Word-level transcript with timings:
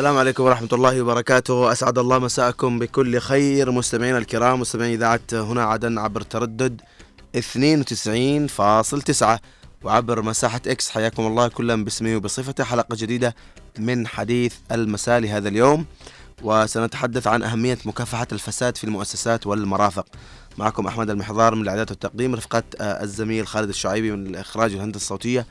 السلام 0.00 0.18
عليكم 0.18 0.44
ورحمة 0.44 0.68
الله 0.72 1.02
وبركاته. 1.02 1.72
أسعد 1.72 1.98
الله 1.98 2.18
مساءكم 2.18 2.78
بكل 2.78 3.18
خير. 3.18 3.70
مستمعينا 3.70 4.18
الكرام 4.18 4.60
مستمعي 4.60 4.94
إذاعة 4.94 5.20
هنا 5.32 5.64
عدن 5.64 5.98
عبر 5.98 6.22
تردد 6.22 6.80
92.9 7.36 9.40
وعبر 9.82 10.22
مساحة 10.22 10.60
إكس 10.66 10.90
حياكم 10.90 11.26
الله 11.26 11.48
كلا 11.48 11.84
باسمه 11.84 12.16
وبصفته 12.16 12.64
حلقة 12.64 12.96
جديدة 12.96 13.34
من 13.78 14.06
حديث 14.06 14.54
المساء 14.72 15.18
لهذا 15.18 15.48
اليوم. 15.48 15.86
وسنتحدث 16.42 17.26
عن 17.26 17.42
أهمية 17.42 17.78
مكافحة 17.84 18.26
الفساد 18.32 18.76
في 18.76 18.84
المؤسسات 18.84 19.46
والمرافق. 19.46 20.06
معكم 20.58 20.86
أحمد 20.86 21.10
المحضار 21.10 21.54
من 21.54 21.62
الإعداد 21.62 21.90
والتقديم 21.90 22.34
رفقة 22.34 22.62
آه، 22.80 23.02
الزميل 23.02 23.46
خالد 23.46 23.68
الشعيبي 23.68 24.12
من 24.12 24.26
الإخراج 24.26 24.74
والهندسة 24.74 24.96
الصوتية 24.96 25.46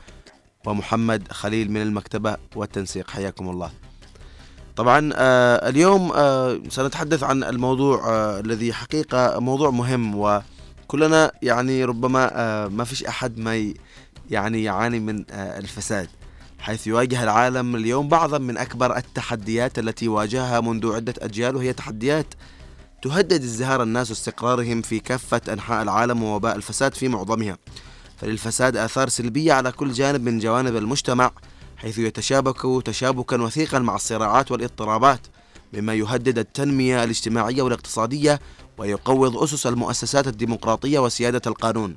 ومحمد 0.66 1.32
خليل 1.32 1.70
من 1.70 1.82
المكتبة 1.82 2.36
والتنسيق. 2.56 3.10
حياكم 3.10 3.50
الله. 3.50 3.89
طبعا 4.80 5.10
آه 5.14 5.68
اليوم 5.68 6.12
آه 6.14 6.60
سنتحدث 6.68 7.22
عن 7.22 7.44
الموضوع 7.44 8.08
آه 8.08 8.40
الذي 8.40 8.72
حقيقة 8.72 9.40
موضوع 9.40 9.70
مهم 9.70 10.14
وكلنا 10.14 11.32
يعني 11.42 11.84
ربما 11.84 12.68
ما 12.68 12.84
فيش 12.84 13.04
أحد 13.04 13.38
ما 13.38 13.72
يعني 14.30 14.62
يعاني 14.62 15.00
من 15.00 15.24
الفساد 15.30 16.08
حيث 16.58 16.86
يواجه 16.86 17.22
العالم 17.22 17.76
اليوم 17.76 18.08
بعضا 18.08 18.38
من 18.38 18.56
أكبر 18.58 18.96
التحديات 18.96 19.78
التي 19.78 20.08
واجهها 20.08 20.60
منذ 20.60 20.94
عدة 20.94 21.14
أجيال 21.18 21.56
وهي 21.56 21.72
تحديات 21.72 22.26
تهدد 23.02 23.42
ازدهار 23.42 23.82
الناس 23.82 24.10
واستقرارهم 24.10 24.82
في 24.82 25.00
كافة 25.00 25.40
أنحاء 25.52 25.82
العالم 25.82 26.22
ووباء 26.22 26.56
الفساد 26.56 26.94
في 26.94 27.08
معظمها. 27.08 27.58
فللفساد 28.16 28.76
آثار 28.76 29.08
سلبية 29.08 29.52
على 29.52 29.72
كل 29.72 29.92
جانب 29.92 30.20
من 30.24 30.38
جوانب 30.38 30.76
المجتمع 30.76 31.30
حيث 31.80 31.98
يتشابك 31.98 32.86
تشابكا 32.86 33.42
وثيقا 33.42 33.78
مع 33.78 33.94
الصراعات 33.94 34.50
والاضطرابات 34.50 35.20
مما 35.72 35.94
يهدد 35.94 36.38
التنمية 36.38 37.04
الاجتماعية 37.04 37.62
والاقتصادية 37.62 38.40
ويقوض 38.78 39.36
أسس 39.36 39.66
المؤسسات 39.66 40.26
الديمقراطية 40.26 40.98
وسيادة 40.98 41.42
القانون. 41.46 41.96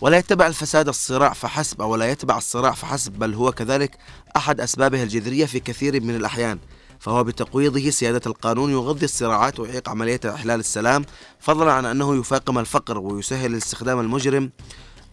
ولا 0.00 0.18
يتبع 0.18 0.46
الفساد 0.46 0.88
الصراع 0.88 1.32
فحسب 1.32 1.82
أو 1.82 1.96
لا 1.96 2.10
يتبع 2.10 2.38
الصراع 2.38 2.72
فحسب 2.72 3.12
بل 3.12 3.34
هو 3.34 3.52
كذلك 3.52 3.98
أحد 4.36 4.60
أسبابه 4.60 5.02
الجذرية 5.02 5.46
في 5.46 5.60
كثير 5.60 6.02
من 6.02 6.16
الأحيان 6.16 6.58
فهو 6.98 7.24
بتقويضه 7.24 7.90
سيادة 7.90 8.20
القانون 8.26 8.70
يغذي 8.70 9.04
الصراعات 9.04 9.60
ويعيق 9.60 9.88
عملية 9.88 10.20
إحلال 10.26 10.60
السلام 10.60 11.04
فضلا 11.40 11.72
عن 11.72 11.84
أنه 11.86 12.16
يفاقم 12.16 12.58
الفقر 12.58 12.98
ويسهل 12.98 13.54
استخدام 13.56 14.00
المجرم 14.00 14.50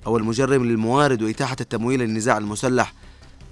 أو 0.07 0.17
المجرم 0.17 0.65
للموارد 0.65 1.21
وإتاحة 1.21 1.55
التمويل 1.61 1.99
للنزاع 1.99 2.38
المسلح 2.38 2.93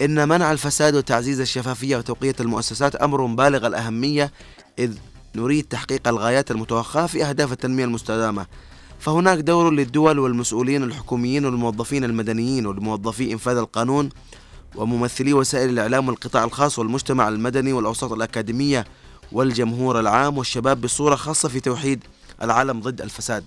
إن 0.04 0.28
منع 0.28 0.52
الفساد 0.52 0.94
وتعزيز 0.94 1.40
الشفافية 1.40 1.96
وتوقية 1.96 2.34
المؤسسات 2.40 2.94
أمر 2.94 3.26
بالغ 3.26 3.66
الأهمية 3.66 4.32
إذ 4.78 4.94
نريد 5.36 5.64
تحقيق 5.64 6.08
الغايات 6.08 6.50
المتوخاة 6.50 7.06
في 7.06 7.24
أهداف 7.24 7.52
التنمية 7.52 7.84
المستدامة. 7.84 8.46
فهناك 8.98 9.38
دور 9.38 9.70
للدول 9.70 10.18
والمسؤولين 10.18 10.82
الحكوميين 10.82 11.44
والموظفين 11.44 12.04
المدنيين 12.04 12.66
والموظفي 12.66 13.32
إنفاذ 13.32 13.56
القانون 13.56 14.08
وممثلي 14.74 15.32
وسائل 15.32 15.70
الإعلام 15.70 16.08
والقطاع 16.08 16.44
الخاص 16.44 16.78
والمجتمع 16.78 17.28
المدني 17.28 17.72
والأوساط 17.72 18.12
الأكاديمية 18.12 18.84
والجمهور 19.32 20.00
العام 20.00 20.38
والشباب 20.38 20.80
بصورة 20.80 21.16
خاصة 21.16 21.48
في 21.48 21.60
توحيد 21.60 22.04
العالم 22.42 22.80
ضد 22.80 23.00
الفساد. 23.00 23.44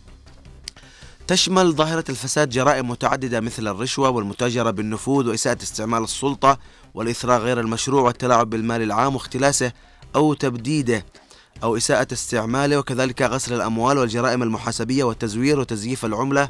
تشمل 1.27 1.73
ظاهرة 1.73 2.03
الفساد 2.09 2.49
جرائم 2.49 2.89
متعددة 2.89 3.39
مثل 3.39 3.67
الرشوة 3.67 4.09
والمتاجرة 4.09 4.71
بالنفوذ 4.71 5.29
وإساءة 5.29 5.57
استعمال 5.63 6.03
السلطة 6.03 6.57
والإثراء 6.93 7.39
غير 7.39 7.59
المشروع 7.59 8.01
والتلاعب 8.01 8.49
بالمال 8.49 8.81
العام 8.81 9.15
واختلاسه 9.15 9.71
أو 10.15 10.33
تبديده 10.33 11.05
أو 11.63 11.77
إساءة 11.77 12.07
استعماله 12.13 12.79
وكذلك 12.79 13.21
غسل 13.21 13.53
الأموال 13.53 13.97
والجرائم 13.97 14.43
المحاسبية 14.43 15.03
والتزوير 15.03 15.59
وتزييف 15.59 16.05
العملة 16.05 16.49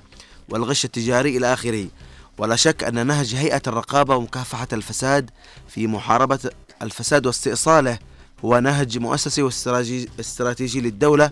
والغش 0.50 0.86
التجاري 0.86 1.38
إلى 1.38 1.54
آخره. 1.54 1.88
ولا 2.38 2.56
شك 2.56 2.84
أن 2.84 3.08
نهج 3.08 3.36
هيئة 3.36 3.62
الرقابة 3.68 4.16
ومكافحة 4.16 4.68
الفساد 4.74 5.30
في 5.68 5.88
محاربة 5.88 6.40
الفساد 6.82 7.26
واستئصاله 7.26 8.00
هو 8.46 8.60
نهج 8.60 8.98
مؤسسي 8.98 9.42
واستراتيجي 9.42 10.82
للدولة 10.82 11.32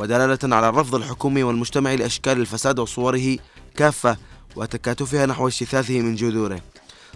ودلالة 0.00 0.56
على 0.56 0.68
الرفض 0.68 0.94
الحكومي 0.94 1.42
والمجتمعي 1.42 1.96
لأشكال 1.96 2.40
الفساد 2.40 2.78
وصوره 2.78 3.36
كافة 3.76 4.16
وتكاتفها 4.56 5.26
نحو 5.26 5.48
اجتثاثه 5.48 6.00
من 6.00 6.14
جذوره. 6.14 6.60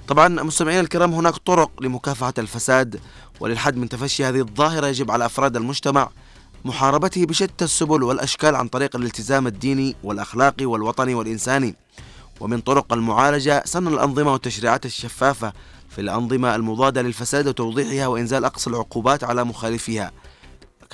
طبعا 0.09 0.29
مستمعينا 0.29 0.81
الكرام 0.81 1.15
هناك 1.15 1.37
طرق 1.37 1.71
لمكافحة 1.81 2.35
الفساد 2.39 3.01
وللحد 3.41 3.77
من 3.77 3.89
تفشي 3.89 4.25
هذه 4.25 4.41
الظاهرة 4.41 4.87
يجب 4.87 5.11
على 5.11 5.27
أفراد 5.27 5.57
المجتمع 5.57 6.11
محاربته 6.65 7.27
بشتى 7.27 7.65
السبل 7.65 8.03
والأشكال 8.03 8.55
عن 8.55 8.69
طريق 8.69 8.97
الالتزام 8.97 9.47
الديني 9.47 9.97
والأخلاقي 10.03 10.67
والوطني 10.67 11.15
والإنساني. 11.15 11.75
ومن 12.41 12.61
طرق 12.61 12.93
المعالجة 12.93 13.63
سن 13.67 13.89
الأنظمة 13.89 14.33
والتشريعات 14.33 14.87
الشفافة 14.87 15.53
في 15.91 16.01
الأنظمة 16.01 16.55
المضادة 16.55 17.03
للفساد 17.03 17.49
وتوضيحها 17.49 18.07
وإنزال 18.07 18.45
أقصى 18.45 18.71
العقوبات 18.71 19.25
على 19.25 19.45
مخالفيها. 19.45 20.13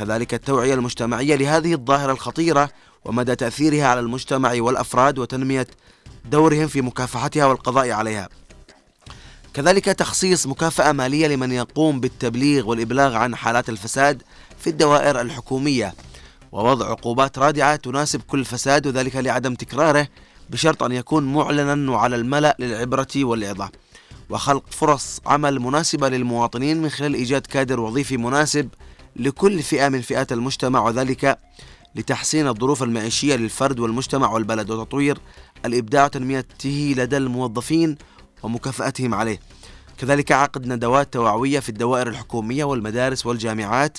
كذلك 0.00 0.34
التوعية 0.34 0.74
المجتمعية 0.74 1.36
لهذه 1.36 1.74
الظاهرة 1.74 2.12
الخطيرة 2.12 2.70
ومدى 3.04 3.36
تأثيرها 3.36 3.86
على 3.86 4.00
المجتمع 4.00 4.52
والأفراد 4.56 5.18
وتنمية 5.18 5.66
دورهم 6.24 6.66
في 6.66 6.82
مكافحتها 6.82 7.46
والقضاء 7.46 7.90
عليها. 7.90 8.28
كذلك 9.54 9.84
تخصيص 9.84 10.46
مكافأة 10.46 10.92
مالية 10.92 11.26
لمن 11.26 11.52
يقوم 11.52 12.00
بالتبليغ 12.00 12.68
والإبلاغ 12.68 13.14
عن 13.14 13.36
حالات 13.36 13.68
الفساد 13.68 14.22
في 14.58 14.70
الدوائر 14.70 15.20
الحكومية. 15.20 15.94
ووضع 16.52 16.90
عقوبات 16.90 17.38
رادعة 17.38 17.76
تناسب 17.76 18.22
كل 18.22 18.44
فساد 18.44 18.86
وذلك 18.86 19.16
لعدم 19.16 19.54
تكراره 19.54 20.08
بشرط 20.50 20.82
أن 20.82 20.92
يكون 20.92 21.32
معلنا 21.32 21.90
وعلى 21.90 22.16
الملأ 22.16 22.56
للعبرة 22.58 23.08
والعظة 23.16 23.70
وخلق 24.30 24.64
فرص 24.70 25.20
عمل 25.26 25.60
مناسبة 25.60 26.08
للمواطنين 26.08 26.82
من 26.82 26.88
خلال 26.88 27.14
إيجاد 27.14 27.46
كادر 27.46 27.80
وظيفي 27.80 28.16
مناسب 28.16 28.68
لكل 29.16 29.62
فئة 29.62 29.88
من 29.88 30.00
فئات 30.00 30.32
المجتمع 30.32 30.82
وذلك 30.82 31.38
لتحسين 31.94 32.48
الظروف 32.48 32.82
المعيشية 32.82 33.36
للفرد 33.36 33.80
والمجتمع 33.80 34.32
والبلد. 34.32 34.70
وتطوير 34.70 35.18
الإبداع 35.64 36.04
وتنميته 36.04 36.94
لدى 36.96 37.16
الموظفين 37.16 37.96
ومكافأتهم 38.42 39.14
عليه. 39.14 39.40
كذلك 39.98 40.32
عقد 40.32 40.66
ندوات 40.66 41.12
توعوية 41.12 41.60
في 41.60 41.68
الدوائر 41.68 42.08
الحكومية 42.08 42.64
والمدارس 42.64 43.26
والجامعات 43.26 43.98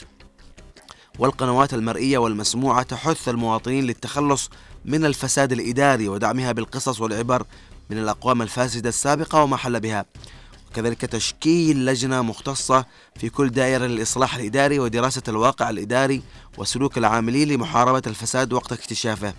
والقنوات 1.20 1.74
المرئية 1.74 2.18
والمسموعة 2.18 2.84
تحث 2.84 3.30
المواطنين 3.30 3.84
للتخلص 3.84 4.50
من 4.86 5.06
الفساد 5.06 5.52
الإداري 5.52 6.08
ودعمها 6.08 6.52
بالقصص 6.52 7.02
والعبر 7.02 7.44
من 7.90 7.98
الأقوام 7.98 8.42
الفاسدة 8.42 8.90
السابقة 8.90 9.44
وما 9.44 9.58
حل 9.58 9.80
بها. 9.80 10.06
وكذلك 10.72 11.02
تشكيل 11.02 11.86
لجنة 11.86 12.22
مختصة 12.22 12.86
في 13.16 13.30
كل 13.30 13.50
دائرة 13.50 13.86
للإصلاح 13.86 14.36
الإداري 14.36 14.80
ودراسة 14.80 15.22
الواقع 15.28 15.70
الإداري 15.70 16.22
وسلوك 16.58 16.98
العاملين 16.98 17.48
لمحاربة 17.48 18.02
الفساد 18.08 18.54
وقت 18.54 18.72
اكتشافه. 18.72 19.34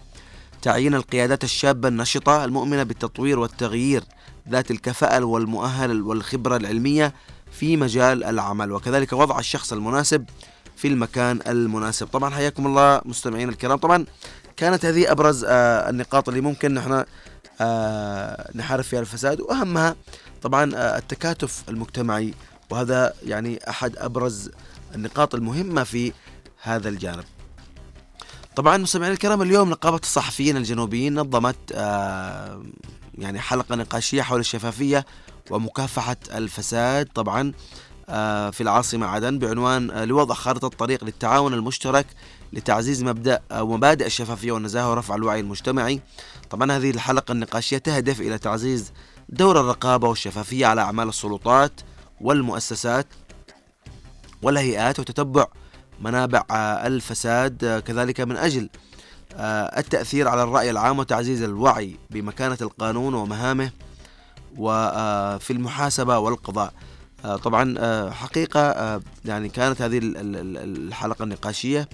تعيين 0.62 0.94
القيادات 0.94 1.44
الشابة 1.44 1.88
النشطة 1.88 2.44
المؤمنة 2.44 2.82
بالتطوير 2.82 3.38
والتغيير 3.38 4.04
ذات 4.48 4.70
الكفاءة 4.70 5.24
والمؤهل 5.24 6.02
والخبرة 6.02 6.56
العلمية 6.56 7.14
في 7.52 7.76
مجال 7.76 8.24
العمل 8.24 8.72
وكذلك 8.72 9.12
وضع 9.12 9.38
الشخص 9.38 9.72
المناسب 9.72 10.24
في 10.76 10.88
المكان 10.88 11.40
المناسب. 11.46 12.06
طبعا 12.06 12.30
حياكم 12.34 12.66
الله 12.66 13.00
مستمعين 13.04 13.48
الكرام. 13.48 13.78
طبعا 13.78 14.04
كانت 14.56 14.84
هذه 14.84 15.12
أبرز 15.12 15.44
آه 15.48 15.90
النقاط 15.90 16.28
اللي 16.28 16.40
ممكن 16.40 16.74
نحن 16.74 17.04
آه 17.60 18.50
نحارب 18.54 18.84
فيها 18.84 19.00
الفساد 19.00 19.40
وأهمها 19.40 19.96
طبعا 20.42 20.74
آه 20.74 20.98
التكاتف 20.98 21.62
المجتمعي 21.68 22.34
وهذا 22.70 23.14
يعني 23.26 23.70
أحد 23.70 23.96
أبرز 23.96 24.50
النقاط 24.94 25.34
المهمة 25.34 25.84
في 25.84 26.12
هذا 26.62 26.88
الجانب. 26.88 27.24
طبعا 28.56 28.76
مستمعينا 28.76 29.14
الكرام 29.14 29.42
اليوم 29.42 29.70
نقابة 29.70 30.00
الصحفيين 30.02 30.56
الجنوبيين 30.56 31.14
نظمت 31.14 31.56
آه 31.72 32.62
يعني 33.18 33.40
حلقة 33.40 33.74
نقاشية 33.74 34.22
حول 34.22 34.40
الشفافية 34.40 35.06
ومكافحة 35.50 36.16
الفساد. 36.34 37.08
طبعا 37.14 37.52
آه 38.08 38.50
في 38.50 38.60
العاصمة 38.60 39.06
عدن 39.06 39.38
بعنوان 39.38 40.04
لوضع 40.04 40.34
خارطة 40.34 40.68
طريق 40.68 41.04
للتعاون 41.04 41.54
المشترك 41.54 42.06
لتعزيز 42.52 43.02
مبدأ 43.02 43.40
ومبادئ 43.52 44.06
الشفافية 44.06 44.52
والنزاهة 44.52 44.90
ورفع 44.90 45.14
الوعي 45.14 45.40
المجتمعي. 45.40 46.00
طبعا 46.50 46.72
هذه 46.72 46.90
الحلقة 46.90 47.32
النقاشية 47.32 47.78
تهدف 47.78 48.20
إلى 48.20 48.38
تعزيز 48.38 48.92
دور 49.32 49.60
الرقابة 49.60 50.08
والشفافية 50.08 50.66
على 50.66 50.80
أعمال 50.80 51.08
السلطات 51.08 51.72
والمؤسسات 52.20 53.06
والهيئات 54.42 54.98
وتتبع 54.98 55.46
منابع 56.00 56.44
الفساد 56.86 57.82
كذلك 57.86 58.20
من 58.20 58.36
أجل 58.36 58.68
التأثير 59.78 60.28
على 60.28 60.42
الرأي 60.42 60.70
العام 60.70 60.98
وتعزيز 60.98 61.42
الوعي 61.42 61.96
بمكانة 62.10 62.58
القانون 62.62 63.14
ومهامه 63.14 63.70
وفي 64.56 65.52
المحاسبة 65.52 66.18
والقضاء. 66.18 66.72
آه، 67.24 67.36
طبعا 67.36 67.74
آه، 67.78 68.10
حقيقة 68.10 68.60
آه، 68.60 69.00
يعني 69.24 69.48
كانت 69.48 69.82
هذه 69.82 69.98
ال- 69.98 70.16
ال- 70.16 70.36
ال- 70.36 70.88
الحلقة 70.88 71.22
النقاشية 71.22 71.88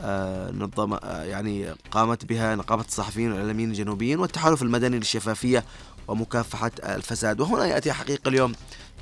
آه، 0.00 0.50
نظم 0.50 0.92
آه، 0.94 1.22
يعني 1.24 1.74
قامت 1.90 2.24
بها 2.24 2.54
نقابة 2.54 2.84
الصحفيين 2.88 3.32
والإعلاميين 3.32 3.70
الجنوبيين 3.70 4.18
والتحالف 4.18 4.62
المدني 4.62 4.98
للشفافية 4.98 5.64
ومكافحة 6.08 6.70
الفساد. 6.84 7.40
وهنا 7.40 7.66
يأتي 7.66 7.92
حقيقة 7.92 8.28
اليوم 8.28 8.52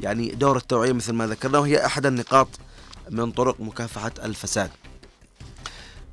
يعني 0.00 0.28
دور 0.28 0.56
التوعية 0.56 0.92
مثل 0.92 1.12
ما 1.12 1.26
ذكرنا 1.26 1.58
وهي 1.58 1.86
أحد 1.86 2.06
النقاط 2.06 2.48
من 3.10 3.30
طرق 3.30 3.60
مكافحة 3.60 4.12
الفساد. 4.24 4.70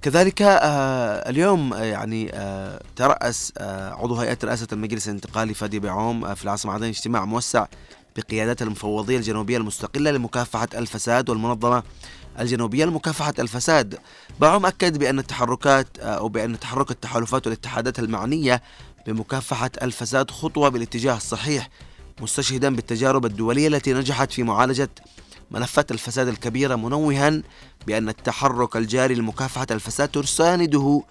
كذلك 0.01 0.41
آه، 0.41 1.29
اليوم 1.29 1.73
آه، 1.73 1.83
يعني 1.83 2.31
آه، 2.33 2.81
ترأس 2.95 3.53
عضو 3.91 4.15
هيئة 4.15 4.37
رئاسة 4.43 4.67
المجلس 4.71 5.07
الانتقالي 5.07 5.53
فادي 5.53 5.79
بعوم 5.79 6.35
في 6.35 6.43
العاصمة 6.43 6.73
عدن 6.73 6.87
اجتماع 6.87 7.25
موسع 7.25 7.65
بقيادات 8.17 8.61
المفوضية 8.61 9.17
الجنوبية 9.17 9.57
المستقلة 9.57 10.11
لمكافحة 10.11 10.67
الفساد 10.75 11.29
والمنظمة 11.29 11.83
الجنوبية 12.39 12.85
لمكافحة 12.85 13.33
الفساد. 13.39 13.99
بعوم 14.39 14.65
أكد 14.65 14.97
بأن 14.97 15.19
التحركات 15.19 15.99
أو 15.99 16.29
بأن 16.29 16.59
تحرك 16.59 16.91
التحالفات 16.91 17.47
والاتحادات 17.47 17.99
المعنية 17.99 18.61
بمكافحة 19.07 19.71
الفساد 19.81 20.31
خطوة 20.31 20.69
بالاتجاه 20.69 21.17
الصحيح 21.17 21.69
مستشهدا 22.21 22.75
بالتجارب 22.75 23.25
الدولية 23.25 23.67
التي 23.67 23.93
نجحت 23.93 24.31
في 24.31 24.43
معالجة 24.43 24.89
ملفات 25.51 25.91
الفساد 25.91 26.27
الكبيرة 26.27 26.75
منوها 26.75 27.41
بأن 27.87 28.09
التحرك 28.09 28.77
الجاري 28.77 29.15
لمكافحة 29.15 29.67
الفساد 29.71 30.07
تسانده 30.09 31.03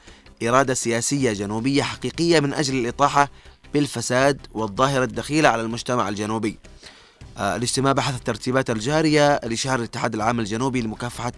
إرادة 0.43 0.75
سياسية 0.75 1.32
جنوبية 1.32 1.82
حقيقية 1.82 2.40
من 2.40 2.54
أجل 2.54 2.75
الإطاحة 2.75 3.28
بالفساد 3.75 4.46
والظاهرة 4.54 5.04
الدخيلة 5.04 5.48
على 5.48 5.62
المجتمع 5.62 6.08
الجنوبي. 6.08 6.58
آه، 7.38 7.56
الاجتماع 7.56 7.93
بحث 7.93 8.14
الترتيبات 8.16 8.70
الجارية 8.70 9.40
لشهر 9.44 9.78
الاتحاد 9.78 10.14
العام 10.14 10.40
الجنوبي 10.40 10.81
لمكافحة 10.82 11.32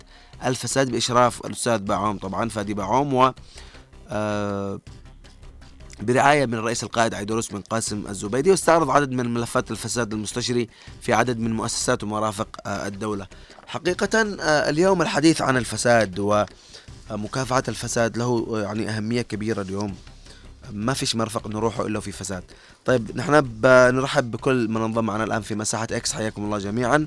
الفساد 0.44 0.90
بإشراف 0.90 1.46
الأستاذ 1.46 1.78
باعوم 1.78 2.18
طبعا 2.18 2.48
فادي 2.48 2.74
باعوم 2.74 3.14
و 3.14 3.32
آه، 4.10 4.80
برعاية 6.00 6.46
من 6.46 6.54
الرئيس 6.54 6.84
القائد 6.84 7.14
عيدروس 7.14 7.52
بن 7.52 7.60
قاسم 7.60 8.06
الزبيدي 8.08 8.50
واستعرض 8.50 8.90
عدد 8.90 9.10
من 9.10 9.34
ملفات 9.34 9.70
الفساد 9.70 10.12
المستشري 10.12 10.68
في 11.00 11.12
عدد 11.12 11.38
من 11.38 11.52
مؤسسات 11.52 12.04
ومرافق 12.04 12.48
آه، 12.66 12.86
الدولة. 12.86 13.26
حقيقة 13.66 14.20
آه، 14.40 14.70
اليوم 14.70 15.02
الحديث 15.02 15.42
عن 15.42 15.56
الفساد 15.56 16.18
ومكافحة 17.10 17.62
الفساد 17.68 18.16
له 18.16 18.46
آه، 18.50 18.62
يعني 18.62 18.88
أهمية 18.88 19.22
كبيرة 19.22 19.62
اليوم. 19.62 19.94
ما 20.72 20.94
فيش 20.94 21.16
مرفق 21.16 21.48
نروحه 21.48 21.86
إلا 21.86 22.00
في 22.00 22.12
فساد. 22.12 22.42
طيب 22.84 23.16
نحن 23.16 23.40
بنرحب 23.40 24.30
بكل 24.30 24.68
من 24.68 24.82
انضم 24.82 25.04
معنا 25.04 25.24
الآن 25.24 25.42
في 25.42 25.54
مساحة 25.54 25.88
إكس. 25.92 26.12
حياكم 26.12 26.44
الله 26.44 26.58
جميعا. 26.58 27.06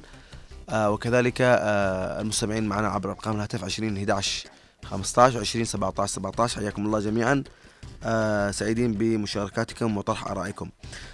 وكذلك 0.74 1.36
المستمعين 1.42 2.64
معنا 2.64 2.88
عبر 2.88 3.10
أرقام 3.10 3.36
الهاتف 3.36 3.64
20 3.64 3.98
11 3.98 4.50
15 4.84 5.40
20 5.40 5.66
17 5.66 6.14
17 6.14 6.60
حياكم 6.60 6.86
الله 6.86 7.00
جميعا. 7.00 7.44
آه، 8.04 8.52
سعيدين 8.52 8.94
بمشاركاتكم 8.94 9.98
وطرح 9.98 10.28
آرائكم. 10.28 10.70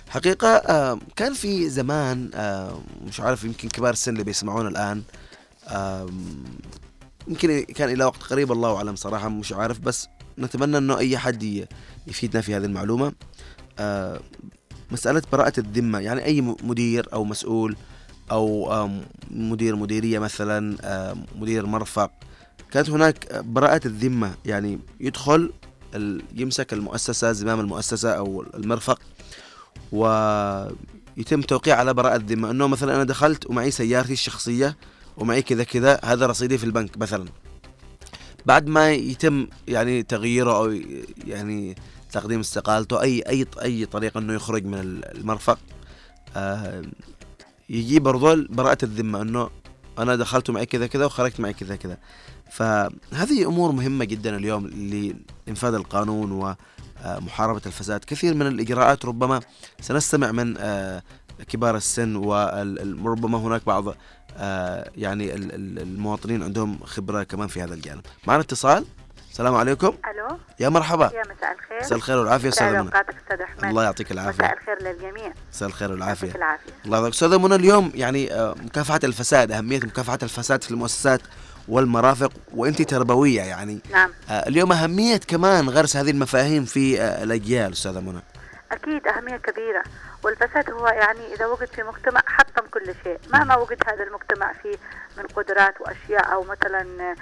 حقيقة 0.09 0.47
آه، 0.47 0.99
كان 1.15 1.33
في 1.33 1.69
زمان 1.69 2.31
آه، 2.33 2.79
مش 3.07 3.19
عارف 3.19 3.43
يمكن 3.43 3.69
كبار 3.69 3.93
السن 3.93 4.11
اللي 4.13 4.23
بيسمعونا 4.23 4.69
الآن 4.69 5.03
آم، 5.67 6.43
يمكن 7.27 7.63
كان 7.63 7.89
إلى 7.89 8.03
وقت 8.05 8.23
قريب 8.23 8.51
الله 8.51 8.75
أعلم 8.77 8.95
صراحة 8.95 9.29
مش 9.29 9.53
عارف 9.53 9.79
بس 9.79 10.07
نتمنى 10.39 10.77
أنه 10.77 10.97
أي 10.97 11.17
حد 11.17 11.67
يفيدنا 12.07 12.41
في 12.41 12.55
هذه 12.55 12.65
المعلومة. 12.65 13.13
آه، 13.79 14.19
مسألة 14.91 15.21
براءة 15.31 15.53
الذمة 15.59 15.99
يعني 15.99 16.21
م- 16.41 16.55
مدير 16.63 17.07
أو 17.13 17.23
مسؤول 17.23 17.75
آم، 18.31 19.01
مدير 19.31 19.75
مديرية 19.75 20.19
مثلا 20.19 20.77
مدير 21.35 21.65
مرفق 21.65 22.11
كانت 22.71 22.89
هناك 22.89 23.35
براءة 23.45 23.81
الذمة 23.87 24.35
يعني 24.45 24.79
يدخل 24.99 25.53
يمسك 26.35 26.73
المؤسسة 26.73 27.31
زمام 27.31 27.59
المؤسسة 27.59 28.09
أو 28.11 28.45
المرفق 28.53 28.99
ويتم 29.91 31.41
توقيع 31.41 31.75
على 31.75 31.94
براءة 31.94 32.17
ذمة 32.27 32.51
أنه 32.51 32.67
مثلا 32.67 32.95
أنا 32.95 33.03
دخلت 33.03 33.49
ومعي 33.49 33.71
سيارتي 33.71 34.13
الشخصية 34.13 34.77
ومعي 35.17 35.41
كذا 35.41 35.63
كذا 35.63 35.99
هذا 36.03 36.25
رصيدي 36.25 36.57
في 36.57 36.63
البنك 36.63 36.97
مثلا. 36.97 37.25
بعد 38.45 38.67
ما 38.67 38.91
يتم 38.91 39.47
يعني 39.67 40.03
تغييره 40.03 40.57
أو 40.57 40.71
يعني 41.25 41.75
تقديم 42.11 42.39
استقالته 42.39 43.01
أي 43.01 43.21
أي 43.29 43.45
أي 43.61 43.85
طريقة 43.85 44.17
أنه 44.17 44.33
يخرج 44.33 44.65
من 44.65 44.79
ال- 44.79 45.17
المرفق 45.17 45.59
آه 46.35 46.81
يجي 47.69 47.99
برضو 47.99 48.35
براءة 48.49 48.77
الذمة 48.83 49.21
أنه 49.21 49.49
أنا 49.99 50.15
دخلت 50.15 50.49
معي 50.49 50.65
كذا 50.65 50.88
كذا 50.88 51.05
وخرجت 51.05 51.39
معي 51.39 51.53
كذا 51.53 51.75
كذا. 51.75 51.97
فهذه 52.51 53.45
أمور 53.47 53.71
مهمة 53.71 54.05
جدا 54.05 54.35
اليوم 54.35 54.67
لإنفاذ 55.47 55.73
القانون 55.73 56.31
ومحاربة 56.31 57.61
الفساد. 57.65 58.05
كثير 58.07 58.33
من 58.33 58.47
الإجراءات 58.47 59.05
ربما 59.05 59.39
سنستمع 59.81 60.31
من 60.31 60.55
آه، 60.59 61.03
كبار 61.47 61.75
السن 61.75 62.15
وربما 62.15 63.38
هناك 63.38 63.65
بعض 63.65 63.95
آه، 64.38 64.91
يعني 64.95 65.33
ال- 65.35 65.53
ال- 65.55 65.79
المواطنين 65.79 66.44
عندهم 66.44 66.79
خبرة 66.83 67.23
كمان 67.23 67.47
في 67.47 67.63
هذا 67.63 67.73
الجانب. 67.73 68.01
معنا 68.27 68.41
اتصال. 68.41 68.85
السلام 69.31 69.55
عليكم. 69.55 69.88
ألو. 69.88 70.38
يا 70.59 70.69
مرحبا. 70.69 71.05
يا 71.05 71.21
مساء 71.21 71.53
الخير. 71.53 71.79
مساء 71.81 71.97
الخير 71.97 72.17
والعافية 72.17 72.47
مساء 72.47 72.67
أستاذة 72.67 72.81
منى. 72.81 72.89
أستاذ 73.23 73.41
أحمد. 73.41 73.63
الله 73.65 73.83
يعطيك 73.83 74.11
مساء 74.11 74.21
العافية 74.23 74.53
الخير 74.53 74.81
للجميع. 74.81 75.33
مساء 75.53 75.69
الخير 75.69 75.91
والعافية. 75.91 76.27
يعطيك 76.27 76.35
العافية. 76.41 76.71
الله 76.85 76.97
يعطيك 76.97 77.13
أستاذة 77.13 77.38
منى 77.39 77.55
اليوم 77.55 77.91
يعني 77.95 78.33
آه، 78.33 78.55
مكافحة 78.65 78.99
الفساد 79.03 79.51
أهمية 79.51 79.77
مكافحة 79.77 80.19
الفساد 80.23 80.63
في 80.63 80.71
المؤسسات 80.71 81.21
والمرافق 81.67 82.31
وأنت 82.53 82.81
تربوية 82.81 83.41
يعني. 83.41 83.79
نعم. 83.91 84.09
آه، 84.29 84.47
اليوم 84.47 84.71
أهمية 84.71 85.17
كمان 85.17 85.69
غرس 85.69 85.97
هذه 85.97 86.11
المفاهيم 86.11 86.65
في 86.65 87.01
آه، 87.01 87.23
الأجيال 87.23 87.71
أستاذة 87.71 87.99
منى. 87.99 88.21
أكيد 88.71 89.07
أهمية 89.07 89.37
كبيرة. 89.37 89.83
والفساد 90.23 90.71
هو 90.71 90.87
يعني 90.87 91.33
إذا 91.35 91.45
وجد 91.45 91.68
في 91.68 91.83
مجتمع 91.83 92.21
حطم 92.25 92.68
كل 92.68 92.94
شيء. 93.03 93.18
مهما 93.33 93.57
وجد 93.57 93.77
هذا 93.87 94.03
المجتمع 94.03 94.53
فيه 94.53 94.77
من 95.18 95.23
قدرات 95.23 95.81
وأشياء 95.81 96.33
أو 96.33 96.44
مثلا 96.44 97.15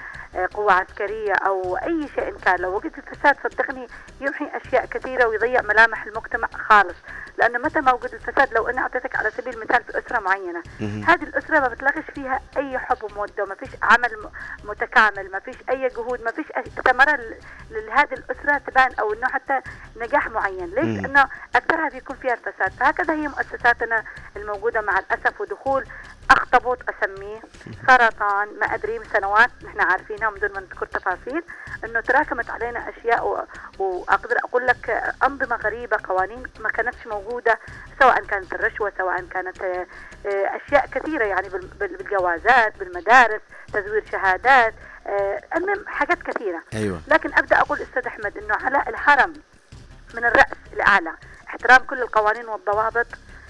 قوة 0.54 0.74
عسكرية 0.74 1.34
أو 1.34 1.78
أي 1.78 2.08
شيء 2.16 2.38
كان. 2.46 2.60
لو 2.60 2.76
وجد 2.76 2.92
الفساد 2.98 3.36
صدقني 3.44 3.88
يمحي 4.22 4.46
أشياء 4.54 4.86
كثيرة 4.86 5.26
ويضيع 5.28 5.62
ملامح 5.62 6.06
المجتمع 6.06 6.48
خالص. 6.70 6.98
لأنه 7.38 7.60
متى 7.60 7.82
ما 7.82 7.94
وجد 7.94 8.14
الفساد 8.14 8.54
لو 8.54 8.68
أنا 8.68 8.82
أعطيتك 8.82 9.16
على 9.16 9.32
سبيل 9.32 9.54
المثال 9.54 9.84
في 9.84 9.98
أسرة 10.00 10.20
معينة. 10.20 10.64
هذه 11.08 11.24
الأسرة 11.24 11.60
ما 11.60 11.68
بتلاقيش 11.68 12.06
فيها 12.16 12.42
أي 12.58 12.78
حب 12.78 12.98
ومودة 13.04 13.46
ما 13.46 13.56
فيش 13.56 13.70
عمل 13.82 14.30
متكامل 14.64 15.32
ما 15.32 15.40
فيش 15.40 15.56
أي 15.70 15.88
جهود 15.88 16.22
ما 16.22 16.32
فيش 16.32 16.46
أي 16.58 16.64
ثمرة 16.64 17.20
لهذه 17.72 18.14
الأسرة 18.14 18.58
تبان 18.58 18.92
أو 19.00 19.14
إنه 19.14 19.28
حتى 19.28 19.62
نجاح 19.98 20.30
معين. 20.30 20.66
ليش؟ 20.66 21.02
لأنه 21.02 21.30
أكثرها 21.56 21.90
بيكون 21.90 22.16
فيها 22.16 22.34
الفساد. 22.34 22.72
فهكذا 22.72 23.14
هي 23.14 23.28
مؤسساتنا 23.28 24.04
الموجودة 24.36 24.82
مع 24.82 25.00
الأسف 25.00 25.42
ودخول 25.42 25.86
أخطبوط 26.32 26.80
أسميه. 26.90 27.40
سرطان 27.88 28.48
ما 28.60 28.66
أدري 28.66 29.00
من 29.00 29.06
سنوات 29.14 29.50
نحن 29.64 29.82
عارفينها 29.82 30.30
من 30.30 30.40
دون 30.40 30.52
ما 30.54 30.60
نذكر 30.60 30.86
تفاصيل. 30.86 31.44
إنه 31.84 32.00
تراكمت 32.00 32.50
علينا 32.50 32.90
أشياء 32.90 33.28
و... 33.28 33.44
وأقدر 33.80 34.38
أقول 34.38 34.68
لك 34.68 34.90
أنظمة 35.24 35.56
غريبة 35.56 35.98
قوانين 36.04 36.44
ما 36.60 36.70
كانتش 36.70 37.08
موجودة 37.08 37.60
سواء 38.00 38.24
كانت 38.26 38.54
الرشوة 38.54 38.92
سواء 38.98 39.22
كانت 39.22 39.62
آه، 39.62 39.88
آه، 40.26 40.60
أشياء 40.66 40.88
كثيرة 40.92 41.24
يعني 41.26 41.50
بال- 41.50 41.68
بال- 41.80 41.98
بالجوازات 41.98 42.78
بالمدارس 42.78 43.42
تزوير 43.74 44.04
شهادات 44.12 44.74
آه، 45.08 45.42
المهم 45.56 45.88
حاجات 45.88 46.24
كثيرة. 46.24 46.64
أيوة. 46.74 47.02
لكن 47.08 47.34
أبدأ 47.34 47.60
أقول 47.60 47.82
أستاذ 47.82 48.08
أحمد 48.08 48.38
إنه 48.38 48.56
على 48.56 48.84
الحرم 48.90 49.34
من 50.14 50.26
الرأس 50.26 50.58
الأعلى 50.74 51.12
احترام 51.48 51.78
كل 51.86 52.02
القوانين 52.02 52.46
والضوابط 52.48 53.08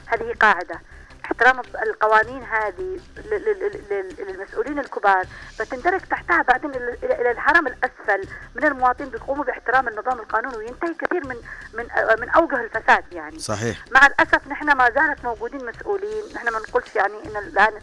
هذه 0.08 0.34
قاعدة. 0.40 0.80
احترام 1.26 1.62
القوانين 1.84 2.44
هذه 2.44 3.00
لل- 3.26 3.44
لل- 3.46 3.82
لل- 3.90 4.16
للمسؤولين 4.28 4.80
الكبار 4.80 5.24
بتندرج 5.60 6.02
تحتها 6.02 6.42
بعدين 6.42 6.72
إلى 7.04 7.32
الحرم 7.32 7.68
الأسفل. 7.68 8.28
من 8.56 8.66
المواطنين 8.66 9.10
بيقوموا 9.10 9.44
باحترام 9.44 9.88
النظام 9.88 10.20
القانوني 10.20 10.58
وينتهي 10.58 10.94
كثير 10.94 11.28
من 11.28 11.36
من 11.74 11.88
من 12.22 12.30
أوجه 12.30 12.56
الفساد 12.62 13.04
يعني. 13.14 13.40
صحيح. 13.40 13.78
مع 13.92 14.06
الأسف 14.08 14.48
نحن 14.48 14.72
ما 14.72 14.90
زالت 14.90 15.24
موجودين 15.26 15.66
مسؤولين. 15.66 16.24
نحن 16.36 16.50
ما 16.50 16.60
نقولش 16.60 16.96
يعني 16.96 17.14
إن 17.26 17.38
الآن 17.38 17.74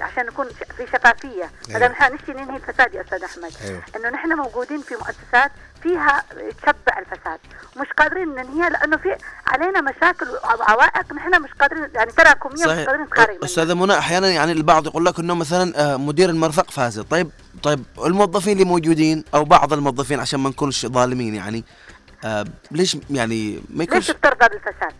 عشان 0.00 0.26
نكون 0.26 0.48
في 0.76 0.86
شفافية. 0.86 1.50
هذا 1.74 1.88
نحن 1.88 2.14
نشتي 2.14 2.32
ننهي 2.32 2.56
الفساد 2.56 2.94
يا 2.94 3.00
أستاذ 3.00 3.24
أحمد. 3.24 3.52
أيوة. 3.64 3.82
إنه 3.96 4.08
نحن 4.10 4.32
موجودين 4.32 4.80
في 4.80 4.94
مؤسسات 4.94 5.50
فيها 5.82 6.22
تشبع 6.62 6.98
الفساد. 6.98 7.38
مش 7.76 7.86
قادرين 7.98 8.28
ننهيها 8.28 8.68
لأنه 8.68 8.96
في 8.96 9.16
علينا 9.46 9.80
مشاكل 9.80 10.26
وعوائق 10.60 11.12
نحن 11.12 11.42
مش 11.42 11.50
قادرين 11.60 11.88
يعني 11.94 12.10
تراكمية 12.10 12.52
مش 12.54 12.66
قادرين 12.66 13.00
نتخارج 13.00 13.30
منها 13.30 13.44
أستاذة 13.44 13.74
منى 13.74 13.98
أحيانا 13.98 14.28
يعني 14.28 14.52
البعض 14.52 14.86
يقول 14.86 15.04
لك 15.04 15.18
أنه 15.18 15.34
مثلا 15.34 15.92
آه، 15.92 15.96
مدير 15.96 16.30
المرفق 16.30 16.70
فاسد 16.70 17.02
طيب 17.04 17.30
طيب 17.62 17.84
الموظفين 18.06 18.52
اللي 18.52 18.64
موجودين 18.64 19.24
أو 19.34 19.44
بعض 19.44 19.72
الموظفين 19.72 20.20
عشان 20.20 20.40
ما 20.40 20.48
نكونش 20.50 20.86
ظالمين 20.86 21.34
يعني 21.34 21.64
آه 22.24 22.44
ليش 22.70 22.96
يعني 23.10 23.62
ما 23.70 23.82
ليش 23.82 23.88
يكونش 23.88 24.10
بترضى 24.10 24.48
بالفساد؟ 24.48 24.92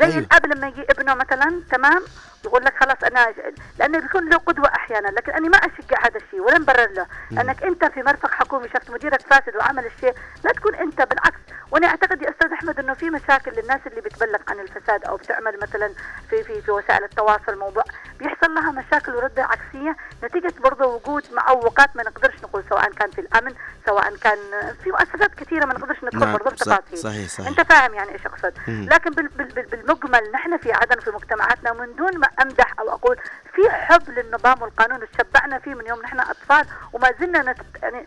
زي 0.00 0.06
أيوة. 0.06 0.18
الاب 0.18 0.46
لما 0.46 0.66
يجي 0.66 0.82
ابنه 0.90 1.14
مثلا 1.14 1.62
تمام؟ 1.70 2.02
يقول 2.44 2.64
لك 2.64 2.74
خلاص 2.80 2.96
أنا 3.04 3.34
لأنه 3.78 3.98
بيكون 4.00 4.28
له 4.28 4.36
قدوة 4.36 4.68
أحيانا 4.68 5.08
لكن 5.08 5.32
أنا 5.32 5.48
ما 5.48 5.56
أشجع 5.58 5.98
هذا 6.06 6.16
الشيء 6.16 6.40
ولا 6.40 6.58
مبرر 6.58 6.90
له. 6.90 7.06
لأنك 7.30 7.62
أنت 7.62 7.84
في 7.84 8.02
مرفق 8.02 8.30
حكومي 8.30 8.68
شفت 8.68 8.90
مديرك 8.90 9.20
فاسد 9.20 9.56
وعمل 9.56 9.86
الشيء 9.86 10.14
لا 10.44 10.52
تكون 10.52 10.74
أنت 10.74 11.02
بالعكس. 11.02 11.38
وأنا 11.70 11.86
أعتقد 11.86 12.22
يا 12.22 12.30
أستاذ 12.30 12.52
أحمد 12.52 12.78
إنه 12.78 12.94
في 12.94 13.10
مشاكل 13.10 13.52
للناس 13.52 13.80
اللي 13.86 14.00
بتبلغ 14.00 14.38
عن 14.48 14.60
الفساد 14.60 15.04
أو 15.04 15.16
بتعمل 15.16 15.58
مثلا 15.62 15.90
في 16.30 16.44
في 16.44 16.62
في 16.62 16.70
وسائل 16.70 17.04
التواصل 17.04 17.58
موضوع 17.58 17.84
بيحصل 18.18 18.54
لها 18.54 18.70
مشاكل 18.70 19.14
وردة 19.14 19.42
عكسية. 19.44 19.96
نتيجة 20.24 20.52
برضه 20.60 20.86
وجود 20.86 21.24
معوقات 21.32 21.96
ما 21.96 22.02
نقدرش 22.02 22.34
نقول 22.42 22.64
سواء 22.70 22.90
كان 22.92 23.10
في 23.10 23.20
الأمن 23.20 23.54
سواء 23.86 24.16
كان 24.16 24.38
في 24.84 24.90
مؤسسات 24.90 25.34
كثيرة 25.34 25.64
ما 25.64 25.74
نقدرش 25.74 26.04
ندخل 26.04 26.18
نعم، 26.18 26.32
برضه 26.32 26.50
بتفاصيل 26.50 26.98
صحيح 26.98 27.28
صحيح. 27.28 27.48
أنت 27.48 27.60
فاهم 27.60 27.94
يعني 27.94 28.12
إيش 28.12 28.26
أقصد. 28.26 28.52
لكن 28.68 29.10
بال 29.10 29.28
بال 29.28 29.46
بال 29.46 29.83
بالمجمل 29.88 30.32
نحن 30.32 30.56
في 30.56 30.72
عدن 30.72 31.00
في 31.00 31.10
مجتمعاتنا 31.10 31.72
من 31.72 31.96
دون 31.96 32.18
ما 32.18 32.28
أمدح 32.42 32.74
أو 32.80 32.90
أقول 32.90 33.16
في 33.54 33.70
حب 33.70 34.10
للنظام 34.10 34.62
والقانون 34.62 35.02
وتشبعنا 35.02 35.58
فيه 35.58 35.74
من 35.74 35.86
يوم 35.86 36.02
نحن 36.02 36.20
أطفال 36.20 36.66
وما 36.92 37.12
زلنا 37.20 37.42
نت 37.52 37.58
يعني 37.82 38.06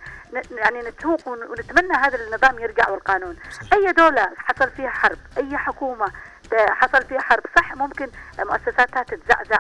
يعني 0.51 0.79
نتوق 0.79 1.27
ون- 1.27 1.43
ونتمنى 1.43 1.93
هذا 1.93 2.17
النظام 2.27 2.59
يرجع 2.59 2.89
والقانون. 2.89 3.35
أي 3.73 3.91
دولة 3.91 4.29
حصل 4.37 4.69
فيها 4.71 4.89
حرب 4.89 5.17
أي 5.37 5.57
حكومة 5.57 6.11
حصل 6.55 7.05
فيها 7.05 7.19
حرب. 7.19 7.43
صح 7.55 7.75
ممكن 7.75 8.07
مؤسساتها 8.39 9.03
تتزعزع. 9.03 9.59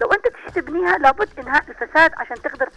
لو 0.00 0.12
انت 0.12 0.24
تيجي 0.24 0.60
تبنيها 0.60 0.98
لابد 0.98 1.28
انهاء 1.38 1.64
الفساد 1.68 2.12
عشان 2.16 2.42
تقدر 2.42 2.68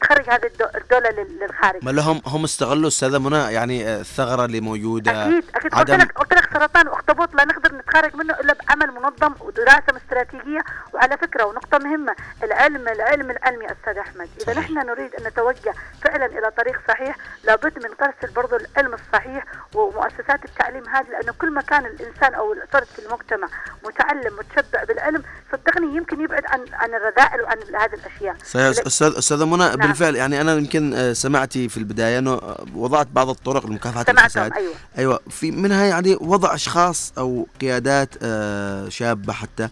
تخرج 0.00 0.30
هذه 0.30 0.46
الدو- 0.46 0.76
الدولة 0.80 1.10
لل- 1.10 1.38
للخارج. 1.40 1.84
ما 1.84 1.90
لهم 1.90 2.22
هم 2.26 2.44
استغلوا 2.44 2.88
أستاذة 2.88 3.18
منى 3.18 3.52
يعني 3.52 3.88
آه، 3.88 4.00
الثغره 4.00 4.44
اللي 4.44 4.60
موجودة 4.60 5.22
أكيد 5.26 5.44
أكيد. 5.54 5.72
قلت 5.72 5.74
عدم 5.74 5.94
لك 5.94 6.12
قلت 6.12 6.34
لك 6.34 6.52
سرطان 6.52 6.88
واخطبوط 6.88 7.34
لا 7.34 7.44
نقدر 7.44 7.74
نتخرج 7.74 8.16
منه 8.16 8.34
إلا 8.34 8.54
بعمل 8.68 8.90
منظم 8.94 9.34
ودراسة 9.40 9.96
استراتيجية. 9.96 10.60
وعلى 10.94 11.16
فكرة 11.18 11.44
ونقطة 11.44 11.78
مهمة 11.78 12.14
العلم 12.42 12.88
العلم 12.88 13.30
العلم 13.30 13.62
يا 13.62 13.72
أستاذ 13.80 13.98
أحمد. 13.98 14.28
إذا 14.42 14.52
صحيح. 14.52 14.58
نحن 14.58 14.74
نريد 14.86 15.14
أن 15.14 15.26
نتوجه 15.26 15.74
فعلا 16.04 16.26
إلى 16.26 16.50
طريق 16.56 16.80
صحيح 16.88 17.16
لابد 17.44 17.84
من 17.84 17.90
غرس 18.02 18.30
برضو 18.32 18.56
العلم 18.56 18.94
الصحيح 18.94 19.44
ومؤسسات 19.74 20.44
التعليم 20.44 20.88
هذه 20.88 21.06
لأنه 21.10 21.32
كل 21.38 21.50
ما 21.50 21.60
كان 21.62 21.86
الإنسان 21.86 22.34
أو 22.34 22.52
الفرد 22.52 22.86
في 22.96 23.06
المجتمع 23.06 23.48
متعلم 23.84 24.38
متشبع 24.38 24.84
بالعلم 24.84 25.22
صدقني 25.52 25.96
يمكن 25.96 26.20
يبعد 26.20 26.42
عن 26.46 26.60
عن 26.72 26.88
الرذائل 26.94 27.42
وعن 27.42 27.58
هذه 27.58 27.94
الأشياء. 27.94 28.36
صحيح 28.50 28.86
أستاذ 28.86 29.14
أستاذة 29.18 29.44
منى 29.44 29.56
نعم. 29.56 29.76
بالفعل 29.76 30.16
يعني 30.16 30.40
أنا 30.40 30.54
يمكن 30.54 30.94
آه، 30.94 31.12
سمعتي 31.12 31.68
في 31.68 31.76
البداية 31.76 32.18
إنه 32.18 32.32
آه، 32.32 32.64
وضعت 32.74 33.06
بعض 33.06 33.28
الطرق 33.28 33.66
لمكافحة 33.66 34.04
الفساد. 34.08 34.52
أيوه. 34.52 34.74
أيوه 34.98 35.20
في 35.30 35.50
منها 35.50 35.84
يعني 35.84 36.16
وضع 36.20 36.54
أشخاص 36.54 37.12
أو 37.18 37.46
قيادات 37.60 38.08
آه، 38.22 38.88
شابة 38.88 39.32
حتى 39.32 39.68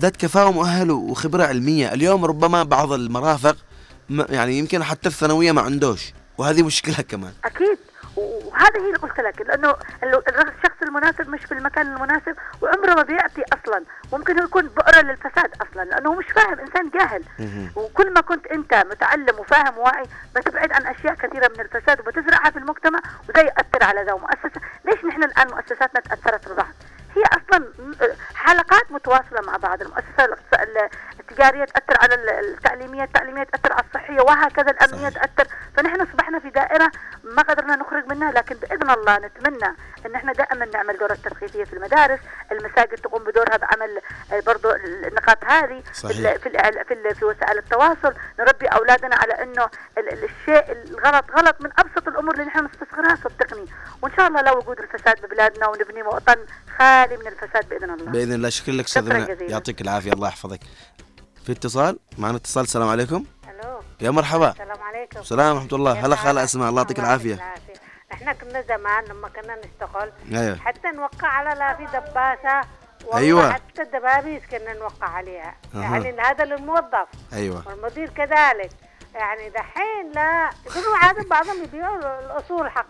ذات 0.00 0.16
كفاءة 0.16 0.46
ومؤهلة 0.46 0.94
وخبرة 0.94 1.44
علمية. 1.44 1.92
اليوم 1.92 2.24
ربما 2.24 2.62
بعض 2.62 2.92
المرافق 2.92 3.56
يعني 4.10 4.58
يمكن 4.58 4.84
حتى 4.84 5.08
الثانوية 5.08 5.52
ما 5.52 5.62
عندوش 5.62 6.12
وهذه 6.38 6.62
مشكلة 6.62 6.96
كمان. 7.08 7.32
أكيد. 7.44 7.78
وهذا 8.16 8.80
هي 8.80 8.86
اللي 8.86 8.98
قلت 8.98 9.20
لك 9.20 9.40
لأنه 9.40 9.70
ال- 10.02 10.14
الشخص 10.28 10.82
المناسب 10.82 11.28
مش 11.28 11.44
في 11.44 11.52
المكان 11.52 11.86
المناسب 11.94 12.36
وعمره 12.62 12.94
ما 12.94 13.02
بيعطي 13.02 13.42
أصلا. 13.52 13.84
ممكن 14.12 14.38
هو 14.38 14.44
يكون 14.44 14.66
بؤرة 14.68 15.00
للفساد 15.00 15.50
أصلا 15.62 15.84
لأنه 15.84 16.10
هو 16.10 16.14
مش 16.14 16.26
فاهم 16.34 16.58
إنسان 16.60 16.90
جاهل. 16.90 17.24
وكل 17.76 18.12
ما 18.12 18.20
كنت 18.20 18.46
أنت 18.46 18.74
متعلم 18.74 19.38
وفاهم 19.38 19.78
وواعي 19.78 20.04
بتبعد 20.36 20.72
عن 20.72 20.86
أشياء 20.86 21.14
كثيرة 21.14 21.48
من 21.48 21.60
الفساد 21.60 22.00
وبتزرعها 22.00 22.50
في 22.50 22.58
المجتمع 22.58 23.00
وده 23.28 23.40
ياثر 23.42 23.84
على 23.84 24.02
ذا 24.02 24.12
مؤسسة. 24.14 24.60
ليش 24.84 25.04
نحن 25.04 25.22
الآن 25.24 25.46
مؤسساتنا 25.48 26.00
تأثرت 26.00 26.48
ببعض؟ 26.48 26.74
هي 27.16 27.22
أصلا 27.22 27.68
حلقات 28.34 28.92
متواصلة 28.92 29.40
مع 29.46 29.56
بعض 29.56 29.82
المؤسسة 29.82 30.36
التجارية 31.20 31.64
تأثر 31.64 32.02
على 32.02 32.14
ال- 32.14 32.28
التعليمية 32.54 33.04
التعليمية 33.04 33.42
تأثر 33.44 33.72
على 33.72 33.84
الصحية 33.88 34.20
وهكذا 34.20 34.70
الأمنية 34.70 35.10
صحيح. 35.10 35.24
تأثر. 35.24 35.50
فنحن 35.76 36.00
أصبحنا 36.00 36.38
في 36.38 36.50
دائرة 36.50 36.90
لكن 38.30 38.54
بإذن 38.54 38.90
الله 38.90 39.18
نتمنى 39.18 39.76
إن 40.06 40.14
إحنا 40.14 40.32
دائما 40.32 40.64
نعمل 40.64 40.98
دورات 40.98 41.18
تثقيفيه 41.18 41.64
في 41.64 41.72
المدارس. 41.72 42.20
المساجد 42.52 42.94
تقوم 42.98 43.24
بدورها 43.24 43.56
بعمل 43.56 44.00
آه، 44.32 44.40
برضو 44.46 44.70
النقاط 45.06 45.44
هذه 45.44 45.82
صحيح. 45.92 46.16
في 46.16 46.38
في 46.38 46.92
ال- 46.94 47.14
في 47.14 47.24
وسائل 47.24 47.58
التواصل. 47.58 48.14
نربي 48.38 48.66
أولادنا 48.66 49.16
على 49.16 49.32
إنه 49.42 49.64
ال- 49.98 50.12
ال- 50.12 50.24
الشيء 50.24 50.72
الغلط 50.72 51.24
غلط 51.38 51.56
من 51.60 51.70
أبسط 51.78 52.08
الأمور 52.08 52.34
اللي 52.34 52.44
نحن 52.44 52.64
نستصغرها 52.64 53.16
صدقني 53.24 53.64
وإن 54.02 54.12
شاء 54.16 54.26
الله 54.28 54.40
لا 54.40 54.52
وجود 54.52 54.78
الفساد 54.78 55.26
ببلادنا 55.26 55.68
ونبني 55.68 56.02
وطن 56.02 56.36
خالي 56.78 57.16
من 57.16 57.26
الفساد 57.26 57.68
بإذن 57.68 57.90
الله. 57.90 58.10
بإذن 58.12 58.32
الله. 58.32 58.48
شكرا 58.48 58.74
لك 58.74 58.84
أستاذ 58.84 59.04
شكراً 59.06 59.18
منى. 59.18 59.34
جزيلاً. 59.34 59.50
يعطيك 59.50 59.80
العافية. 59.80 60.12
الله 60.12 60.28
يحفظك. 60.28 60.60
في 61.46 61.52
اتصال؟ 61.52 61.98
معنا 62.18 62.36
اتصال. 62.36 62.62
السلام 62.62 62.88
عليكم. 62.88 63.24
ألو. 63.62 63.80
يا 64.00 64.10
مرحبا. 64.10 64.50
السلام 64.50 64.82
عليكم. 64.82 65.20
السلام 65.20 65.54
ورحمة 65.56 65.68
الله. 65.72 66.06
هلا؟ 66.06 66.16
خالة 66.16 66.44
أسماء. 66.44 66.68
الله 66.68 66.80
يعطيك 66.82 66.98
العافية. 66.98 67.54
إحنا 68.14 68.32
كنا 68.32 68.60
زمان 68.62 69.04
لما 69.04 69.28
كنا 69.28 69.56
نشتغل 69.56 70.12
أيوه. 70.32 70.56
حتى 70.56 70.88
نوقع 70.90 71.28
على 71.28 71.58
لا 71.58 71.74
في 71.74 71.84
دباسة 71.84 72.60
أيوة. 73.14 73.52
حتى 73.52 73.82
الدبابيس 73.82 74.42
كنا 74.50 74.72
نوقع 74.74 75.08
عليها. 75.08 75.54
أها. 75.74 75.80
يعني 75.82 76.20
هذا 76.20 76.44
للموظف 76.44 77.08
أيوه. 77.32 77.68
والمدير 77.68 78.10
كذلك. 78.10 78.70
يعني 79.14 79.50
دحين 79.50 80.10
لا. 80.14 80.50
يقولوا 80.66 80.96
عادة 80.96 81.28
بعضهم 81.28 81.62
يبيعوا 81.62 81.96
الأصول 82.20 82.70
حق 82.70 82.86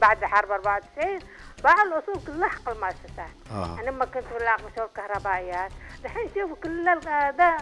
بعد 0.00 0.24
حرب 0.24 0.50
94 0.50 1.18
باعوا 1.64 1.82
الأصول 1.82 2.14
كلها 2.26 2.48
حق 2.48 2.68
المؤسسات 2.68 3.34
آه 3.52 3.78
أنا 3.80 3.90
لما 3.90 4.04
كنت 4.04 4.24
في 4.24 4.36
الأقمشة 4.36 4.82
والكهربائيات. 4.82 5.72
دحين 6.04 6.28
شوفوا 6.34 6.56
كل 6.62 7.00
ده 7.38 7.56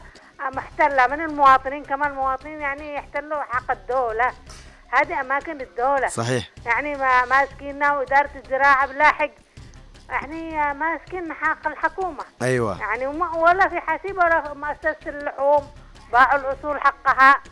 محتلة 0.54 1.06
من 1.06 1.21
المواطنين 1.21 1.85
كمان 1.85 2.11
المواطنين 2.11 2.61
يعني 2.61 2.94
يحتلوا 2.94 3.42
حق 3.42 3.71
الدولة. 3.71 4.32
هذه 4.93 5.21
أماكن 5.21 5.61
الدولة. 5.61 6.09
صحيح. 6.09 6.51
يعني 6.67 6.95
ما 6.95 7.25
ماسكيننا 7.25 7.93
وإدارة 7.93 8.31
الزراعة 8.45 8.87
بلاحق. 8.87 9.31
يعني 10.09 10.75
ماسكين 10.75 11.33
حق 11.33 11.67
الحكومة. 11.67 12.25
أيوه. 12.43 12.81
يعني 12.81 13.07
ولا 13.07 13.69
في 13.69 13.81
حسيب 13.81 14.19
ولا 14.19 14.41
في 14.41 14.59
مؤسسة 14.59 14.97
اللحوم. 15.07 15.67
باعوا 16.13 16.41
الأصول 16.41 16.81
حقها. 16.81 17.43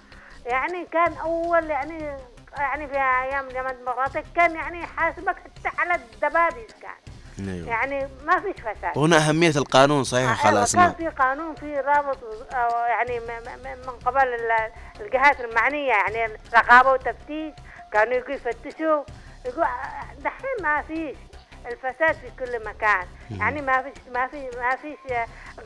يعني 0.46 0.84
كان 0.84 1.12
أول 1.12 1.70
يعني 1.70 2.16
يعني 2.58 2.88
في 2.88 2.94
أيام 2.96 3.48
الديمقراطيه 3.48 4.24
كان 4.36 4.54
يعني 4.54 4.82
يحاسبك 4.82 5.36
حتى 5.36 5.76
على 5.78 5.94
الدبابيس 5.94 6.74
كان. 6.82 7.09
أيوه 7.48 7.68
يعني 7.68 8.08
ما 8.24 8.40
فيش 8.40 8.56
فساد 8.62 8.98
هنا 8.98 9.16
أهمية 9.28 9.52
القانون 9.56 10.04
صحيح 10.04 10.34
خاله 10.42 10.50
أيوة، 10.50 10.62
اسماء 10.62 10.88
كان 10.92 10.96
في 11.10 11.16
قانون 11.16 11.54
في 11.54 11.80
رابط 11.80 12.18
يعني 12.88 13.20
من 13.86 13.90
قبل 14.06 14.28
ال- 14.28 14.70
الجهات 15.00 15.40
المعنية 15.40 15.88
يعني 15.92 16.32
رقابة 16.54 16.92
وتفتيش 16.92 17.52
كانوا 17.92 18.14
يجوا 18.14 18.30
يفتشوا 18.34 19.04
يقول 19.46 19.66
دحين 20.18 20.56
ما 20.62 20.82
فيش 20.82 21.16
الفساد 21.66 22.14
في 22.14 22.30
كل 22.38 22.64
مكان. 22.68 23.06
يعني 23.30 23.62
ما 23.62 23.82
فيش 23.82 23.92
ما 24.14 24.26
في 24.26 24.50
ما 24.56 24.76
فيش 24.76 24.98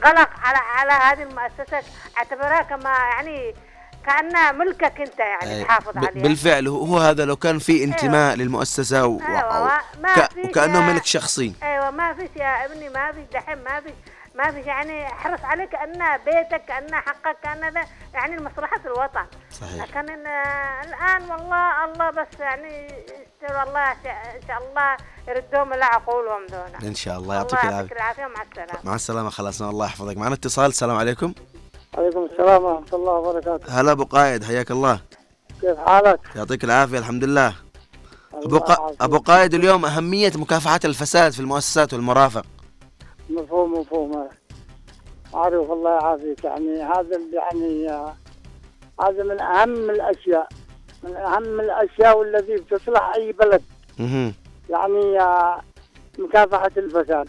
غلق 0.04 0.30
على 0.42 0.58
على 0.58 0.92
هذه 0.92 1.22
المؤسسات. 1.28 1.84
أعتبرها 2.18 2.62
كما 2.62 2.90
يعني 2.90 3.54
كانها 4.06 4.52
ملكك 4.52 5.00
أنت 5.00 5.18
يعني. 5.18 5.64
تحافظ 5.64 5.96
عليها 5.96 6.22
بالفعل 6.22 6.68
هو 6.68 6.98
هذا 6.98 7.24
لو 7.24 7.36
كان 7.36 7.58
في 7.58 7.84
انتماء 7.84 8.36
للمؤسسة 8.36 9.06
و... 9.06 9.20
أيوة،. 9.20 9.80
ما 10.02 10.14
ك... 10.14 10.28
وكأنه 10.44 10.92
ملك 10.92 11.04
شخصي. 11.06 11.54
أيوه 11.62 11.90
ما 11.90 12.14
فيش 12.14 12.30
يا 12.36 12.64
ابني 12.64 12.88
ما 12.88 13.12
فيش 13.12 13.24
دحين 13.32 13.58
ما 13.64 13.80
فيش 13.80 13.92
ما 14.34 14.50
فيش 14.50 14.66
يعني 14.66 15.06
احرص 15.06 15.40
عليك 15.44 15.68
كانها 15.68 16.16
بيتك 16.16 16.64
كانها 16.64 17.00
حقك 17.00 17.36
ده 17.74 17.84
يعني 18.14 18.36
لمصلحة 18.36 18.80
الوطن. 18.84 19.26
صحيح. 19.50 19.82
لكن 19.84 20.10
إن 20.10 20.26
الآن 20.84 21.30
والله 21.30 21.84
الله 21.84 22.10
بس 22.10 22.40
يعني 22.40 22.86
يستر 23.42 23.62
الله 23.62 23.92
إن 23.92 24.42
شاء 24.48 24.68
الله 24.68 24.96
يردهم 25.28 25.72
إلى 25.72 25.84
عقولهم 25.84 26.46
دون. 26.46 26.88
إن 26.88 26.94
شاء 26.94 27.18
الله 27.18 27.34
يعطيك 27.34 27.64
العافية. 27.64 28.26
ومع 28.26 28.42
السلامة. 28.42 28.80
مع 28.84 28.94
السلامة 28.94 29.30
خلاص 29.30 29.62
الله 29.62 29.86
يحفظك. 29.86 30.16
معنا 30.16 30.34
اتصال 30.34 30.66
السلام 30.66 30.96
عليكم. 30.96 31.34
عليكم 31.98 32.24
السلام 32.32 32.64
ورحمة 32.64 32.92
الله 32.92 33.12
وبركاته. 33.12 33.80
هلا 33.80 33.92
أبو 33.92 34.04
قائد 34.04 34.44
حياك 34.44 34.70
الله. 34.70 35.00
كيف 35.60 35.78
حالك؟ 35.78 36.20
يعطيك 36.36 36.64
العافية 36.64 36.98
الحمد 36.98 37.24
لله 37.24 37.54
أبو 38.34 38.46
الله 38.46 38.58
ق... 38.58 38.70
يعافيك. 38.70 39.02
أبو 39.02 39.18
قائد 39.18 39.54
اليوم 39.54 39.84
أهمية 39.84 40.32
مكافحة 40.36 40.80
الفساد 40.84 41.32
في 41.32 41.40
المؤسسات 41.40 41.94
والمرافق. 41.94 42.46
مفهوم 43.30 43.72
مفهوم. 43.72 44.28
عارف 45.34 45.70
الله 45.70 45.90
يعافيك. 45.90 46.44
يعني 46.44 46.82
هذا 46.82 47.20
يعني 47.32 47.90
آه، 47.90 48.14
هذا 49.00 49.22
من 49.22 49.40
أهم 49.40 49.90
الأشياء. 49.90 50.48
من 51.02 51.16
أهم 51.16 51.60
الأشياء 51.60 52.18
والذي 52.18 52.56
بتصلح 52.56 53.12
أي 53.16 53.32
بلد. 53.32 53.62
يعني 54.70 55.20
آه، 55.20 55.60
مكافحة 56.18 56.70
الفساد. 56.76 57.28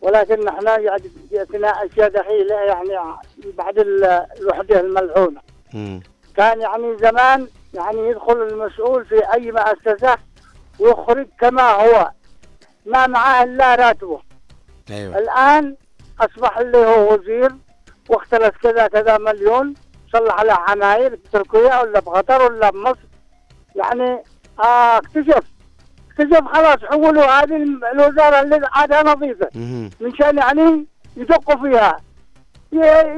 ولكن 0.00 0.44
نحن 0.44 0.66
يعني 0.66 1.02
جاتنا 1.32 1.68
أشياء 1.68 2.08
دخيلة 2.08 2.54
يعني 2.54 2.98
بعد 3.58 3.78
ال- 3.78 4.26
الوحدة 4.40 4.80
الملعونة. 4.80 5.40
مم. 5.74 6.00
كان 6.36 6.60
يعني 6.60 6.96
زمان 6.98 7.48
يعني 7.74 8.08
يدخل 8.10 8.42
المسؤول 8.42 9.04
في 9.04 9.32
أي 9.34 9.52
مؤسسة 9.52 10.16
ويخرج 10.78 11.26
كما 11.40 11.62
هو. 11.70 12.10
ما 12.86 13.06
معاه 13.06 13.42
إلا 13.44 13.74
راتبه. 13.74 14.20
أيوه. 14.90 15.18
الآن 15.18 15.76
أصبح 16.20 16.58
اللي 16.58 16.78
هو 16.78 17.14
وزير 17.14 17.52
واختلف 18.08 18.56
كذا 18.62 18.86
كذا 18.86 19.18
مليون 19.18 19.74
صلح 20.12 20.34
على 20.40 20.52
عماير 20.52 21.14
بتركيا 21.14 21.80
ولا 21.82 22.00
بقطر 22.00 22.42
ولا 22.42 22.70
بمصر. 22.70 22.98
يعني 23.76 24.22
آه 24.60 24.96
اكتشف. 24.98 25.42
اكتشف 26.20 26.44
خلاص 26.54 26.78
حولوا 26.90 27.24
هذه 27.24 27.56
الوزارة 27.92 28.40
اللي 28.40 28.68
عادها 28.72 29.02
نظيفة. 29.02 29.48
من 30.00 30.14
شأن 30.18 30.38
يعني 30.38 30.86
يدقوا 31.16 31.56
فيها. 31.56 31.96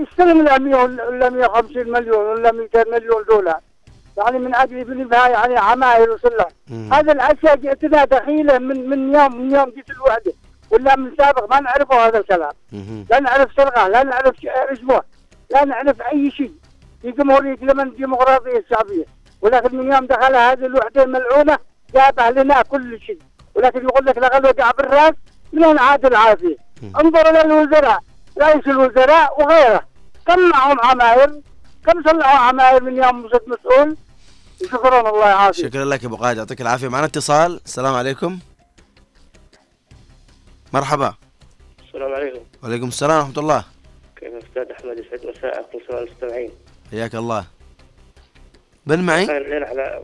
يستلم 0.02 0.42
لها 0.42 0.58
100 0.58 0.76
ولا 0.76 1.30
150 1.30 1.90
مليون 1.90 2.26
ولا 2.26 2.52
200 2.52 2.84
مليون 2.90 3.24
دولار. 3.28 3.60
يعني 4.18 4.38
من 4.38 4.54
أجل 4.54 4.76
يبني 4.78 5.04
بها 5.04 5.28
يعني 5.28 5.58
عماير 5.58 6.10
وصلح 6.10 6.48
مهم. 6.70 6.92
هذه 6.92 7.12
الاشياء 7.12 7.56
جئتنا 7.56 8.04
دخيله 8.04 8.58
من 8.58 8.90
من 8.90 9.14
يوم 9.14 9.40
من 9.40 9.54
يوم 9.54 9.70
جيت 9.70 9.90
الوحدة. 9.90 10.32
ولا 10.70 10.96
من 10.96 11.12
سابق 11.18 11.54
ما 11.54 11.60
نعرفه 11.60 12.06
هذا 12.06 12.18
الكلام. 12.18 12.52
لا 13.10 13.20
نعرف 13.20 13.50
سرقة 13.56 13.88
لا 13.88 14.02
نعرف 14.02 14.34
أسبوع. 14.46 15.02
لا 15.50 15.64
نعرف 15.64 16.02
أي 16.02 16.30
شيء. 16.30 16.52
في 17.02 17.10
جمهوريه 17.10 17.54
اليمن 17.54 17.86
الديمقراطية 17.86 18.58
الشعبية. 18.58 19.04
ولكن 19.42 19.76
من 19.76 19.92
يوم 19.92 20.06
دخل 20.06 20.36
هذه 20.36 20.66
الوحدة 20.66 21.02
الملعونة 21.02 21.58
جابه 21.94 22.30
لنا 22.30 22.62
كل 22.62 23.00
شيء. 23.06 23.18
ولكن 23.54 23.82
يقول 23.82 24.06
لك 24.06 24.18
لغل 24.18 24.46
وقع 24.46 24.70
بالراس 24.70 25.14
من 25.52 25.78
عاد 25.78 26.06
العافية؟ 26.06 26.56
مم. 26.82 26.96
انظر 26.96 27.30
إلى 27.30 27.40
الوزراء 27.40 28.00
رئيس 28.40 28.66
الوزراء 28.66 29.42
وغيره. 29.42 29.86
كم 30.26 30.48
معهم 30.48 30.80
عماير 30.80 31.40
كم 31.86 32.02
صلحوا 32.02 32.38
عماير 32.38 32.82
من 32.82 32.96
يوم 32.96 33.28
صرت 33.28 33.48
مسؤول؟ 33.48 33.96
شكرا 34.62 35.10
الله 35.10 35.28
يعافيك. 35.28 35.66
شكرا 35.66 35.84
لك 35.84 36.02
يا 36.02 36.08
أبو 36.08 36.16
قائد 36.16 36.38
يعطيك 36.38 36.60
العافية. 36.60 36.88
معنا 36.88 37.06
اتصال. 37.06 37.60
السلام 37.64 37.94
عليكم. 37.94 38.38
مرحبا. 40.72 41.14
السلام 41.86 42.12
عليكم. 42.12 42.40
وعليكم 42.62 42.88
السلام 42.88 43.18
ورحمة 43.18 43.38
الله. 43.38 43.64
كيف 44.16 44.32
أستاذ 44.34 44.62
أحمد؟ 44.72 44.98
يسعد 44.98 45.36
مساءك 45.36 45.74
وسؤال 45.74 46.08
المستمعين. 46.08 46.50
حياك 46.90 47.14
الله. 47.14 47.44
من 48.86 49.06
معي؟ 49.06 49.26
خير 49.26 49.64
على 49.64 50.02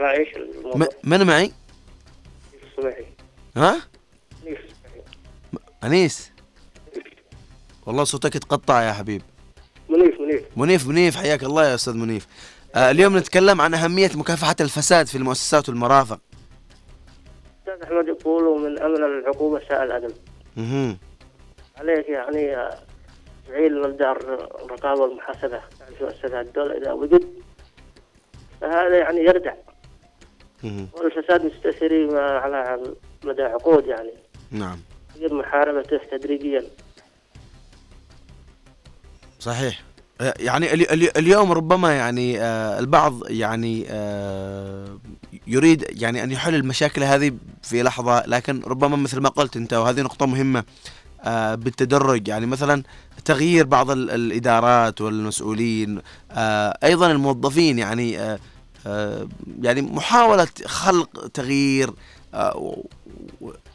على 0.00 0.18
إيش 0.18 0.36
الموضوع؟ 0.36 0.88
من 1.04 1.26
معي؟ 1.26 1.52
منيف 2.52 2.64
الصبيحي 2.78 3.04
ها 3.56 3.80
أنيس. 5.84 6.30
والله 7.86 8.04
صوتك 8.04 8.36
اتقطع 8.36 8.82
يا 8.82 8.92
حبيب. 8.92 9.22
منيف 9.88 10.20
منيف. 10.20 10.42
منيف 10.56 10.86
منيف. 10.86 11.16
حياك 11.16 11.42
الله 11.42 11.68
يا 11.68 11.74
أستاذ 11.74 11.94
منيف. 11.94 12.26
آه 12.74 12.90
اليوم 12.90 13.18
نتكلم 13.18 13.60
عن 13.60 13.74
أهمية 13.74 14.10
مكافحة 14.14 14.56
الفساد 14.60 15.06
في 15.06 15.18
المؤسسات 15.18 15.68
والمرافق. 15.68 16.20
أستاذ 17.60 17.82
أحمد 17.82 18.08
يقولوا 18.08 18.58
من 18.58 18.78
أمن 18.78 19.04
العقوبة 19.04 19.60
ساء 19.68 19.84
الادب. 19.84 20.14
عليك 21.78 22.08
يعني 22.08 22.68
تفعيل 23.46 23.80
مبدا 23.80 24.12
الر- 24.12 24.64
الرقابة 24.64 25.00
والمحاسبة. 25.00 25.60
يعني 25.80 25.94
في 25.98 26.04
مؤسسات 26.04 26.46
الدولة 26.46 26.78
إذا 26.78 26.92
وجد 26.92 27.42
فهذا 28.60 28.98
يعني 28.98 29.20
يردع. 29.20 29.54
والفساد 30.64 31.44
مستثري 31.44 32.18
على 32.18 32.78
مدى 33.24 33.42
عقود 33.42 33.86
يعني. 33.86 34.10
نعم. 34.50 34.78
يجب 35.16 35.32
محاربته 35.32 36.00
تدريجيا. 36.10 36.62
صحيح. 39.40 39.82
يعني 40.40 40.74
الي- 40.74 40.84
الي- 40.90 41.10
اليوم 41.16 41.52
ربما 41.52 41.92
يعني 41.96 42.40
آه، 42.40 42.78
البعض 42.78 43.30
يعني 43.30 43.86
آه، 43.90 44.98
يريد 45.46 45.84
يعني 46.02 46.22
أن 46.24 46.30
يحل 46.32 46.54
المشاكل 46.54 47.02
هذه 47.02 47.32
في 47.62 47.82
لحظة 47.82 48.26
لكن 48.26 48.62
ربما 48.66 48.96
مثل 48.96 49.20
ما 49.20 49.28
قلت 49.28 49.56
أنت 49.56 49.72
وهذه 49.74 50.00
نقطة 50.00 50.26
مهمة 50.26 50.64
آه، 51.24 51.54
بالتدرج. 51.54 52.28
يعني 52.28 52.46
مثلا 52.46 52.82
تغيير 53.24 53.66
بعض 53.66 53.90
ال- 53.90 54.10
الإدارات 54.10 55.00
والمسؤولين 55.00 56.00
أيضا 56.84 57.10
الموظفين 57.10 57.78
يعني 57.78 58.38
يعني 59.62 59.82
محاولة 59.82 60.48
خلق 60.66 61.26
تغيير 61.34 61.90
آه، 62.34 62.82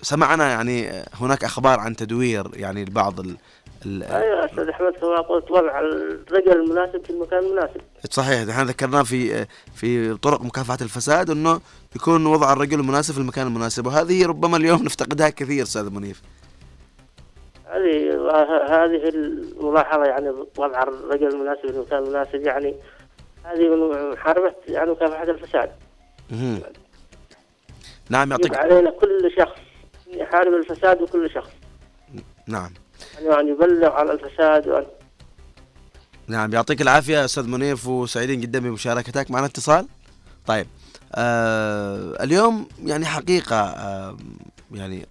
سمعنا 0.01 0.49
يعني 0.49 0.89
آه، 0.89 1.05
هناك 1.13 1.43
أخبار 1.43 1.79
عن 1.79 1.95
تدوير 1.95 2.47
يعني 2.53 2.85
بعض 2.85 3.19
ال 3.19 3.37
أيوه 3.85 4.45
أستاذ 4.45 4.67
أحمد 4.69 4.93
كما 4.93 5.21
قلت 5.21 5.51
وضع 5.51 5.79
الرجل 5.79 6.51
المناسب 6.51 7.05
في 7.05 7.09
المكان 7.09 7.43
المناسب. 7.43 7.81
صحيح 8.09 8.49
إحنا 8.49 8.63
ذكرنا 8.63 9.03
في 9.03 9.45
في 9.75 10.17
طرق 10.17 10.41
مكافحة 10.41 10.77
الفساد 10.81 11.29
إنه 11.29 11.61
يكون 11.95 12.25
وضع 12.25 12.53
الرجل 12.53 12.79
المناسب 12.79 13.13
في 13.13 13.19
المكان 13.19 13.47
المناسب 13.47 13.85
وهذه 13.85 14.25
ربما 14.25 14.57
اليوم 14.57 14.83
نفتقدها 14.85 15.29
كثير 15.29 15.63
أستاذ 15.63 15.89
منيف. 15.89 16.21
هذه 17.65 18.13
هذه 18.69 19.09
الملاحظة 19.09 20.03
يعني 20.03 20.29
وضع 20.57 20.83
الرجل 20.83 21.27
المناسب 21.27 21.61
في 21.61 21.69
المكان 21.69 22.03
المناسب 22.03 22.41
يعني 22.41 22.75
هذه 23.43 23.69
من 23.69 24.11
محاربة 24.11 24.55
يعني 24.67 24.91
مكافحة 24.91 25.23
الفساد. 25.23 25.71
نعم 28.09 28.31
يعطيك 28.31 28.57
علينا 28.57 28.91
كل 28.91 29.31
شخص 29.37 29.59
يحارب 30.07 30.53
الفساد 30.53 31.01
وكل 31.01 31.29
شخص. 31.33 31.51
نعم. 32.47 32.73
يعني 33.21 33.49
يبلغ 33.49 33.91
عن 33.91 34.09
الفساد 34.09 34.67
وأن 34.67 34.85
نعم 36.27 36.53
يعطيك 36.53 36.81
العافية 36.81 37.17
يا 37.17 37.25
أستاذ 37.25 37.47
منيف 37.47 37.87
وسعيدين 37.87 38.41
جدا 38.41 38.59
بمشاركتك. 38.59 39.31
معنا 39.31 39.45
اتصال؟ 39.45 39.87
طيب 40.47 40.67
آه 41.15 42.23
اليوم 42.23 42.67
يعني 42.83 43.05
حقيقة 43.05 43.55
آه 43.55 44.17
يعني 44.71 45.07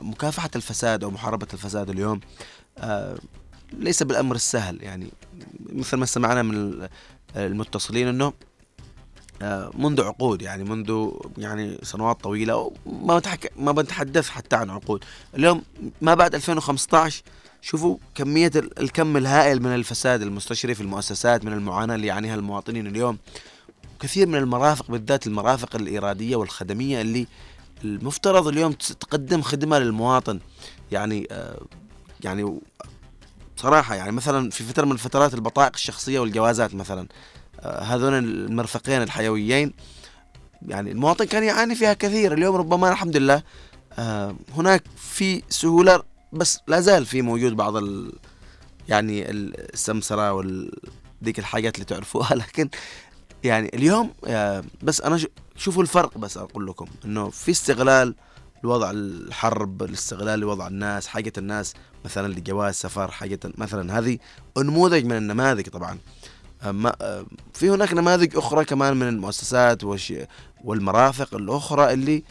مكافحة 0.00 0.50
الفساد 0.56 1.04
أو 1.04 1.10
محاربة 1.10 1.46
الفساد 1.52 1.90
اليوم 1.90 2.20
آه 2.78 3.16
ليس 3.72 4.02
بالأمر 4.02 4.34
السهل. 4.34 4.82
يعني 4.82 5.10
مثل 5.72 5.96
ما 5.96 6.06
سمعنا 6.06 6.42
من 6.42 6.88
المتصلين 7.36 8.08
إنه 8.08 8.32
آه، 9.42 9.70
منذ 9.78 10.00
عقود 10.02 10.42
يعني 10.42 10.64
منذ 10.64 11.08
يعني 11.38 11.78
سنوات 11.82 12.20
طويلة 12.20 12.72
ما 12.86 13.18
بتحك... 13.18 13.52
ما 13.56 13.72
بنتحدث 13.72 14.28
حتى 14.28 14.56
عن 14.56 14.70
عقود. 14.70 15.04
اليوم 15.34 15.62
ما 16.00 16.14
بعد 16.14 16.34
2015 16.34 17.22
شوفوا 17.62 17.96
كمية 18.14 18.50
ال- 18.56 18.78
الكم 18.80 19.16
الهائل 19.16 19.62
من 19.62 19.74
الفساد 19.74 20.22
المستشري 20.22 20.74
في 20.74 20.80
المؤسسات 20.80 21.44
من 21.44 21.52
المعاناة 21.52 21.94
اللي 21.94 22.06
يعانيها 22.06 22.34
المواطنين 22.34 22.86
اليوم. 22.86 23.18
كثير 24.00 24.26
من 24.26 24.34
المرافق 24.38 24.90
بالذات 24.90 25.26
المرافق 25.26 25.76
الإرادية 25.76 26.36
والخدمية 26.36 27.00
اللي 27.00 27.26
المفترض 27.84 28.48
اليوم 28.48 28.72
تقدم 28.72 29.42
خدمة 29.42 29.78
للمواطن. 29.78 30.40
يعني 30.92 31.28
آه 31.30 31.60
يعني 32.24 32.60
صراحة 33.60 33.94
يعني 33.94 34.12
مثلا 34.12 34.50
في 34.50 34.64
فترة 34.64 34.84
من 34.84 34.92
الفترات 34.92 35.34
البطائق 35.34 35.70
الشخصية 35.74 36.20
والجوازات 36.20 36.74
مثلا 36.74 37.08
آه 37.60 37.82
هذول 37.82 38.14
المرفقين 38.14 39.02
الحيويين 39.02 39.72
يعني 40.62 40.90
المواطن 40.90 41.24
كان 41.24 41.44
يعاني 41.44 41.74
فيها 41.74 41.92
كثير. 41.92 42.32
اليوم 42.32 42.56
ربما 42.56 42.92
الحمد 42.92 43.16
لله 43.16 43.42
آه 43.98 44.36
هناك 44.56 44.84
في 44.96 45.42
سهولة 45.48 46.02
بس 46.32 46.58
لا 46.66 46.80
زال 46.80 47.06
في 47.06 47.22
موجود 47.22 47.56
بعض 47.56 47.76
ال 47.76 48.12
يعني 48.88 49.30
السمسرة 49.30 50.32
وال 50.32 50.72
الحاجات 51.38 51.74
اللي 51.74 51.84
تعرفوها. 51.84 52.34
لكن 52.42 52.68
يعني 53.44 53.70
اليوم 53.74 54.10
آه، 54.26 54.64
بس 54.82 55.00
أنا 55.00 55.20
شوفوا 55.56 55.82
الفرق 55.82 56.18
بس 56.18 56.36
أقول 56.36 56.66
لكم 56.66 56.86
إنه 57.04 57.30
في 57.30 57.50
استغلال 57.50 58.14
لوضع 58.64 58.90
الحرب 58.90 59.82
الاستغلال 59.82 60.40
لوضع 60.40 60.66
الناس 60.66 61.06
حاجة 61.06 61.32
الناس 61.38 61.74
مثلا 62.04 62.32
لجواز 62.32 62.74
سفر 62.74 63.10
حاجة 63.10 63.40
مثلا 63.44 63.98
هذه 63.98 64.18
نموذج 64.58 65.04
من 65.04 65.16
النماذج 65.16 65.68
طبعا. 65.68 65.98
آه، 66.62 67.26
في 67.54 67.70
هناك 67.70 67.92
نماذج 67.94 68.36
أخرى 68.36 68.64
كمان 68.64 68.96
من 68.96 69.08
المؤسسات 69.08 69.82
والمرافق 70.64 71.34
الأخرى 71.34 71.92
اللي 71.92 72.22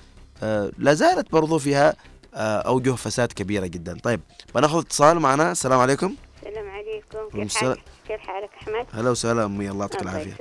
آه، 0.44 0.72
لا 0.78 0.94
زالت 0.94 1.32
برضو 1.32 1.58
فيها 1.60 1.96
آه، 2.34 2.58
أوجه 2.60 2.92
فساد 2.96 3.32
كبيرة 3.32 3.66
جدا. 3.66 3.98
طيب 4.04 4.22
بناخذ 4.56 4.80
اتصال 4.80 5.20
معنا. 5.20 5.52
السلام 5.52 5.80
عليكم. 5.80 6.16
السلام 6.48 6.70
عليكم. 6.70 7.40
كيف. 7.40 7.58
حالك؟ 7.58 7.78
كيف 8.08 8.20
حالك 8.20 8.50
أحمد؟ 8.62 8.86
هلا 8.92 9.10
وسهلا 9.10 9.46
أمي 9.46 9.70
الله 9.70 9.82
يعطيك 9.82 10.02
العافية. 10.02 10.38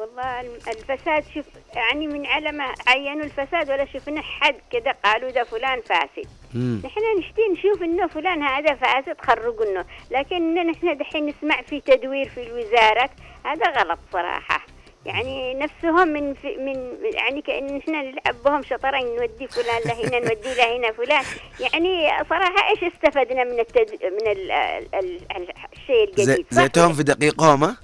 والله 0.00 0.40
الفساد 0.40 1.24
شوف 1.34 1.46
يعني 1.74 2.06
من 2.06 2.26
على 2.26 2.52
ما 2.52 2.74
عينوا 2.86 3.24
الفساد 3.24 3.70
ولا 3.70 3.84
شفنا 3.84 4.22
حد 4.22 4.54
كده 4.72 4.96
قالوا 5.04 5.30
ده 5.30 5.44
فلان 5.44 5.80
فاسد. 5.80 6.28
نحن 6.84 7.00
نشتي 7.18 7.42
نشوف 7.52 7.82
إنه 7.82 8.06
فلان 8.06 8.42
هذا 8.42 8.74
فاسد 8.74 9.16
خرجوا 9.20 9.70
إنه. 9.70 9.84
لكن 10.10 10.54
نحن 10.54 10.96
دحين 10.96 11.26
نسمع 11.26 11.62
في 11.62 11.80
تدوير 11.80 12.28
في 12.28 12.42
الوزارات 12.42 13.10
هذا 13.44 13.70
غلط 13.70 13.98
صراحة. 14.12 14.66
يعني 15.06 15.54
نفسهم 15.54 16.08
من 16.08 16.34
في 16.34 16.56
من 16.56 16.96
يعني 17.14 17.42
كأن 17.42 17.76
نحن 17.76 17.90
نلعب 17.90 18.42
بهم 18.44 18.62
شطرنج 18.62 19.04
نودي 19.04 19.48
فلان 19.48 19.82
لهنا 19.86 20.18
نودي 20.18 20.54
لهنا 20.54 20.92
فلان. 20.92 21.24
يعني 21.60 22.08
صراحة 22.30 22.70
إيش 22.70 22.92
استفدنا 22.94 23.44
من 23.44 23.60
التد... 23.60 24.04
من 24.04 24.30
ال... 24.32 24.50
ال... 24.50 25.18
ال... 25.36 25.52
الشيء 25.72 26.04
الجديد؟ 26.04 26.46
زيتهم 26.50 26.92
في 26.92 27.02
دقيقهم 27.02 27.64
ها؟ 27.64 27.76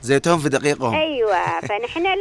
زيتهم 0.00 0.38
في 0.38 0.48
دقيقهم 0.48 0.94
أيوه 0.94 1.60
فنحن 1.60 2.02
لا 2.02 2.12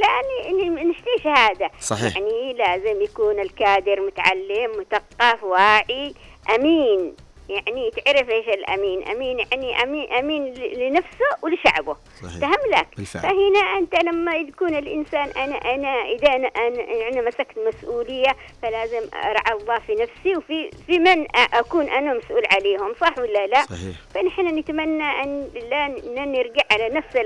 ن- 0.52 0.74
ن- 0.76 0.90
نشتي 0.90 1.24
شهاده 1.24 1.72
صحيح. 1.82 2.18
يعني 2.18 2.54
لازم 2.54 3.02
يكون 3.02 3.40
الكادر 3.40 4.00
متعلم 4.08 4.72
مثقف 4.80 5.44
واعي 5.44 6.14
أمين. 6.56 7.14
يعني 7.52 7.92
تعرف 8.06 8.30
إيش 8.30 8.48
الأمين 8.48 9.04
أمين 9.08 9.38
يعني 9.52 9.84
امين 9.84 10.12
أمين 10.12 10.54
لنفسه 10.54 11.30
ولشعبه 11.42 11.96
صحيح. 12.24 12.38
فهم 12.42 12.72
لك 12.80 12.88
بالفعل. 12.98 13.22
فهنا 13.24 13.78
أنت 13.78 13.96
لما 14.04 14.36
يكون 14.36 14.76
الإنسان 14.76 15.30
أنا 15.30 15.56
أنا 15.56 15.88
إذا 15.88 16.36
أنا 16.36 16.48
أنا 16.48 16.82
يعني 16.82 17.22
مسكت 17.22 17.56
مسؤولية 17.68 18.36
فلازم 18.62 19.02
أرعى 19.14 19.58
الله 19.62 19.80
في 19.88 19.94
نفسي 19.96 20.36
وفي 20.38 20.70
في 20.88 21.00
من 21.00 21.26
أكون 21.54 21.90
أنا 21.90 22.14
مسؤول 22.14 22.44
عليهم 22.52 22.94
صح 23.02 23.18
ولا 23.18 23.48
لا 23.48 23.64
صحيح 23.66 23.96
فنحن 24.16 24.58
نتمنى 24.60 25.04
أن 25.24 25.48
لا 25.72 25.88
نرجع 26.26 26.62
على 26.72 26.90
نفس. 26.90 27.18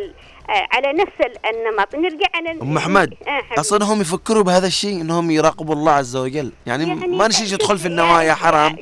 على 0.50 0.94
نفس 0.94 1.12
ال- 1.20 1.46
النمط 1.56 1.96
نرجع 1.96 2.26
على 2.36 2.52
أم 2.52 2.78
أحمد 2.78 3.14
آه. 3.28 3.60
أصلا 3.60 3.86
هم 3.86 4.02
يفكروا 4.02 4.44
بهذا 4.44 4.68
الشيء 4.68 5.02
إنهم 5.02 5.32
يراقبوا 5.32 5.76
الله 5.76 5.92
عز 5.92 6.16
وجل 6.16 6.52
يعني, 6.66 6.84
يعني 6.88 7.08
ما 7.08 7.28
نشيج 7.28 7.44
شوف- 7.50 7.54
يدخل 7.54 7.78
في 7.78 7.86
النوايا 7.88 8.24
يعني 8.24 8.40
حرام 8.40 8.76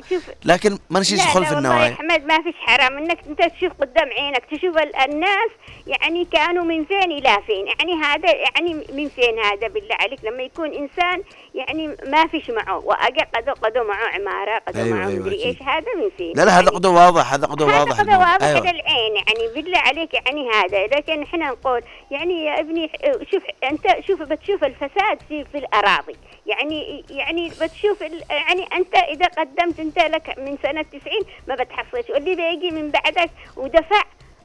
لكن 0.44 0.78
ما 0.90 1.00
نشيج 1.00 1.20
لا 1.42 1.48
في 1.48 1.58
النوايا. 1.58 1.96
ما 2.26 2.42
فيش 2.42 2.54
حرام. 2.58 2.98
إنك 2.98 3.18
أنت 3.28 3.42
تشوف 3.42 3.72
قدام 3.80 4.08
عينك 4.18 4.44
تشوف 4.44 4.78
ال- 4.78 4.96
الناس 4.96 5.50
يعني 5.86 6.24
كانوا 6.24 6.64
من 6.64 6.84
فين 6.84 7.12
إلى 7.12 7.38
فين. 7.46 7.66
يعني 7.66 7.92
هذا 8.04 8.28
يعني 8.34 8.74
من 8.74 9.08
فين 9.08 9.38
هذا 9.38 9.68
بالله 9.68 9.96
عليك؟ 10.00 10.24
لما 10.24 10.42
يكون 10.42 10.72
إنسان 10.74 11.22
يعني 11.54 11.96
ما 12.06 12.26
فيش 12.26 12.50
معه 12.50 12.78
واجا 12.78 13.26
قدو 13.34 13.52
قدو 13.52 13.84
معه 13.84 14.08
عمارة 14.14 14.58
قدو 14.58 14.78
أيوة، 14.78 14.96
معه 14.96 15.08
أيوة، 15.08 15.20
مدري. 15.20 15.44
إيش 15.44 15.62
هذا 15.62 15.94
من 15.98 16.10
فين 16.16 16.32
لا 16.36 16.44
لا 16.44 16.60
هذا 16.60 16.70
قدوة 16.70 17.06
واضح 17.06 17.32
هذا 17.32 17.46
هذا 17.46 17.64
واضح 17.64 18.00
قدر 18.00 18.12
الموضوع. 18.12 18.32
واضح 18.32 18.46
أيوة. 18.46 18.60
للعين 18.60 19.16
يعني 19.16 19.54
بالله 19.54 19.78
عليك 19.78 20.14
يعني 20.14 20.50
هذا 20.50 20.86
لكن 20.86 21.22
إحنا 21.22 21.46
نقول 21.46 21.82
يعني 22.10 22.44
يا 22.44 22.60
ابني 22.60 22.90
شوف 23.32 23.42
أنت 23.64 24.06
شوف 24.06 24.22
بتشوف 24.22 24.64
الفساد 24.64 25.18
في 25.28 25.44
في 25.44 25.58
الأراضي 25.58 26.16
يعني 26.46 27.04
يعني 27.10 27.48
بتشوف 27.48 28.00
يعني 28.30 28.66
أنت 28.72 28.94
إذا 28.94 29.26
قدمت 29.26 29.80
أنت 29.80 29.98
لك 29.98 30.38
من 30.38 30.58
سنة 30.62 30.82
90 30.82 31.00
ما 31.48 31.54
بتحصلش 31.54 32.10
واللي 32.10 32.34
بيجي 32.34 32.70
من 32.70 32.90
بعدك 32.90 33.30
ودفع 33.56 34.02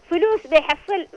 فلوس 0.10 0.48
بيحصل 0.48 1.08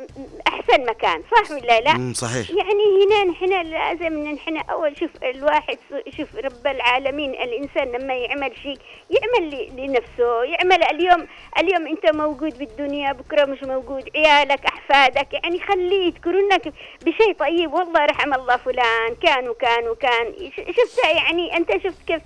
أحسن 0.48 0.84
مكان 0.86 1.22
صح 1.30 1.50
ولا 1.50 1.80
لا؟ 1.80 2.12
صحيح. 2.14 2.50
يعني 2.50 3.04
هنا 3.04 3.24
نحن 3.32 3.70
لازم 3.70 4.32
نحن 4.32 4.56
أول 4.56 4.96
شوف 5.00 5.10
الواحد 5.22 5.78
شوف 6.16 6.36
رب 6.36 6.66
العالمين 6.66 7.30
الإنسان 7.30 7.88
لما 7.92 8.14
يعمل 8.14 8.52
شيء 8.62 8.78
يعمل 9.10 9.68
لنفسه 9.76 10.44
يعمل 10.44 10.82
اليوم 10.84 11.26
اليوم 11.58 11.86
أنت 11.86 12.14
موجود 12.14 12.58
بالدنيا 12.58 13.12
بكرة 13.12 13.44
مش 13.44 13.62
موجود 13.62 14.08
عيالك 14.16 14.64
أحفادك 14.66 15.28
يعني 15.32 15.60
خليه 15.60 16.06
يذكرونك 16.06 16.72
بشيء 17.06 17.32
طيب 17.38 17.72
والله 17.72 18.04
رحم 18.06 18.34
الله 18.34 18.56
فلان 18.56 19.14
كان 19.22 19.48
وكان 19.48 19.88
وكان. 19.88 20.34
شفت 20.56 21.04
يعني 21.04 21.56
أنت 21.56 21.72
شفت 21.72 22.06
كيف 22.06 22.22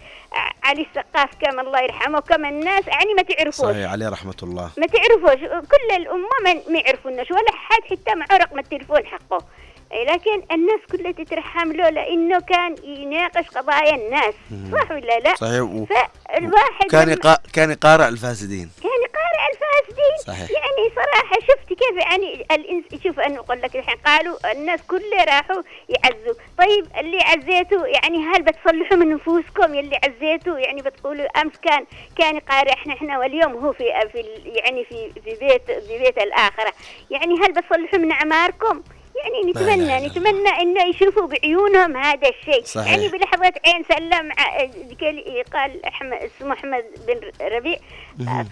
علي 0.65 0.83
السقاف 0.91 1.31
كم 1.41 1.61
الله 1.61 1.81
يرحمه 1.81 2.21
كم 2.21 2.45
الناس 2.45 2.87
يعني 2.89 3.15
ما 3.15 3.23
تعرفوش. 3.23 3.55
صحيح 3.67 3.93
عليه 3.93 4.09
رحمة 4.09 4.35
الله. 4.43 4.71
ما 4.79 4.87
تعرفوش 4.87 5.41
كل 5.49 5.97
الأمة 5.97 6.56
ما 6.69 6.79
يعرفوناش 6.79 7.31
ولا 7.31 7.53
حد 7.53 7.83
حتى 7.83 8.15
معه 8.15 8.39
رقم 8.39 8.59
التليفون 8.59 9.07
حقه. 9.07 9.45
لكن 9.93 10.43
الناس 10.53 10.81
كلها 10.93 11.13
تترحم 11.13 11.73
له 11.73 11.89
لأنه 11.89 12.41
كان 12.41 12.75
يناقش 12.85 13.49
قضايا 13.49 13.95
الناس 13.95 14.35
صح 14.73 14.91
ولا 14.91 15.19
لا؟ 15.19 15.35
صحيح. 15.35 15.63
و... 15.63 15.87
فالواحد 15.87 16.87
كان 16.91 17.09
يقا... 17.09 17.39
كان 17.53 17.71
يقارع 17.71 18.09
الفاسدين. 18.09 18.71
يعني 18.85 19.07
قارع 19.15 19.47
الفاسدين. 19.53 20.17
صحيح. 20.27 20.51
يعني 20.51 20.95
صراحة 20.97 21.41
شفت 21.41 21.69
كيف 21.69 21.97
يعني 21.97 22.47
الإنس 22.53 23.03
شوف 23.05 23.21
أنا 23.21 23.39
أقول 23.39 23.63
لك 23.63 23.77
الحين 23.77 23.97
قالوا 23.97 24.53
الناس 24.53 24.81
كلها 24.83 25.25
راحوا 25.25 25.63
يعزوا. 25.89 26.35
طيب 26.59 26.87
اللي 27.01 27.19
عزيتوا 27.21 27.87
يعني 27.87 28.19
هل 28.19 28.43
بتصلحوا 28.43 28.97
من 28.97 29.15
نفوسكم؟ 29.15 29.75
يلي 29.75 30.01
عزيتوا 30.05 30.59
يعني 30.59 30.83
بتقولوا 30.83 31.41
أمس 31.43 31.53
كان 31.63 31.87
كان 32.19 32.39
قارع 32.39 32.73
إحنا 32.73 32.95
إحنا 32.95 33.19
واليوم 33.19 33.53
هو 33.53 33.73
في 33.73 33.85
في 34.13 34.19
يعني 34.45 34.85
في 34.85 35.13
في 35.25 35.31
بيت 35.41 35.71
في 35.71 35.99
بيت 35.99 36.19
الآخرة. 36.19 36.73
يعني 37.11 37.35
هل 37.35 37.53
بتصلحوا 37.53 37.99
من 37.99 38.13
أعماركم؟ 38.13 38.83
يعني 39.25 39.53
لا 39.53 39.61
نتمنى 39.77 40.07
نتمنى 40.07 40.49
انه 40.63 40.85
يشوفوا 40.87 41.27
بعيونهم 41.27 41.97
هذا 41.97 42.29
الشيء 42.29 42.65
صحيح. 42.65 42.91
يعني 42.93 43.09
بلحظة 43.09 43.53
عين 43.67 43.85
سلم 43.89 44.33
ع- 44.39 44.63
قال 45.01 45.43
قال 45.53 45.87
أحمد 45.87 46.13
اسمه 46.13 46.53
أحمد 46.53 46.85
بن 47.07 47.47
ربيع 47.47 47.79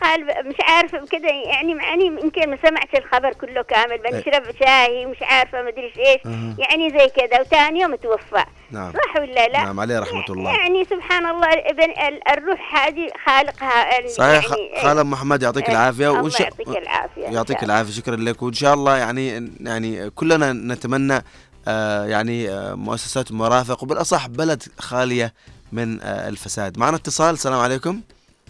قال 0.03 0.48
مش 0.48 0.55
عارفة 0.68 1.07
كده 1.07 1.29
يعني 1.29 1.74
معني 1.74 2.07
يمكن 2.07 2.50
ما 2.50 2.59
سمعتش 2.66 2.94
الخبر 2.98 3.33
كله 3.33 3.62
كامل 3.62 3.98
بنشرب 3.98 4.42
شاي 4.64 5.07
مش 5.07 5.16
عارفة 5.22 5.62
ما 5.62 5.68
أدري 5.68 5.92
إيش. 5.98 6.20
يعني 6.59 6.90
زي 6.90 7.09
كده 7.16 7.40
وثاني 7.40 7.81
يوم 7.81 7.94
توفى. 7.94 8.44
نعم. 8.70 8.92
صح 8.92 9.16
ولا 9.20 9.48
لا؟ 9.48 9.62
نعم 9.64 9.81
عليه 9.81 9.98
رحمة 9.98 10.24
الله. 10.31 10.50
يعني 10.57 10.85
سبحان 10.85 11.27
الله 11.27 11.48
ابن 11.53 11.83
ال- 11.83 12.29
الروح 12.29 12.77
هذه 12.87 13.09
خالقها 13.27 13.98
ال- 13.98 14.11
صحيح 14.11 14.44
يعني 14.72 15.03
محمد 15.05 15.42
يعطيك 15.42 15.70
العافية 15.70 16.09
الله 16.11 16.22
وش- 16.22 16.40
يعطيك 16.40 16.68
العافية. 16.68 17.22
يعطيك. 17.22 17.64
العافية 17.64 17.92
شكرا 17.92 18.16
لك. 18.16 18.42
وإن 18.42 18.53
شاء 18.53 18.74
الله 18.74 18.96
يعني 18.96 19.53
يعني 19.61 20.11
كلنا 20.11 20.53
نتمنى 20.53 21.24
آه 21.68 22.05
يعني 22.07 22.50
آه 22.50 22.74
مؤسسات 22.74 23.33
مرافق 23.33 23.83
وبالأصح 23.83 24.27
بلد 24.29 24.62
خالية 24.79 25.35
من 25.72 26.00
آه 26.03 26.29
الفساد. 26.29 26.79
معنا 26.79 26.96
اتصال 26.96 27.35
السلام 27.35 27.61
عليكم. 27.61 28.00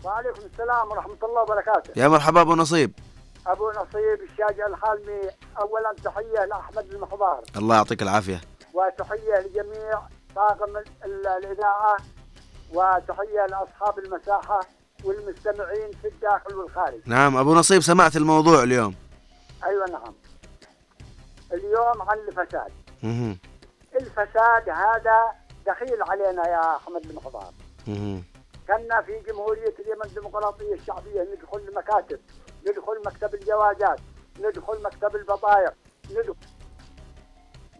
وعليكم 0.04 0.42
السلام 0.52 0.90
ورحمة 0.90 1.18
الله 1.22 1.42
وبركاته. 1.42 2.00
يا 2.00 2.08
مرحبا 2.08 2.40
أبو 2.40 2.54
نصيب. 2.54 2.92
أبو 3.46 3.70
نصيب 3.70 4.20
الشاجع 4.30 4.66
الحالمي 4.66 5.30
أولا 5.60 5.94
تحية 6.04 6.44
لأحمد 6.44 6.94
المحضار 6.94 7.42
الله 7.56 7.76
يعطيك 7.76 8.02
العافية. 8.02 8.40
وتحية 8.74 9.34
لجميع 9.40 10.00
طاقم 10.36 10.76
ال- 10.76 11.26
الإذاعة 11.26 11.96
وتحية 12.74 13.46
لأصحاب 13.50 13.98
المساحة 13.98 14.60
والمستمعين 15.04 15.90
في 16.02 16.08
الداخل 16.08 16.54
والخارج. 16.54 17.00
نعم 17.06 17.36
أبو 17.36 17.54
نصيب 17.54 17.82
سمعت 17.82 18.16
الموضوع 18.16 18.62
اليوم. 18.62 18.94
أيوة 19.64 19.86
نعم. 19.90 20.14
اليوم 21.52 22.02
عن 22.02 22.18
الفساد. 22.28 22.72
الفساد 24.00 24.68
هذا 24.68 25.24
دخيل 25.66 26.02
علينا 26.02 26.48
يا 26.48 26.76
أحمد 26.76 27.06
المحضار 27.06 27.52
مهم. 27.86 28.24
كنا 28.68 29.02
في 29.02 29.18
جمهورية 29.20 29.74
اليمن 29.78 30.04
الديمقراطية 30.04 30.74
الشعبية 30.74 31.22
ندخل 31.22 31.58
المكاتب 31.58 32.20
ندخل 32.68 33.02
مكتب 33.06 33.34
الجوازات 33.34 34.00
ندخل 34.40 34.82
مكتب 34.82 35.16
البطايق 35.16 35.72
ندخل 36.10 36.34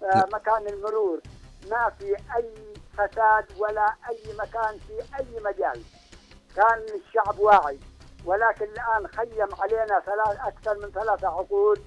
آه 0.03 0.27
مكان 0.33 0.67
المرور. 0.69 1.21
ما 1.71 1.91
في 1.99 2.17
أي 2.37 2.55
فساد 2.93 3.47
ولا 3.59 3.95
أي 4.11 4.19
مكان 4.39 4.79
في 4.79 4.93
أي 5.21 5.41
مجال. 5.45 5.83
كان 6.57 6.79
الشعب 6.95 7.39
واعي 7.39 7.79
ولكن 8.25 8.65
الآن 8.65 9.07
خيم 9.07 9.49
علينا 9.61 10.01
ثلاث 10.01 10.39
أكثر 10.41 10.79
من 10.87 10.91
ثلاثة 10.93 11.29
عقود 11.29 11.85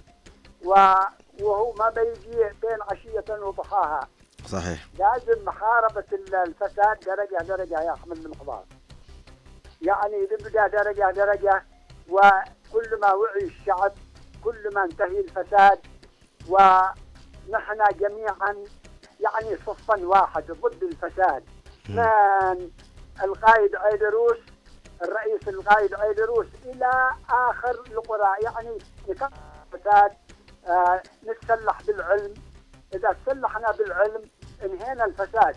وهو 0.65 1.73
ما 1.73 1.89
بيجي 1.89 2.37
بين 2.37 2.77
عشية 2.91 3.25
وضحاها. 3.29 4.07
صحيح. 4.47 4.87
لازم 4.99 5.45
محاربة 5.45 6.03
ال- 6.13 6.35
الفساد 6.35 6.99
درجة 6.99 7.43
درجة 7.43 7.81
يا 7.81 7.93
أحمد 7.93 8.17
المحضار. 8.17 8.63
يعني 9.81 10.27
نبدأ 10.31 10.67
درجة 10.67 11.11
درجة 11.11 11.63
وكل 12.09 12.99
ما 13.01 13.13
وعي 13.13 13.43
الشعب 13.43 13.93
كل 14.43 14.73
ما 14.73 14.83
انتهي 14.83 15.19
الفساد 15.19 15.79
ونحن 16.49 17.83
جميعا 17.99 18.63
يعني 19.19 19.57
صفا 19.65 20.05
واحد 20.05 20.51
ضد 20.51 20.83
الفساد. 20.83 21.43
من 21.89 22.71
القائد 23.23 23.75
عيدروس 23.75 24.37
الرئيس 25.01 25.47
القائد 25.47 25.93
عيدروس 25.93 26.47
إلى 26.65 27.11
آخر 27.29 27.83
القرى 27.91 28.29
يعني 28.41 28.77
الفساد 29.09 30.11
آه 30.67 31.01
نتسلح 31.27 31.81
بالعلم. 31.87 32.33
إذا 32.93 33.15
تسلحنا 33.25 33.71
بالعلم 33.71 34.21
انهينا 34.65 35.05
الفساد 35.05 35.55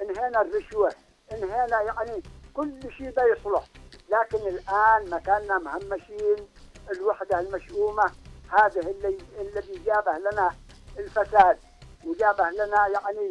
انهينا 0.00 0.40
الرشوة 0.42 0.92
انهينا 1.32 1.80
يعني 1.82 2.22
كل 2.54 2.80
شيء 2.98 3.10
بيصلح 3.10 3.64
لكن 4.10 4.48
الآن 4.48 5.10
مكاننا 5.10 5.58
مهمشين 5.58 6.36
الوحدة 6.90 7.40
المشؤومة 7.40 8.04
هذا 8.48 8.80
اللي 8.80 9.18
الذي 9.40 9.82
جابه 9.86 10.18
لنا 10.18 10.50
الفساد 10.98 11.58
وجابه 12.04 12.50
لنا 12.50 12.86
يعني 12.88 13.30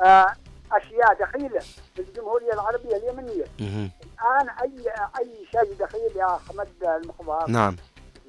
آه 0.00 0.34
أشياء 0.72 1.14
دخيلة 1.14 1.60
في 1.94 1.98
الجمهورية 2.02 2.52
العربية 2.52 2.96
اليمنية. 2.96 3.44
مهم. 3.60 3.90
الآن 4.02 4.48
أي 4.62 4.84
أي 5.18 5.46
شيء 5.52 5.74
دخيل 5.80 6.16
يا 6.16 6.36
أحمد 6.36 6.68
المحضار 6.82 7.50
نعم. 7.50 7.76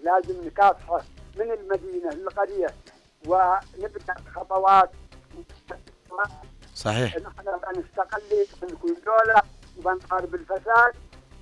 لازم 0.03 0.45
نكافحه 0.45 1.01
من 1.35 1.51
المدينة 1.51 2.09
للقرية 2.09 2.67
ونبدأ 3.27 4.15
خطوات 4.35 4.91
صحيح. 6.75 7.17
نحن 7.17 7.43
بنستقل 7.43 8.21
بنكون 8.61 8.95
دولة. 9.05 9.41
وبنحارب 9.77 10.35
الفساد 10.35 10.93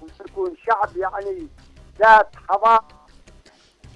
ونكون 0.02 0.56
شعب 0.68 0.98
يعني 0.98 1.48
ذات 2.00 2.28
حضارة 2.50 2.88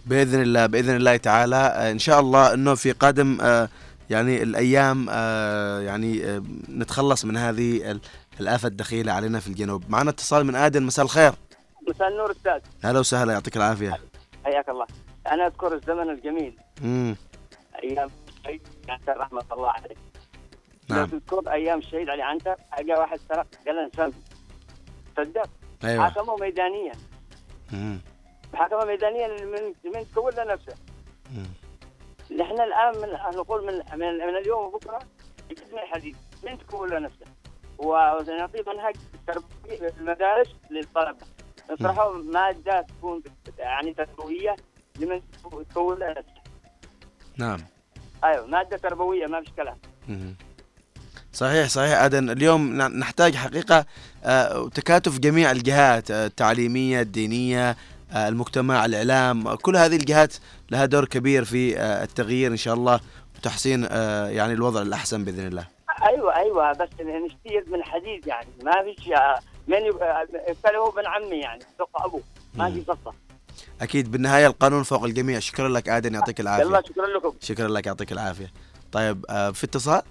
بإذن 0.06 0.42
الله 0.42 0.66
بإذن 0.66 0.96
الله 0.96 1.18
تعالى. 1.18 1.56
آه، 1.56 1.92
إن 1.92 2.00
شاء 2.00 2.20
الله 2.20 2.54
إنه 2.54 2.76
في 2.76 2.92
قادم 2.92 3.38
آه، 3.42 3.70
يعني 4.10 4.44
الأيام 4.44 5.08
آه، 5.10 5.80
يعني 5.80 6.42
نتخلص 6.70 7.26
من 7.26 7.38
هذه 7.38 7.92
ال- 7.92 8.02
الآفة 8.40 8.68
الدخيلة 8.68 9.12
علينا 9.14 9.40
في 9.40 9.48
الجنوب. 9.48 9.84
معنا 9.90 10.10
اتصال 10.10 10.44
من 10.46 10.56
آدن. 10.56 10.84
مساء 10.84 11.06
الخير. 11.06 11.34
مساء 11.90 12.08
النور 12.08 12.32
أستاذ. 12.32 12.60
هلا 12.84 13.00
وسهلا. 13.00 13.34
يعطيك 13.34 13.58
العافية. 13.58 13.98
حياك 14.46 14.70
الله. 14.70 14.86
أنا 15.32 15.48
أذكر 15.48 15.74
الزمن 15.74 16.10
الجميل. 16.10 16.58
امم 16.84 17.16
أيام 17.84 18.10
رحمة 19.08 19.44
الله 19.52 19.70
عليه. 19.70 19.96
نعم. 20.90 21.06
تذكر 21.06 21.52
أيام 21.52 21.80
الشهيد 21.80 22.10
علي 22.10 22.24
عنتر 22.24 22.56
جاء 22.80 23.00
واحد 23.00 23.20
سرق 23.30 23.48
قال 23.68 23.92
سم 23.96 24.12
صدق. 25.18 25.50
أيوه. 25.84 26.04
حاكمه 26.04 26.36
ميدانيا. 26.36 26.92
مم. 27.74 28.00
حاكمه 28.54 28.86
ميدانيا 28.86 29.28
من 29.28 29.74
من 29.96 30.06
تكون 30.12 30.32
لنفسه 30.32 30.76
مم. 31.32 31.48
نحن 32.38 32.62
الآن 32.62 32.98
من 33.02 33.38
نقول 33.38 33.66
من 33.66 33.74
من, 34.00 34.18
من 34.18 34.38
اليوم 34.38 34.66
وبكرة 34.66 35.00
يقدم 35.50 35.78
الحديث 35.78 36.16
من 36.44 36.58
تكون 36.58 36.90
لنفسه 36.90 37.26
ونعطي 37.78 38.64
منهج 38.68 38.96
تربوي 39.28 39.92
في 39.92 40.00
المدارس 40.00 40.56
للطلبة. 40.70 41.26
نطرحوا 41.72 42.18
مادة 42.18 42.82
تكون 42.82 43.24
يعني 43.58 43.94
تربوية 43.94 44.56
لمن 45.00 45.22
تكون 45.70 46.00
لنفسه 46.00 46.42
نعم. 47.38 47.60
أيوه 48.24 48.48
مادة 48.48 48.78
تربوية 48.78 49.26
ما 49.28 49.42
فيش 49.42 49.52
كلام. 49.54 49.78
صحيح 51.36 51.68
صحيح. 51.68 52.02
أدن 52.02 52.30
اليوم 52.30 52.78
نحتاج 52.78 53.36
حقيقة 53.36 53.86
آه، 54.24 54.70
تكاتف 54.70 55.20
جميع 55.20 55.52
الجهات 55.52 56.12
آه، 56.12 56.26
التعليمية 56.26 57.02
الدينية 57.02 57.78
آه، 58.12 58.28
المجتمع 58.28 58.86
الإعلام. 58.86 59.56
كل 59.56 59.78
هذه 59.78 59.96
الجهات 59.96 60.34
لها 60.72 60.86
دور 60.86 61.06
كبير 61.06 61.46
في 61.46 61.80
التغيير 61.80 62.52
إن 62.52 62.58
شاء 62.58 62.74
الله 62.74 63.00
وتحسين 63.38 63.84
يعني 64.30 64.54
الوضع 64.54 64.82
الأحسن 64.82 65.24
بإذن 65.24 65.48
الله. 65.48 65.68
أيوه 66.08 66.36
أيوه. 66.36 66.72
بس 66.72 66.90
نشتيت 67.02 67.70
من 67.70 67.84
حديد 67.84 68.28
يعني. 68.28 68.48
ما 68.64 68.72
فيش 68.72 69.08
من 69.68 69.86
يبقى 69.86 70.28
هو 70.76 70.92
بن 70.92 71.06
عمي 71.06 71.40
يعني. 71.40 71.64
دق 71.80 72.06
أبوه. 72.06 72.22
ما 72.54 72.72
في 72.72 72.82
قصة. 72.82 73.14
أكيد. 73.82 74.12
بالنهاية 74.12 74.48
القانون 74.48 74.84
فوق 74.84 75.04
الجميع. 75.04 75.40
شكرا 75.40 75.70
لك 75.70 75.90
آدن. 75.90 76.14
يعطيك 76.14 76.40
يلا 76.40 76.58
العافيه 76.58 76.90
شكرا 76.90 77.08
لكم. 77.08 77.34
شكرا 77.42 77.68
لك. 77.68 77.86
يعطيك 77.88 78.12
العافية. 78.12 78.52
طيب 78.92 79.26
في 79.54 79.64
اتصال؟ 79.64 80.02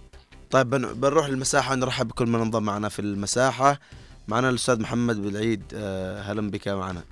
طيب 0.50 0.70
بن- 0.70 0.92
بنروح 0.94 1.26
للمساحة 1.28 1.72
ونرحب 1.72 2.08
بكل 2.08 2.26
من 2.26 2.40
انضم 2.40 2.62
معنا 2.62 2.88
في 2.88 2.98
المساحة. 2.98 3.80
معنا 4.28 4.48
الأستاذ 4.50 4.80
محمد 4.80 5.16
بالعيد 5.22 5.62
آه، 5.74 6.20
أهلا 6.20 6.50
بك 6.50 6.68
معنا. 6.68 7.02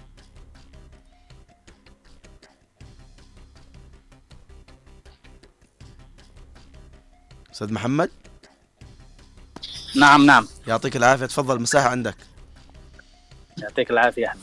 أستاذ 7.53 7.73
محمد؟ 7.73 8.11
نعم 9.97 10.27
نعم. 10.27 10.47
يعطيك 10.67 10.97
العافية. 10.97 11.27
تفضل 11.27 11.57
المساحه 11.57 11.89
عندك. 11.89 12.17
يعطيك 13.59 13.91
العافية. 13.91 14.27
أحمد. 14.27 14.41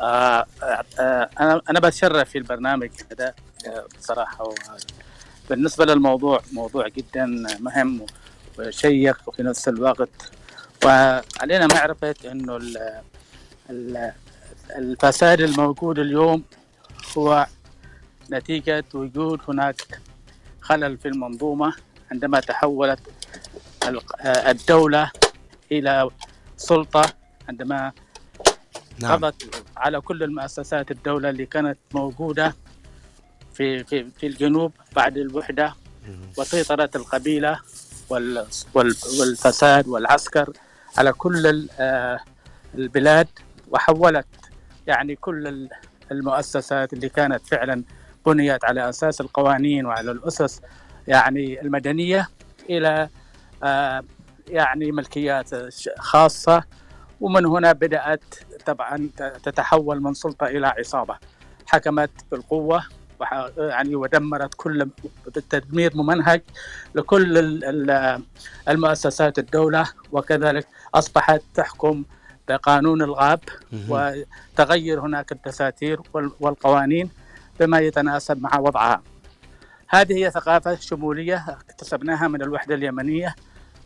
آه 0.00 0.46
آه 0.62 1.30
أنا 1.40 1.60
أنا 1.70 1.80
بتشرف 1.80 2.30
في 2.30 2.38
البرنامج 2.38 2.90
هذا 3.12 3.34
آه، 3.66 3.86
بالنسبة 5.50 5.84
للموضوع 5.84 6.42
موضوع 6.52 6.88
جدا 6.88 7.26
مهم 7.60 8.06
وشيق 8.58 9.18
وفي 9.26 9.42
نفس 9.42 9.68
الوقت 9.68 10.08
وعلينا 10.84 11.66
معرفة 11.74 12.14
إنه 12.24 12.56
ال- 12.56 13.00
ال- 13.70 14.12
الفساد 14.76 15.40
الموجود 15.40 15.98
اليوم 15.98 16.42
هو 17.18 17.46
نتيجة 18.30 18.84
وجود 18.94 19.40
هناك 19.48 20.00
خلل 20.60 20.98
في 20.98 21.08
المنظومة 21.08 21.72
عندما 22.12 22.40
تحولت 22.40 23.00
الدولة 24.24 25.10
إلى 25.72 26.10
سلطة 26.56 27.12
عندما 27.48 27.92
نعم. 28.98 29.12
قضت 29.24 29.62
على 29.76 30.00
كل 30.00 30.22
المؤسسات 30.22 30.90
الدولة 30.90 31.30
اللي 31.30 31.46
كانت 31.46 31.78
موجودة 31.94 32.54
في 33.58 33.84
في 33.84 34.06
في 34.18 34.26
الجنوب 34.26 34.72
بعد 34.96 35.16
القبيلة 36.96 37.60
وال 38.10 38.46
وال 38.74 38.94
والفساد 39.20 39.88
والعسكر 39.88 40.52
على 40.98 41.12
كل 41.12 41.68
آه، 41.80 42.18
البلاد 42.74 43.28
وحولت 43.70 44.26
يعني 44.86 45.16
كل 45.16 45.46
ال- 45.46 45.68
المؤسسات 46.12 46.92
اللي 46.92 47.08
كانت 47.08 47.46
فعلا 47.46 47.82
بنيت 48.26 48.64
على 48.64 48.88
أساس 48.88 49.20
القوانين 49.20 49.86
وعلى 49.86 50.10
الأسس 50.10 50.60
يعني 51.08 51.60
المدنية 51.62 52.28
إلى 52.70 53.08
آه، 53.62 54.02
يعني 54.48 54.92
ملكيات 54.92 55.50
خاصة. 55.98 56.62
ومن 57.20 57.46
هنا 57.46 57.72
بدأت 57.72 58.34
طبعا 58.66 59.10
تتحول 59.42 60.02
من 60.02 60.14
سلطة 60.14 60.46
إلى 60.46 60.66
عصابة. 60.66 61.18
حكمت 61.66 62.10
بالقوة. 62.30 62.76
وح- 62.76 62.88
يعني 63.58 63.94
ودمرت 63.94 64.54
كل 64.54 64.88
بالتدمير 65.26 65.96
ممنهج 65.96 66.40
لكل 66.94 67.38
ال- 67.38 67.64
ال- 67.90 68.22
المؤسسات 68.68 69.38
الدولة 69.38 69.86
وكذلك 70.12 70.66
أصبحت 70.94 71.42
تحكم 71.54 72.04
بقانون 72.48 73.02
الغاب. 73.02 73.40
وتغير 73.88 75.00
هناك 75.00 75.32
الدساتير 75.32 76.00
وال- 76.14 76.32
والقوانين 76.40 77.10
بما 77.60 77.78
يتناسب 77.78 78.42
مع 78.42 78.58
وضعها 78.58 79.02
هذه 79.88 80.12
هي 80.26 80.30
ثقافة 80.30 80.74
شمولية 80.74 81.44
اكتسبناها 81.48 82.28
من 82.28 82.42
الوحدة 82.42 82.74
اليمنية 82.74 83.34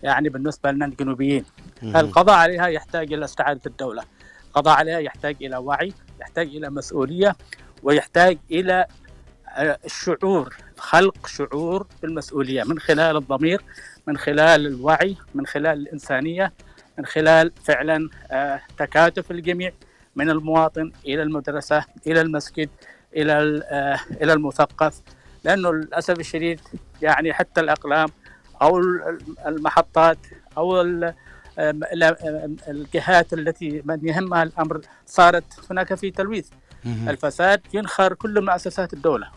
يعني 0.02 0.28
بالنسبة 0.28 0.70
لنا 0.70 0.86
الجنوبيين. 0.86 1.44
القضاء 1.82 2.34
عليها 2.36 2.66
يحتاج 2.66 3.12
إلى 3.12 3.24
استعادة 3.24 3.60
الدولة 3.66 4.02
القضاء 4.48 4.74
عليها 4.78 4.98
يحتاج 4.98 5.36
إلى 5.40 5.56
وعي 5.56 5.92
يحتاج 6.20 6.46
إلى 6.46 6.70
مسؤولية 6.70 7.36
ويحتاج 7.82 8.38
إلى 8.50 8.72
آه، 8.80 8.86
الشعور 9.58 10.56
خلق 10.78 11.26
شعور 11.26 11.86
بالمسؤولية 12.02 12.62
من 12.64 12.78
خلال 12.78 13.16
الضمير 13.16 13.62
من 14.06 14.16
خلال 14.16 14.66
الوعي 14.66 15.16
من 15.34 15.46
خلال 15.46 15.78
الإنسانية 15.78 16.52
من 16.98 17.06
خلال 17.06 17.52
فعلا 17.64 18.08
آه، 18.30 18.60
تكاتف 18.78 19.30
الجميع 19.30 19.72
من 20.16 20.30
المواطن 20.30 20.92
إلى 21.06 21.22
المدرسة 21.22 21.84
إلى 22.06 22.20
المسجد 22.20 22.68
إلى 23.16 23.62
آه، 23.70 24.00
إلى 24.22 24.32
المثقف. 24.32 25.00
لأنه 25.44 25.72
للأسف 25.72 26.18
الشديد 26.20 26.60
يعني 27.02 27.32
حتى 27.32 27.60
الأقلام 27.60 28.08
أو 28.62 28.78
ال- 28.78 29.18
المحطات 29.46 30.18
أو 30.58 30.80
آم، 30.80 31.80
الجهات 32.68 33.32
التي 33.32 33.82
من 33.84 34.08
يهمها 34.08 34.42
الأمر 34.42 34.80
صارت 35.06 35.44
هناك 35.70 35.94
في 35.94 36.10
تلويث. 36.10 36.48
الفساد 37.08 37.60
ينخر 37.74 38.14
كل 38.14 38.44
مؤسسات 38.44 38.92
الدولة. 38.92 39.28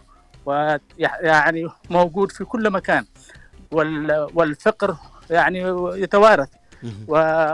ويعني 0.46 1.68
موجود 1.90 2.32
في 2.32 2.46
كل 2.46 2.70
مكان. 2.70 3.06
وال- 3.72 4.28
والفقر 4.34 4.96
يعني 5.30 5.60
يتوارث. 6.02 6.50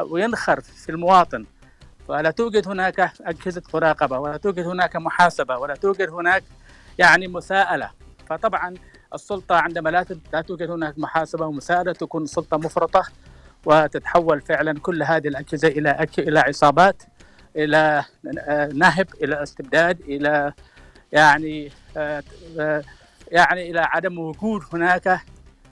وينخر 0.09 0.61
في 0.61 0.89
المواطن. 0.89 1.45
ولا 2.07 2.31
توجد 2.31 2.67
هناك 2.67 3.11
أجهزة 3.21 3.61
مراقبة 3.73 4.19
ولا 4.19 4.37
توجد 4.37 4.67
هناك 4.67 4.95
محاسبة 4.95 5.57
ولا 5.57 5.75
توجد 5.75 6.09
هناك 6.09 6.43
يعني 6.97 7.27
مساءلة. 7.27 7.89
فطبعا 8.29 8.73
السلطة 9.13 9.55
عندما 9.55 9.89
لا 9.89 10.05
لا 10.33 10.41
توجد 10.41 10.69
هناك 10.71 10.99
محاسبة 10.99 11.45
ومساءلة 11.45 11.93
تكون 11.93 12.23
السلطة 12.23 12.57
مفرطة 12.57 13.03
وتتحول 13.65 14.41
فعلا 14.41 14.79
كل 14.79 15.03
هذه 15.03 15.27
الأجهزة 15.27 15.67
إلى 15.67 16.07
إلى 16.19 16.39
عصابات 16.39 17.03
إلى 17.55 18.03
آه، 18.39 18.67
نهب 18.73 19.07
إلى 19.23 19.43
استبداد 19.43 19.99
إلى 20.01 20.53
يعني 21.11 21.71
يعني 23.31 23.71
إلى 23.71 23.79
عدم 23.79 24.19
وجود 24.19 24.61
هناك 24.73 25.21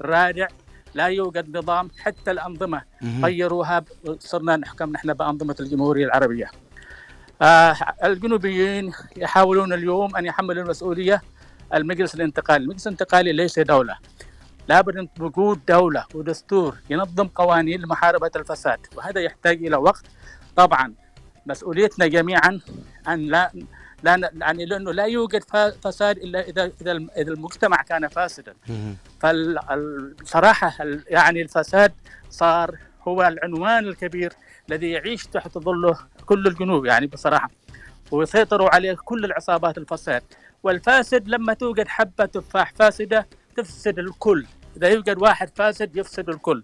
رادع 0.01 0.47
لا 0.93 1.07
يوجد 1.07 1.57
نظام 1.57 1.91
حتى 1.99 2.31
الأنظمة. 2.31 2.81
غيروها 3.23 3.83
صرنا 4.19 4.55
نحكم 4.57 4.91
نحن 4.91 5.13
بأنظمة 5.13 5.55
الجمهورية 5.59 6.05
العربية. 6.05 6.51
آه 7.41 7.75
الجنوبيين 8.03 8.93
يحاولون 9.17 9.73
اليوم 9.73 10.15
أن 10.15 10.25
يحملوا 10.25 10.63
المسؤولية 10.63 11.21
المجلس 11.73 12.15
الانتقالي 12.15 12.63
المجلس 12.63 12.87
الانتقالي 12.87 13.31
ليس 13.33 13.59
دولة. 13.59 13.97
لابد 14.67 14.97
من 14.97 15.07
وجود 15.19 15.65
دولة 15.67 16.05
ودستور 16.13 16.77
ينظم 16.89 17.27
قوانين 17.27 17.81
لمحاربة 17.81 18.31
الفساد 18.35 18.79
وهذا 18.95 19.21
يحتاج 19.21 19.65
إلى 19.65 19.75
وقت. 19.75 20.05
طبعا 20.55 20.93
مسؤوليتنا 21.45 22.07
جميعا 22.07 22.59
أن 23.07 23.19
لا 23.19 23.51
لا 24.03 24.15
ن- 24.15 24.41
يعني 24.41 24.65
لأنه 24.65 24.91
لا 24.93 25.05
يوجد 25.05 25.43
فساد 25.83 26.17
إلا 26.17 26.41
إذا 26.41 26.71
إذا 26.81 26.91
الم- 26.91 27.09
إذا 27.17 27.31
المجتمع 27.31 27.81
كان 27.81 28.07
فاسدا. 28.07 28.53
مهم. 28.69 28.97
فالصراحة 29.19 30.73
يعني 31.07 31.41
الفساد 31.41 31.93
صار 32.29 32.75
هو 33.07 33.23
العنوان 33.27 33.87
الكبير 33.87 34.33
الذي 34.69 34.91
يعيش 34.91 35.25
تحت 35.27 35.57
ظله 35.57 35.97
كل 36.25 36.47
الجنوب 36.47 36.85
يعني 36.85 37.07
بصراحة. 37.07 37.49
ويسيطروا 38.11 38.75
عليه 38.75 38.93
كل 39.05 39.25
العصابات 39.25 39.77
الفساد. 39.77 40.23
والفاسد 40.63 41.27
لما 41.27 41.53
توجد 41.53 41.87
حبة 41.87 42.25
تفاح 42.25 42.73
فاسدة 42.75 43.27
تفسد 43.55 43.99
الكل. 43.99 44.45
إذا 44.77 44.87
يوجد 44.87 45.21
واحد 45.21 45.49
فاسد 45.55 45.95
يفسد 45.97 46.29
الكل. 46.29 46.63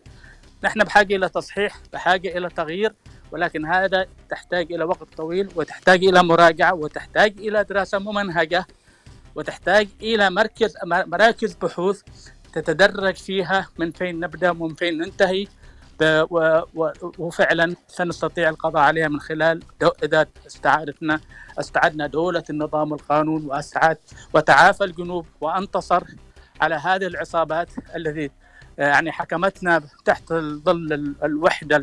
نحن 0.63 0.79
بحاجة 0.79 1.15
إلى 1.15 1.29
تصحيح 1.29 1.77
بحاجة 1.93 2.37
إلى 2.37 2.49
تغيير. 2.49 2.93
ولكن 3.31 3.65
هذا 3.65 4.05
تحتاج 4.29 4.73
إلى 4.73 4.83
وقت 4.83 5.07
طويل 5.17 5.49
وتحتاج 5.55 6.03
إلى 6.03 6.23
مراجعة 6.23 6.73
وتحتاج 6.73 7.33
إلى 7.37 7.63
دراسة 7.63 7.99
ممنهجة 7.99 8.65
وتحتاج 9.35 9.87
إلى 10.01 10.29
مركز 10.29 10.73
مراكز 10.85 11.53
بحوث 11.53 12.01
تتدرج 12.53 13.15
فيها 13.15 13.69
من 13.79 13.91
فين 13.91 14.19
نبدأ 14.19 14.51
ومن 14.51 14.73
فين 14.75 14.97
ننتهي 14.97 15.47
وفعلا 17.19 17.75
سنستطيع 17.87 18.49
القضاء 18.49 18.81
عليها 18.83 19.07
من 19.07 19.19
خلال 19.19 19.63
إذا 20.03 20.25
استعادتنا 20.47 21.19
استعدنا 21.59 22.07
دولة 22.07 22.43
النظام 22.49 22.91
والقانون 22.91 23.45
وأسعد 23.45 23.97
وتعافى 24.33 24.83
الجنوب 24.83 25.25
وأنتصر 25.41 26.03
على 26.61 26.75
هذه 26.75 27.07
العصابات 27.07 27.69
التي 27.95 28.29
يعني 28.77 29.11
حكمتنا 29.11 29.81
تحت 30.05 30.33
ظل 30.33 30.93
ال- 30.93 31.15
الوحدة 31.23 31.77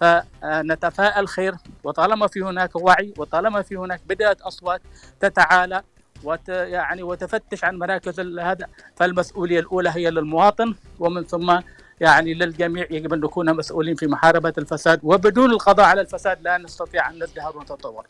فنتفائل 0.00 1.28
خير. 1.28 1.54
وطالما 1.84 2.26
في 2.26 2.40
هناك 2.40 2.76
وعي 2.76 3.14
وطالما 3.16 3.62
في 3.62 3.76
هناك 3.76 4.00
بدأت 4.08 4.40
أصوات 4.40 4.80
تتعالى 5.20 5.82
وت 6.24 6.48
يعني 6.48 7.02
وتفتش 7.02 7.64
عن 7.64 7.78
مراكز 7.78 8.20
هذا 8.20 8.66
فالمسؤولية 8.96 9.60
الأولى 9.60 9.90
هي 9.94 10.10
للمواطن 10.10 10.74
ومن 10.98 11.24
ثم 11.24 11.60
يعني 12.00 12.34
للجميع 12.34 12.86
يجب 12.90 13.12
أن 13.12 13.20
نكون 13.20 13.56
مسؤولين 13.56 13.94
في 13.94 14.06
محاربة 14.06 14.52
الفساد. 14.58 15.00
وبدون 15.02 15.50
القضاء 15.50 15.86
على 15.86 16.00
الفساد 16.00 16.42
لا 16.42 16.58
نستطيع 16.58 17.10
أن 17.10 17.22
نزدهر 17.22 17.56
ونتطور. 17.56 18.06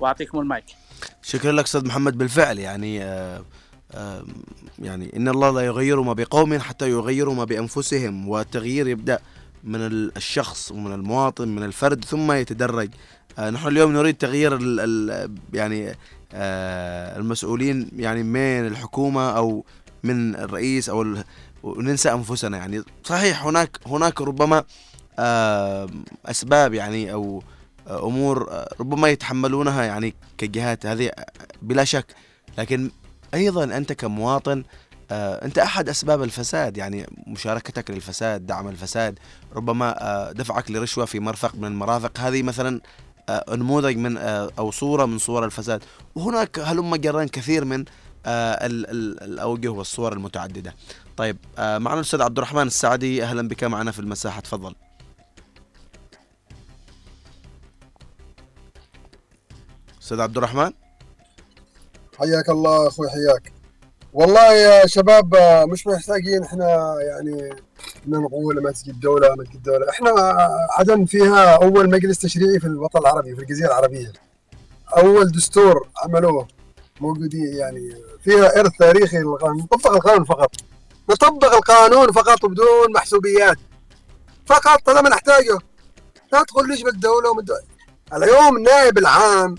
وأعطيكم 0.00 0.38
المايك. 0.38 0.64
شكرا 1.22 1.52
لك 1.52 1.64
أستاذ 1.64 1.86
محمد. 1.86 2.18
بالفعل 2.18 2.58
يعني 2.58 3.04
آه 3.04 3.44
آه 3.94 4.24
يعني 4.78 5.16
إن 5.16 5.28
الله 5.28 5.50
لا 5.50 5.60
يغير 5.60 6.00
ما 6.00 6.12
بقوم 6.12 6.58
حتى 6.58 6.90
يغيروا 6.90 7.34
ما 7.34 7.44
بأنفسهم 7.44 8.28
والتغيير 8.28 8.88
يبدأ 8.88 9.18
من 9.64 9.80
ال- 9.80 10.12
الشخص 10.16 10.72
ومن 10.72 10.92
المواطن 10.92 11.48
من 11.48 11.62
الفرد 11.62 12.04
ثم 12.04 12.32
يتدرج. 12.32 12.90
آه 13.38 13.50
نحن 13.50 13.68
اليوم 13.68 13.92
نريد 13.92 14.14
تغيير 14.16 14.56
ال 14.56 14.80
ال 14.80 15.34
يعني 15.52 15.96
آه 16.32 17.18
المسؤولين 17.18 17.88
يعني 17.96 18.22
من 18.22 18.66
الحكومة 18.66 19.30
أو 19.36 19.64
من 20.02 20.36
الرئيس 20.36 20.88
ال- 20.90 21.24
وننسى 21.62 22.12
أنفسنا. 22.12 22.56
يعني 22.56 22.82
صحيح 23.04 23.46
هناك 23.46 23.78
هناك 23.86 24.20
ربما 24.20 24.64
آه 25.18 25.88
أسباب 26.26 26.74
يعني 26.74 27.14
أمور 27.90 28.50
آه، 28.50 28.74
ربما 28.80 29.08
يتحملونها 29.08 29.84
يعني 29.84 30.14
كجهات 30.38 30.86
هذه 30.86 31.10
بلا 31.62 31.84
شك. 31.84 32.06
لكن 32.58 32.90
أيضا 33.34 33.64
أنت 33.64 33.92
كمواطن 33.92 34.64
آه، 35.12 35.44
أنت 35.44 35.58
أحد 35.58 35.88
أسباب 35.88 36.22
الفساد 36.22 36.76
يعني 36.76 37.06
مشاركتك 37.26 37.90
للفساد 37.90 38.46
دعم 38.46 38.68
الفساد 38.68 39.18
ربما 39.56 40.02
آه، 40.02 40.32
دفعك 40.32 40.70
لرشوة 40.70 41.04
في 41.04 41.20
مرفق 41.20 41.54
من 41.54 41.64
المرافق 41.64 42.18
هذه 42.20 42.42
مثلا 42.42 42.80
آه، 43.28 43.44
نموذج 43.54 43.96
من 43.96 44.16
أو 44.58 44.70
صورة 44.70 45.04
من 45.06 45.18
صور 45.18 45.44
الفساد. 45.44 45.82
وهناك 46.14 46.58
هلم 46.58 46.96
جران 46.96 47.28
كثير 47.28 47.64
من 47.64 47.80
ال- 48.26 48.90
ال- 48.90 49.22
الأوجه 49.22 49.68
والصور 49.68 50.12
المتعددة. 50.12 50.74
طيب 51.16 51.36
معنا 51.58 51.94
الأستاذ 51.94 52.22
عبد 52.22 52.38
الرحمن 52.38 52.66
السعدي 52.66 53.24
أهلا 53.24 53.48
بك 53.48 53.64
معنا 53.64 53.92
في 53.92 53.98
المساحة 53.98 54.40
تفضل. 54.40 54.74
أستاذ 60.02 60.20
عبد 60.20 60.36
الرحمن؟ 60.36 60.72
حياك 62.18 62.48
الله 62.48 62.88
أخوي 62.88 63.10
حياك. 63.10 63.52
والله 64.12 64.52
يا 64.52 64.86
شباب 64.86 65.34
آه، 65.34 65.64
مش 65.64 65.86
محتاجين 65.86 66.42
إحنا 66.44 66.96
يعني 67.00 67.50
إن 68.06 68.10
نقول 68.10 68.62
ما 68.62 68.70
تجي 68.70 68.90
الدولة 68.90 69.34
ما 69.34 69.44
تجي 69.44 69.54
الدولة. 69.54 69.90
إحنا 69.90 70.10
عدن 70.70 71.04
فيها 71.04 71.54
أول 71.56 71.90
مجلس 71.90 72.18
تشريعي 72.18 72.60
في 72.60 72.66
الوطن 72.66 72.98
العربي 72.98 73.34
في 73.36 73.42
الجزيرة 73.42 73.66
العربية. 73.68 74.12
أول 74.96 75.32
دستور 75.32 75.88
عملوه 76.04 76.48
موجودين 77.00 77.56
يعني 77.56 77.96
فيها 78.24 78.60
إرث 78.60 78.72
تاريخي 78.78 79.18
للقانون 79.18 79.56
نطبق 79.58 79.92
القانون 79.92 80.24
فقط. 80.24 80.50
نطبق 81.10 81.54
القانون 81.54 82.12
فقط 82.12 82.46
بدون 82.46 82.92
محسوبيات. 82.94 83.56
فقط 84.46 84.80
طالما 84.86 85.08
نحتاجه. 85.08 85.58
لا 86.32 86.42
تقول 86.42 86.68
ليش 86.68 86.82
بالدولة 86.82 87.30
ومن 87.30 87.38
الدولة. 87.40 87.62
اليوم 88.14 88.56
النائب 88.56 88.98
العام 88.98 89.54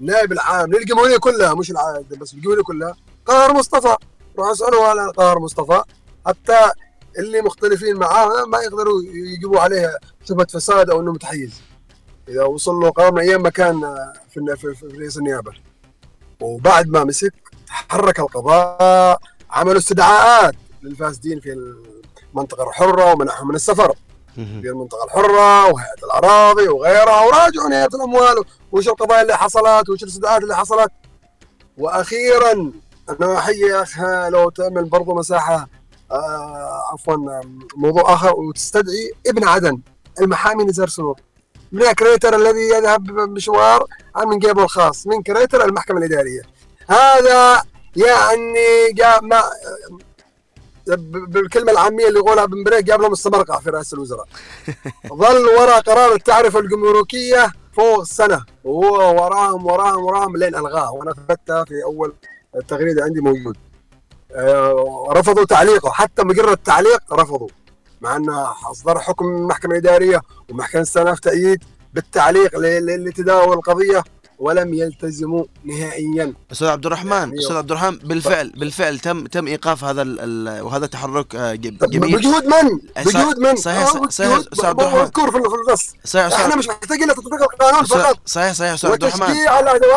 النائب 0.00 0.32
العام 0.32 0.72
للجمهورية 0.72 1.16
كلها 1.16 1.54
مش 1.54 1.70
الع... 1.70 2.02
بس 2.20 2.34
الجمهورية 2.34 2.62
كلها 2.62 2.96
قهر 3.26 3.52
مصطفى. 3.52 3.96
روح 4.38 4.48
اساله 4.48 4.84
على 4.84 5.12
قهر 5.16 5.38
مصطفى. 5.38 5.82
حتى 6.26 6.70
اللي 7.18 7.42
مختلفين 7.42 7.96
معاه 7.96 8.44
ما 8.44 8.58
يقدروا 8.58 9.02
يجيبوا 9.02 9.60
عليه 9.60 9.98
شبهة 10.24 10.46
فساد 10.46 10.90
أو 10.90 11.00
إنه 11.00 11.12
متحيز. 11.12 11.60
إذا 12.28 12.44
وصل 12.44 12.74
له 12.74 12.90
قرار 12.90 13.12
من 13.12 13.20
أيام 13.20 13.42
ما 13.42 13.50
كان 13.50 13.80
في, 14.30 14.56
في, 14.56 14.74
في 14.74 14.86
رئيس 14.86 15.18
النيابة. 15.18 15.52
وبعد 16.40 16.88
ما 16.88 17.04
مسك 17.04 17.34
تحرك 17.66 18.20
القضاء 18.20 19.18
عملوا 19.50 19.78
استدعاءات 19.78 20.54
للفاسدين 20.82 21.40
في 21.40 21.76
المنطقة 22.32 22.68
الحرة 22.68 23.12
ومنعهم 23.12 23.48
من 23.48 23.54
السفر. 23.54 23.94
في 24.34 24.70
المنطقة 24.70 25.04
الحرة 25.04 25.66
وهيئة 25.66 26.04
الأراضي 26.04 26.68
وغيرها 26.68 27.20
وراجعوا 27.26 27.70
هيئه 27.70 27.88
الأموال 27.94 28.44
وش 28.72 28.88
القضايا 28.88 29.22
اللي 29.22 29.36
حصلت 29.36 29.88
وش 29.88 30.02
الاستدعاءات 30.02 30.42
اللي 30.42 30.56
حصلت. 30.56 30.92
وأخيرا 31.78 32.72
أنا 33.10 33.38
احيي 33.38 33.82
اخ 33.82 34.00
لو 34.28 34.50
تعمل 34.50 34.84
برضو 34.84 35.14
مساحة 35.14 35.68
آه 36.12 36.82
عفوا 36.92 37.40
موضوع 37.76 38.14
آخر 38.14 38.34
وتستدعي 38.34 39.12
ابن 39.26 39.48
عدن 39.48 39.80
المحامي 40.20 40.64
نزار 40.64 40.88
سرور. 40.88 41.20
من 41.72 41.92
كريتر 41.92 42.36
الذي 42.36 42.68
يذهب 42.68 43.04
بمشوار 43.04 43.86
من 44.26 44.38
جيبه 44.38 44.64
الخاص 44.64 45.06
من 45.06 45.22
كريتر 45.22 45.64
المحكمة 45.64 45.98
الإدارية. 45.98 46.42
هذا 46.88 47.62
يعني 47.96 48.92
جاء 48.92 49.24
ما 49.24 49.42
بالكلمة 51.06 51.72
العامية 51.72 52.08
اللي 52.08 52.18
يقولها 52.18 52.44
بن 52.44 52.64
بريك 52.64 52.84
جاب 52.84 53.02
لهم 53.02 53.12
السمرقه 53.12 53.58
في 53.58 53.70
رئاسه 53.70 53.94
الوزراء. 53.94 54.26
ظل 55.22 55.46
وراء 55.46 55.80
قرار 55.80 56.14
التعرفه 56.14 56.58
الجمركية 56.58 57.52
فوق 57.76 58.00
السنة. 58.00 58.44
وهو 58.64 59.24
وراهم 59.24 59.66
وراهم 59.66 60.04
وراهم 60.04 60.36
لين 60.36 60.54
ألغاه. 60.54 60.92
وأنا 60.92 61.10
اثبتها 61.10 61.64
في 61.64 61.84
أول 61.84 62.12
التغريدة 62.56 63.04
عندي 63.04 63.20
موجود. 63.20 63.56
آه، 64.32 65.04
رفضوا 65.10 65.44
تعليقه. 65.44 65.90
حتى 65.90 66.22
مجرد 66.22 66.48
التعليق 66.52 67.14
رفضوا. 67.14 67.48
مع 68.00 68.16
أن 68.16 68.30
أصدر 68.70 68.98
حكم 68.98 69.24
المحكمة 69.24 69.72
الإدارية 69.72 70.20
ومحكمة 70.50 70.82
السنة 70.82 71.14
تأييد 71.14 71.64
بالتعليق 71.94 72.58
لتداول 72.58 73.56
القضية. 73.56 74.04
ولم 74.38 74.74
يلتزموا 74.74 75.44
نهائيا 75.64 76.34
أستاذ 76.52 76.66
عبد 76.68 76.86
الرحمن 76.86 77.38
أستاذ 77.38 77.56
عبد 77.56 77.70
الرحمن 77.70 77.98
بالفعل 77.98 78.50
بالفعل 78.56 78.98
تم 78.98 79.26
تم 79.26 79.46
إيقاف 79.46 79.84
هذا 79.84 80.02
ال 80.02 80.20
ال 80.20 80.60
وهذا 80.62 80.86
تحرك 80.86 81.34
آه، 81.34 81.54
جميل 81.54 82.16
بجهود 82.16 82.44
من؟ 82.44 82.80
بجهود 83.06 83.38
من؟ 83.38 83.56
صحيح- 83.56 83.78
آه، 83.96 84.08
صحيح- 84.08 84.38
أستاذ 84.52 84.66
عبد 84.66 84.80
الرحمن. 84.80 85.00
مذكور 85.02 85.30
في 85.30 85.36
النص 85.36 85.94
صحيح 86.04 86.24
إحنا 86.32 86.46
أستاذ 86.46 86.58
مش 86.58 86.68
محتاجين 86.68 87.08
لتطبيق 87.10 87.42
القانون 87.42 87.84
فقط 87.84 88.18
صحيح 88.26 88.52
صحيح 88.52 88.72
أستاذ 88.72 88.90
عبد 88.92 89.04
الرحمن 89.04 89.36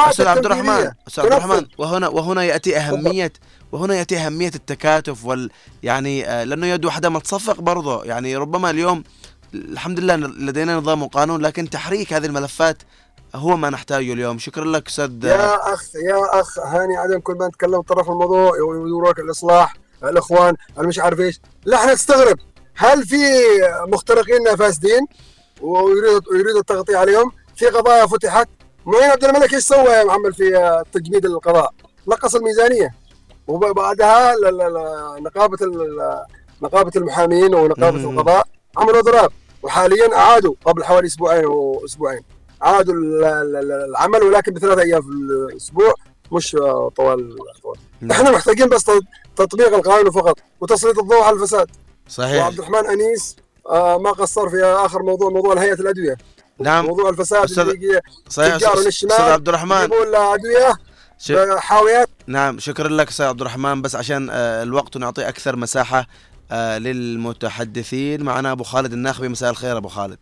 أستاذ 0.10 0.28
عبد 0.28 0.46
الرحمن. 0.46 0.92
أستاذ 1.08 1.24
عبد 1.24 1.34
الرحمن. 1.34 1.66
وهنا 1.78 2.08
وهنا 2.08 2.44
يأتي 2.44 2.78
أهمية 2.78 3.34
وهنا 3.72 3.96
يأتي 3.96 4.18
أهمية 4.18 4.52
التكاتف 4.56 5.26
وال 5.26 5.50
يعني 5.84 6.28
آه، 6.30 6.44
لأنه 6.44 6.68
يد 6.68 6.86
واحدة 6.86 7.10
ما 7.10 7.20
تصفق 7.20 7.62
برضه 7.62 8.04
يعني 8.04 8.36
ربما 8.38 8.70
اليوم 8.70 9.04
الحمد 9.54 10.00
لله 10.00 10.16
لدينا 10.16 10.76
نظام 10.78 11.04
وقانون 11.04 11.42
لكن 11.42 11.70
تحريك 11.70 12.14
هذه 12.14 12.26
الملفات 12.26 12.78
هو 13.36 13.58
ما 13.58 13.70
نحتاجه 13.70 14.14
اليوم. 14.14 14.40
شكرا 14.40 14.66
لك 14.66 14.88
أستاذ. 14.88 15.26
يا 15.26 15.74
أخ 15.74 15.84
يا 15.96 16.40
أخ 16.42 16.60
هاني 16.60 16.98
عدم 16.98 17.20
كل 17.20 17.34
ما 17.34 17.48
نتكلم 17.48 17.82
طرف 17.82 18.10
الموضوع 18.10 18.52
يدورك 18.58 19.20
الإصلاح 19.20 19.76
الإخوان 20.04 20.56
أنا 20.78 20.88
مش 20.88 21.00
عارف 21.00 21.20
إيش. 21.20 21.42
لا 21.66 21.78
إحنا 21.78 21.94
نستغرب 21.94 22.38
هل 22.76 23.06
في 23.06 23.18
مخترقين 23.88 24.56
فاسدين 24.56 25.08
ويريد 25.62 26.22
يريد 26.34 26.56
التغطية 26.58 26.98
عليهم؟ 26.98 27.32
في 27.56 27.66
قضايا 27.66 28.06
فتحت؟ 28.06 28.48
معين 28.86 29.10
عبد 29.10 29.24
الملك 29.24 29.54
إيش 29.54 29.64
سوى 29.64 29.90
يا 29.90 30.04
محمد 30.04 30.34
في 30.34 30.84
تجميد 30.94 31.26
القضاء؟ 31.26 31.74
نقص 32.08 32.36
الميزانية. 32.36 32.96
وبعدها 33.48 34.36
نقابة 35.20 35.58
نقابة 36.62 36.92
المحامين 36.96 37.56
ونقابة. 37.56 37.98
القضاء 37.98 38.48
عملوا 38.78 39.02
ضراب 39.02 39.32
وحاليا 39.64 40.16
أعادوا 40.16 40.54
قبل 40.66 40.84
حوالي 40.84 41.08
أسبوعين 41.08 41.46
وأسبوعين. 41.46 42.22
عادوا 42.62 42.94
ال- 42.94 43.24
ال- 43.26 43.56
ال- 43.56 43.90
العمل 43.90 44.24
ولكن 44.24 44.54
بثلاث 44.54 44.78
أيام 44.78 45.02
في 45.02 45.08
الأسبوع 45.10 45.94
مش 46.32 46.56
آه، 46.56 46.92
طوال 46.96 47.36
طوال 47.64 47.78
نعم. 48.02 48.12
إحنا 48.12 48.32
محتاجين 48.32 48.70
بس 48.70 48.84
تط- 48.84 49.04
تطبيق 49.36 49.74
القانون 49.76 50.12
فقط 50.12 50.40
وتسليط 50.62 51.00
الضوء 51.00 51.22
على 51.24 51.36
الفساد. 51.36 51.68
صحيح. 52.10 52.44
وعبد 52.44 52.58
الرحمن 52.60 52.86
أنيس 52.90 53.36
آه، 53.70 53.98
ما 53.98 54.12
قصر 54.12 54.50
في 54.50 54.64
آخر 54.66 55.04
موضوع 55.04 55.30
موضوع 55.30 55.62
هيئه 55.62 55.74
الأدوية. 55.74 56.18
نعم. 56.60 56.86
موضوع 56.86 57.10
الفساد 57.10 57.50
يجي 57.50 58.00
صحيح 58.30 58.56
أستاذ 58.56 59.12
عبد 59.22 59.48
الرحمن. 59.50 59.86
لنا 60.08 60.34
أدوية 60.34 60.74
ش... 61.18 61.32
حاويات. 61.58 62.10
نعم 62.28 62.60
شكرا 62.60 62.88
لك 62.88 63.08
أستاذ 63.10 63.26
عبد 63.26 63.42
الرحمن. 63.42 63.82
بس 63.82 63.96
عشان 63.96 64.30
آه، 64.32 64.64
الوقت 64.64 64.96
ونعطي 64.96 65.28
أكثر 65.28 65.56
مساحة 65.56 66.08
آه، 66.52 66.78
للمتحدثين. 66.78 68.24
معنا 68.24 68.52
أبو 68.52 68.64
خالد 68.64 68.94
الناخبي. 68.94 69.28
مساء 69.30 69.50
الخير 69.50 69.78
أبو 69.78 69.88
خالد. 69.88 70.20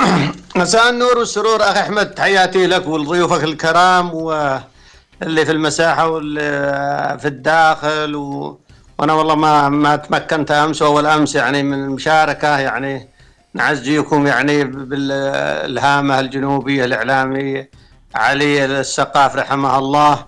مساء 0.56 0.90
النور 0.90 1.18
والسرور 1.18 1.62
أخي 1.62 1.80
أحمد 1.80 2.10
تحياتي 2.10 2.66
لك 2.66 2.86
ولضيوفك 2.86 3.44
الكرام 3.44 4.14
واللي 4.14 5.44
في 5.46 5.52
المساحة 5.52 6.08
واللي 6.08 7.18
في 7.20 7.28
الداخل 7.28 8.16
و... 8.16 8.60
وأنا 8.98 9.12
والله 9.12 9.34
ما 9.34 9.68
ما 9.68 9.96
تمكنت 9.96 10.50
أمس 10.50 10.82
وأول 10.82 11.06
أمس 11.06 11.34
يعني 11.34 11.62
من 11.62 11.84
المشاركة 11.84 12.58
يعني 12.58 13.08
نعزيكم 13.54 14.26
يعني 14.26 14.64
بالهامه 14.64 16.20
الجنوبية 16.20 16.84
الاعلامي 16.84 17.66
علي 18.14 18.64
السقاف 18.64 19.36
رحمه 19.36 19.78
الله 19.78 20.26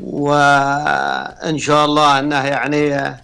وإن 0.00 1.58
شاء 1.58 1.84
الله 1.84 2.18
أنه 2.18 2.44
يعني 2.44 3.16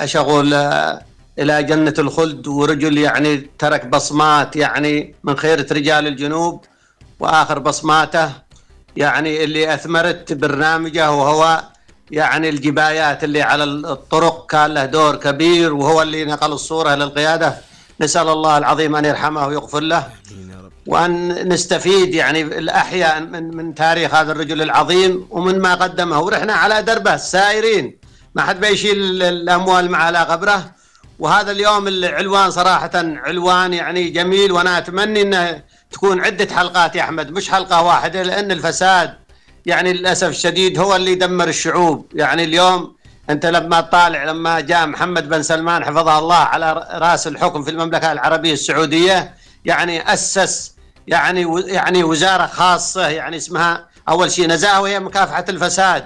إيش 0.00 0.16
أقول 0.16 0.54
آه، 0.54 1.00
إلى 1.38 1.62
جنة 1.62 1.94
الخلد 1.98 2.46
ورجل 2.46 2.98
يعني 2.98 3.50
ترك 3.58 3.86
بصمات 3.86 4.56
يعني 4.56 5.14
من 5.24 5.36
خيرة 5.36 5.66
رجال 5.72 6.06
الجنوب 6.06 6.64
وآخر 7.20 7.58
بصماته 7.58 8.32
يعني 8.96 9.44
اللي 9.44 9.74
أثمرت 9.74 10.32
برنامجه 10.32 11.10
وهو 11.10 11.62
يعني 12.10 12.48
الجبايات 12.48 13.24
اللي 13.24 13.42
على 13.42 13.64
الطرق 13.64 14.46
كان 14.46 14.74
له 14.74 14.84
دور 14.84 15.16
كبير 15.16 15.74
وهو 15.74 16.02
اللي 16.02 16.24
نقل 16.24 16.52
الصورة 16.52 16.94
للقيادة. 16.94 17.56
نسأل 18.00 18.28
الله 18.28 18.58
العظيم 18.58 18.96
أن 18.96 19.04
يرحمه 19.04 19.46
ويغفر 19.46 19.80
له. 19.80 20.06
وأن 20.86 21.48
نستفيد 21.48 22.14
يعني 22.14 22.42
الأحياء 22.42 23.20
من 23.20 23.56
من 23.56 23.74
تاريخ 23.74 24.14
هذا 24.14 24.32
الرجل 24.32 24.62
العظيم 24.62 25.26
ومن 25.30 25.58
ما 25.58 25.74
قدمه. 25.74 26.20
ورحنا 26.20 26.52
على 26.52 26.82
دربه 26.82 27.14
السائرين. 27.14 27.98
ما 28.34 28.42
حد 28.42 28.60
بيشيل 28.60 29.22
الأموال 29.22 29.90
معه 29.90 30.04
على 30.04 30.18
قبره 30.18 30.74
وهذا 31.18 31.50
اليوم 31.52 31.88
العنوان 31.88 32.50
صراحة 32.50 32.90
عنوان 32.94 33.74
يعني 33.74 34.08
جميل 34.08 34.52
وأنا 34.52 34.78
أتمنى 34.78 35.22
إنه 35.22 35.62
تكون 35.90 36.20
عدة 36.20 36.54
حلقات 36.54 36.96
يا 36.96 37.02
أحمد 37.02 37.30
مش 37.30 37.50
حلقة 37.50 37.82
واحدة 37.82 38.22
لأن 38.22 38.52
الفساد 38.52 39.14
يعني 39.66 39.92
للأسف 39.92 40.28
الشديد 40.28 40.78
هو 40.78 40.96
اللي 40.96 41.12
يدمر 41.12 41.48
الشعوب. 41.48 42.06
يعني 42.14 42.44
اليوم 42.44 42.96
أنت 43.30 43.46
لما 43.46 43.80
تطالع 43.80 44.24
لما 44.24 44.60
جاء 44.60 44.86
محمد 44.86 45.28
بن 45.28 45.42
سلمان 45.42 45.84
حفظه 45.84 46.18
الله 46.18 46.36
على 46.36 46.86
رأس 46.92 47.26
الحكم 47.26 47.62
في 47.62 47.70
المملكة 47.70 48.12
العربية 48.12 48.52
السعودية 48.52 49.34
يعني 49.64 50.12
أسس 50.12 50.72
يعني 51.06 51.62
يعني 51.66 52.04
وزارة 52.04 52.46
خاصة 52.46 53.08
يعني 53.08 53.36
اسمها 53.36 53.88
أول 54.08 54.30
شيء 54.30 54.48
نزاهة 54.48 54.80
وهي 54.80 55.00
مكافحة 55.00 55.44
الفساد. 55.48 56.04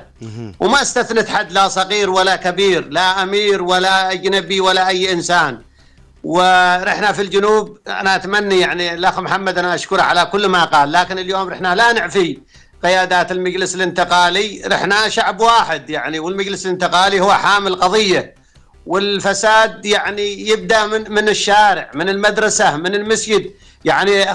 وما 0.61 0.83
استثنت 0.83 1.29
حد 1.29 1.53
لا 1.53 1.69
صغير 1.69 2.11
ولا 2.11 2.37
كبير 2.37 2.89
لا 2.89 3.23
أمير 3.23 3.63
ولا 3.63 4.13
اجنبي 4.13 4.61
ولا 4.61 4.89
أي 4.89 5.13
إنسان. 5.13 5.59
ورحنا 6.25 7.13
في 7.13 7.23
الجنوب 7.23 7.79
أنا 7.89 8.17
أتمنى 8.17 8.61
يعني 8.61 8.95
الأخ 8.95 9.19
محمد 9.19 9.59
أنا 9.59 9.75
أشكره 9.75 10.03
على 10.03 10.25
كل 10.27 10.47
ما 10.47 10.65
قال 10.65 10.93
لكن 10.93 11.19
اليوم 11.19 11.49
رحنا 11.49 11.75
لا 11.75 11.93
نعفي 11.93 12.39
قيادات 12.83 13.33
المجلس 13.33 13.75
الانتقالي 13.75 14.63
رحنا 14.67 15.09
شعب 15.09 15.41
واحد 15.41 15.91
يعني 15.91 16.19
والمجلس 16.19 16.67
الانتقالي 16.67 17.21
هو 17.21 17.33
حامل 17.33 17.75
قضية. 17.75 18.35
والفساد 18.87 19.87
يعني 19.87 20.49
يبدأ 20.49 20.87
من 20.87 21.13
من 21.13 21.29
الشارع 21.29 21.91
من 21.95 22.09
المدرسة 22.09 22.77
من 22.77 22.95
المسجد. 22.95 23.51
يعني 23.85 24.33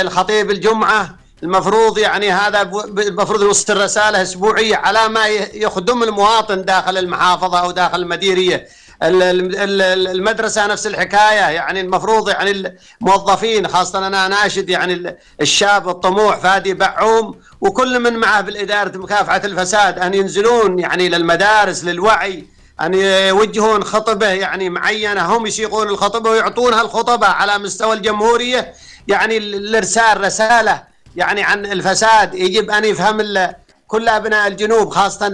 الخطيب 0.00 0.50
الجمعة 0.50 1.23
المفروض 1.42 1.98
يعني 1.98 2.32
هذا 2.32 2.62
المفروض 2.98 3.42
يوصل 3.42 3.76
رساله 3.82 4.22
أسبوعية 4.22 4.76
على 4.76 5.08
ما 5.08 5.26
يخدم 5.54 6.02
المواطن 6.02 6.64
داخل 6.64 6.98
المحافظة 6.98 7.58
أو 7.58 7.70
داخل 7.70 8.02
المديرية. 8.02 8.68
المدرسة 9.02 10.66
نفس 10.66 10.86
الحكاية. 10.86 11.50
يعني 11.50 11.80
المفروض 11.80 12.28
يعني 12.28 12.74
الموظفين 13.00 13.68
خاصة 13.68 14.06
أنا 14.06 14.28
ناشد 14.28 14.70
يعني 14.70 15.16
الشاب 15.40 15.88
الطموح 15.88 16.36
فادي 16.36 16.74
بعوم 16.74 17.40
وكل 17.60 18.00
من 18.00 18.16
معه 18.16 18.40
بالإدارة 18.40 18.98
مكافحة 18.98 19.42
الفساد 19.44 19.98
أن 19.98 20.14
ينزلون 20.14 20.78
يعني 20.78 21.08
للمدارس 21.08 21.84
للوعي 21.84 22.46
أن 22.80 22.94
يوجهون 22.94 23.84
خطبة 23.84 24.26
يعني 24.26 24.70
معينة. 24.70 25.36
هم 25.36 25.46
يسيقون 25.46 25.88
الخطبة 25.88 26.30
ويعطونها 26.30 26.80
الخطبة 26.82 27.26
على 27.26 27.58
مستوى 27.58 27.96
الجمهورية. 27.96 28.74
يعني 29.08 29.36
الإرسال 29.36 30.20
رسالة 30.20 30.93
يعني 31.16 31.42
عن 31.42 31.66
الفساد 31.66 32.34
يجب 32.34 32.70
أن 32.70 32.84
يفهم 32.84 33.48
كل 33.88 34.08
أبناء 34.08 34.46
الجنوب 34.46 34.90
خاصة 34.90 35.26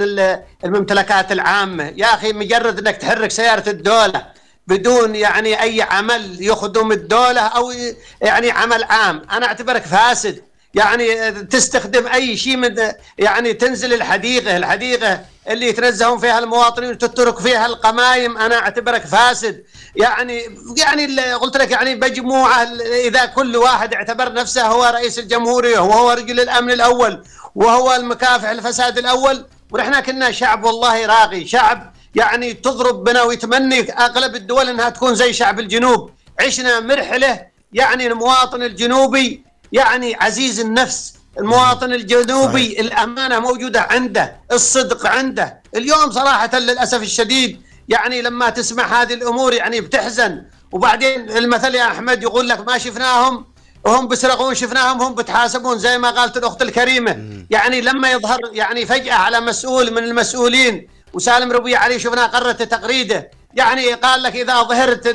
الممتلكات 0.64 1.32
العامة. 1.32 1.92
يا 1.96 2.06
أخي 2.06 2.32
مجرد 2.32 2.78
إنك 2.78 2.96
تحرك 2.96 3.30
سيارة 3.30 3.68
الدولة 3.68 4.26
بدون 4.66 5.14
يعني 5.14 5.62
أي 5.62 5.82
عمل 5.82 6.36
يخدم 6.40 6.92
الدولة 6.92 7.40
أو 7.40 7.72
يعني 8.22 8.50
عمل 8.50 8.84
عام. 8.84 9.22
أنا 9.32 9.46
أعتبرك 9.46 9.82
فاسد. 9.82 10.42
يعني 10.74 11.32
تستخدم 11.32 12.06
أي 12.06 12.36
شيء 12.36 12.56
من 12.56 12.76
يعني 13.18 13.52
تنزل 13.52 13.92
الحديقة 13.94 14.56
الحديقة 14.56 15.20
اللي 15.48 15.66
يتنزهون 15.66 16.18
فيها 16.18 16.38
المواطنين 16.38 16.90
وتترك 16.90 17.38
فيها 17.38 17.66
القمايم. 17.66 18.38
أنا 18.38 18.58
أعتبرك 18.58 19.06
فاسد. 19.06 19.64
يعني 19.96 20.58
يعني 20.76 21.32
قلت 21.32 21.56
لك 21.56 21.70
يعني 21.70 21.94
مجموعة 21.94 22.62
إذا 23.06 23.24
كل 23.24 23.56
واحد 23.56 23.94
اعتبر 23.94 24.32
نفسه 24.32 24.66
هو 24.66 24.84
رئيس 24.84 25.18
الجمهورية 25.18 25.78
وهو 25.78 26.10
رجل 26.10 26.40
الأمن 26.40 26.70
الأول 26.70 27.24
وهو 27.54 27.94
المكافح 27.94 28.48
الفساد 28.48 28.98
الأول. 28.98 29.46
ونحن 29.70 30.00
كنا 30.00 30.30
شعب 30.30 30.64
والله 30.64 31.06
راقي 31.06 31.46
شعب 31.46 31.94
يعني 32.14 32.52
تضرب 32.52 33.04
بنا 33.04 33.22
ويتمني 33.22 33.92
أغلب 33.92 34.34
الدول 34.34 34.68
إنها 34.68 34.88
تكون 34.88 35.14
زي 35.14 35.32
شعب 35.32 35.60
الجنوب. 35.60 36.10
عشنا 36.40 36.80
مرحلة 36.80 37.46
يعني 37.72 38.06
المواطن 38.06 38.62
الجنوبي 38.62 39.49
يعني 39.72 40.14
عزيز 40.14 40.60
النفس 40.60 41.14
المواطن 41.38 41.92
الجنوبي 41.92 42.64
صحيح. 42.64 42.80
الأمانة 42.80 43.38
موجودة 43.38 43.80
عنده 43.80 44.36
الصدق 44.52 45.06
عنده. 45.06 45.60
اليوم 45.76 46.10
صراحة 46.10 46.58
للأسف 46.58 47.02
الشديد 47.02 47.62
يعني 47.88 48.22
لما 48.22 48.50
تسمع 48.50 49.02
هذه 49.02 49.14
الأمور 49.14 49.52
يعني 49.54 49.80
بتحزن. 49.80 50.42
وبعدين 50.72 51.30
المثل 51.30 51.74
يا 51.74 51.86
أحمد 51.86 52.22
يقول 52.22 52.48
لك 52.48 52.66
ما 52.66 52.78
شفناهم 52.78 53.44
وهم 53.84 54.08
بيسرقون 54.08 54.54
شفناهم 54.54 55.02
هم 55.02 55.14
بتحاسبون 55.14 55.78
زي 55.78 55.98
ما 55.98 56.10
قالت 56.10 56.36
الأخت 56.36 56.62
الكريمة. 56.62 57.44
يعني 57.50 57.80
لما 57.80 58.10
يظهر 58.10 58.40
يعني 58.52 58.86
فجأة 58.86 59.14
على 59.14 59.40
مسؤول 59.40 59.90
من 59.90 60.04
المسؤولين 60.04 60.88
وسالم 61.12 61.52
ربيع 61.52 61.80
علي 61.80 61.98
شفناه 61.98 62.26
قررت 62.26 62.62
تقريده. 62.62 63.30
يعني 63.54 63.92
قال 63.92 64.22
لك 64.22 64.36
إذا 64.36 64.62
ظهرت 64.62 65.06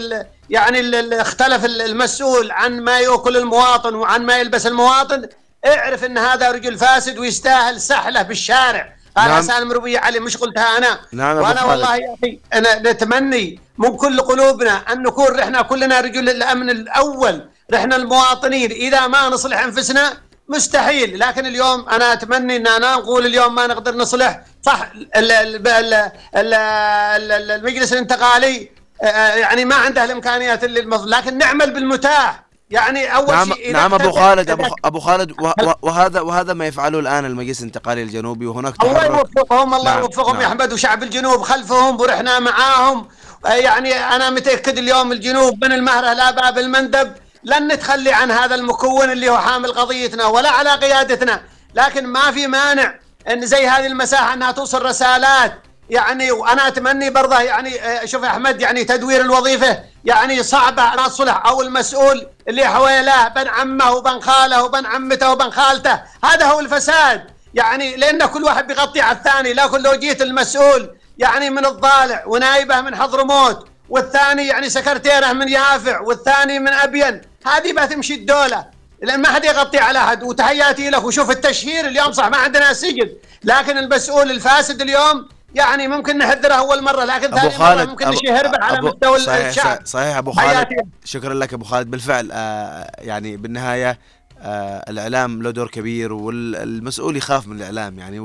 يعني 0.49 1.21
اختلف 1.21 1.65
المسؤول 1.65 2.51
عن 2.51 2.81
ما 2.81 2.99
يأكل 2.99 3.37
المواطن 3.37 3.95
وعن 3.95 4.21
ما 4.25 4.37
يلبس 4.37 4.67
المواطن. 4.67 5.27
اعرف 5.65 6.03
ان 6.03 6.17
هذا 6.17 6.51
رجل 6.51 6.77
فاسد 6.77 7.17
ويستاهل 7.17 7.81
سحله 7.81 8.21
بالشارع. 8.21 8.95
قال 9.17 9.27
نعم. 9.27 9.41
سالم 9.41 9.71
ربيع 9.71 10.05
علي 10.05 10.19
مش 10.19 10.37
قلتها 10.37 10.77
أنا؟ 10.77 10.99
نعم 11.11 11.37
وأنا 11.37 11.63
والله 11.63 11.95
يا 11.95 12.13
أخي 12.13 12.39
أنا 12.53 12.91
نتمني 12.91 13.59
من 13.77 13.97
كل 13.97 14.21
قلوبنا 14.21 14.71
أن 14.91 15.03
نكون 15.03 15.39
إحنا 15.39 15.61
كلنا 15.61 16.01
رجل 16.01 16.29
الأمن 16.29 16.69
الأول. 16.69 17.49
رحنا 17.73 17.95
المواطنين 17.95 18.71
إذا 18.71 19.07
ما 19.07 19.29
نصلح 19.29 19.63
أنفسنا 19.63 20.13
مستحيل. 20.49 21.19
لكن 21.19 21.45
اليوم 21.45 21.89
أنا 21.89 22.13
أتمنى 22.13 22.55
إن 22.55 22.67
أنا 22.67 22.95
نقول 22.95 23.25
اليوم 23.25 23.55
ما 23.55 23.67
نقدر 23.67 23.95
نصلح. 23.95 24.41
صح 24.63 24.91
ال 25.15 25.31
ال 25.31 25.67
ال 25.67 25.93
ال 26.35 27.51
المجلس 27.51 27.93
الانتقالي 27.93 28.69
يعني 29.01 29.65
ما 29.65 29.75
عنده 29.75 30.03
الإمكانيات 30.03 30.63
اللي 30.63 30.79
المفروض 30.79 31.07
لكن 31.07 31.37
نعمل 31.37 31.73
بالمتاح. 31.73 32.45
يعني 32.69 33.15
أول 33.15 33.35
نعم 33.35 33.53
شيء 33.53 33.73
نعم 33.73 33.93
أبو 33.93 34.11
خالد 34.11 34.49
أبو 34.49 34.63
أبو 34.85 34.99
خالد 34.99 35.33
وهذا 35.81 36.21
وهذا 36.21 36.53
ما 36.53 36.67
يفعله 36.67 36.99
الآن 36.99 37.25
المجلس 37.25 37.59
الانتقالي 37.59 38.03
الجنوبي 38.03 38.45
وهناك 38.45 38.83
الله 38.83 39.05
يوفقهم 39.05 39.73
الله 39.73 39.93
نعم 39.93 39.99
يوفقهم 39.99 40.33
نعم. 40.33 40.41
يا 40.41 40.47
أحمد 40.47 40.73
وشعب 40.73 41.03
الجنوب 41.03 41.41
خلفهم 41.41 42.01
ورحنا 42.01 42.39
معاهم. 42.39 43.07
يعني 43.45 43.93
أنا 43.93 44.29
متأكد 44.29 44.77
اليوم 44.77 45.11
الجنوب 45.11 45.65
من 45.65 45.71
المهرة 45.71 46.13
لا 46.13 46.31
باب 46.31 46.57
المندب. 46.57 47.13
لن 47.43 47.67
نتخلي 47.67 48.13
عن 48.13 48.31
هذا 48.31 48.55
المكون 48.55 49.11
اللي 49.11 49.29
هو 49.29 49.37
حامل 49.37 49.71
قضيتنا 49.71 50.25
ولا 50.25 50.49
على 50.49 50.69
قيادتنا. 50.69 51.41
لكن 51.75 52.07
ما 52.07 52.31
في 52.31 52.47
مانع 52.47 52.95
إن 53.31 53.45
زي 53.45 53.67
هذه 53.67 53.85
المساحة 53.85 54.33
أنها 54.33 54.51
توصل 54.51 54.85
رسالات. 54.85 55.53
يعني 55.89 56.31
وأنا 56.31 56.67
اتمنى 56.67 57.09
برضه 57.09 57.39
يعني 57.39 57.71
شوف 58.07 58.23
يا 58.23 58.27
أحمد 58.27 58.61
يعني 58.61 58.83
تدوير 58.83 59.21
الوظيفة 59.21 59.79
يعني 60.05 60.43
صعبة 60.43 60.81
على 60.81 61.05
الصلح 61.05 61.45
أو 61.45 61.61
المسؤول 61.61 62.27
اللي 62.47 62.65
حواليه 62.65 63.27
بن 63.27 63.47
عمه 63.47 63.91
وبن 63.91 64.19
خاله 64.19 64.63
وبن 64.63 64.85
عمته 64.85 65.31
وبن 65.31 65.51
خالته 65.51 66.01
هذا 66.23 66.45
هو 66.45 66.59
الفساد. 66.59 67.35
يعني 67.53 67.95
لأن 67.95 68.25
كل 68.25 68.43
واحد 68.43 68.67
بيغطي 68.67 69.01
على 69.01 69.17
الثاني 69.17 69.53
لكن 69.53 69.81
لو 69.81 69.95
جيت 69.95 70.21
المسؤول 70.21 70.97
يعني 71.17 71.49
من 71.49 71.65
الضالع 71.65 72.23
ونايبه 72.27 72.81
من 72.81 72.95
حضرموت 72.95 73.67
والثاني 73.89 74.47
يعني 74.47 74.69
سكرتيره 74.69 75.33
من 75.33 75.49
يافع 75.49 75.99
والثاني 75.99 76.59
من 76.59 76.67
أبين 76.73 77.21
هذه 77.45 77.73
بتمشي 77.73 78.13
الدولة. 78.13 78.65
لأن 79.01 79.21
ما 79.21 79.27
حد 79.29 79.45
يغطي 79.45 79.77
على 79.77 79.99
أحد. 79.99 80.23
وتحياتي 80.23 80.89
لك 80.89 81.03
وشوف 81.03 81.31
التشهير 81.31 81.87
اليوم 81.87 82.11
صح 82.11 82.27
ما 82.27 82.37
عندنا 82.37 82.73
سجن 82.73 83.09
لكن 83.43 83.77
المسؤول 83.77 84.31
الفاسد 84.31 84.81
اليوم 84.81 85.27
يعني 85.55 85.87
ممكن 85.87 86.17
نحذره 86.17 86.53
أول 86.53 86.83
مرة 86.83 87.03
لكن 87.05 87.27
ثاني 87.35 87.43
مرة 87.47 87.49
خالد 87.57 87.89
ممكن 87.89 88.09
نشهر 88.09 88.47
به 88.47 88.57
على 88.61 88.77
أبو- 88.77 88.83
مستوى 88.83 89.19
صحيح 89.19 89.45
الشعب. 89.47 89.65
صحيح, 89.65 89.85
صحيح 89.85 90.17
أبو 90.17 90.31
خالد. 90.31 90.47
حياتي. 90.47 90.75
شكرا 91.03 91.33
لك 91.33 91.53
أبو 91.53 91.65
خالد. 91.65 91.91
بالفعل 91.91 92.29
آه 92.31 92.91
يعني 93.01 93.37
بالنهاية 93.37 93.99
آه 94.39 94.85
الإعلام 94.89 95.41
له 95.41 95.51
دور 95.51 95.67
كبير 95.67 96.13
والمسؤول 96.13 97.17
يخاف 97.17 97.47
من 97.47 97.55
الإعلام. 97.57 97.99
يعني 97.99 98.19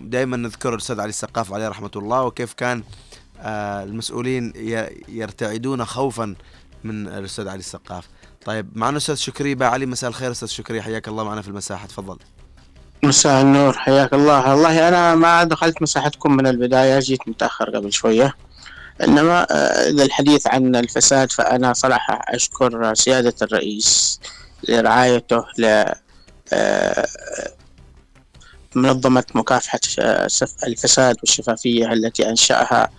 ودائما 0.00 0.36
نذكر 0.36 0.74
الأستاذ 0.74 1.00
علي 1.00 1.08
السقاف 1.08 1.52
عليه 1.52 1.68
رحمة 1.68 1.90
الله 1.96 2.22
وكيف 2.22 2.52
كان 2.52 2.82
آه 3.40 3.82
المسؤولين 3.82 4.52
يرتعدون 5.08 5.84
خوفا 5.84 6.34
من 6.84 7.08
الأستاذ 7.08 7.48
علي 7.48 7.58
السقاف. 7.58 8.04
طيب 8.44 8.68
معنا 8.74 8.96
أستاذ 8.96 9.14
شكري 9.14 9.56
علي 9.64 9.86
مساء 9.86 10.10
الخير 10.10 10.30
أستاذ 10.30 10.48
شكري 10.48 10.82
حياك 10.82 11.08
الله 11.08 11.24
معنا 11.24 11.42
في 11.42 11.48
المساحة. 11.48 11.86
تفضل. 11.86 12.18
مساء 13.04 13.42
النور 13.42 13.72
حياك 13.78 14.14
الله. 14.14 14.50
والله 14.54 14.88
أنا 14.88 15.14
ما 15.14 15.44
دخلت 15.44 15.82
مساحتكم 15.82 16.36
من 16.36 16.46
البداية 16.46 16.98
جيت 16.98 17.28
متأخر 17.28 17.70
قبل 17.76 17.92
شوية. 17.92 18.34
إنما 19.02 19.46
آه، 19.50 19.90
إذا 19.90 20.02
الحديث 20.04 20.46
عن 20.46 20.76
الفساد 20.76 21.32
فأنا 21.32 21.72
صراحة 21.72 22.20
أشكر 22.28 22.94
سيادة 22.94 23.34
الرئيس 23.42 24.20
لرعايته 24.68 25.44
ل 25.58 25.84
آه، 26.52 27.06
منظمة 28.74 29.24
مكافحة 29.34 29.80
آه، 29.98 30.28
الفساد 30.66 31.16
والشفافية 31.22 31.92
التي 31.92 32.28
أنشأها 32.28 32.90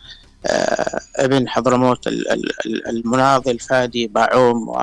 آه، 0.45 0.99
ابن 1.15 1.49
حضرموت 1.49 2.07
ال- 2.07 2.31
ال- 2.31 2.51
ال- 2.65 2.87
المناضل 2.87 3.59
فادي 3.59 4.07
باعوم 4.07 4.75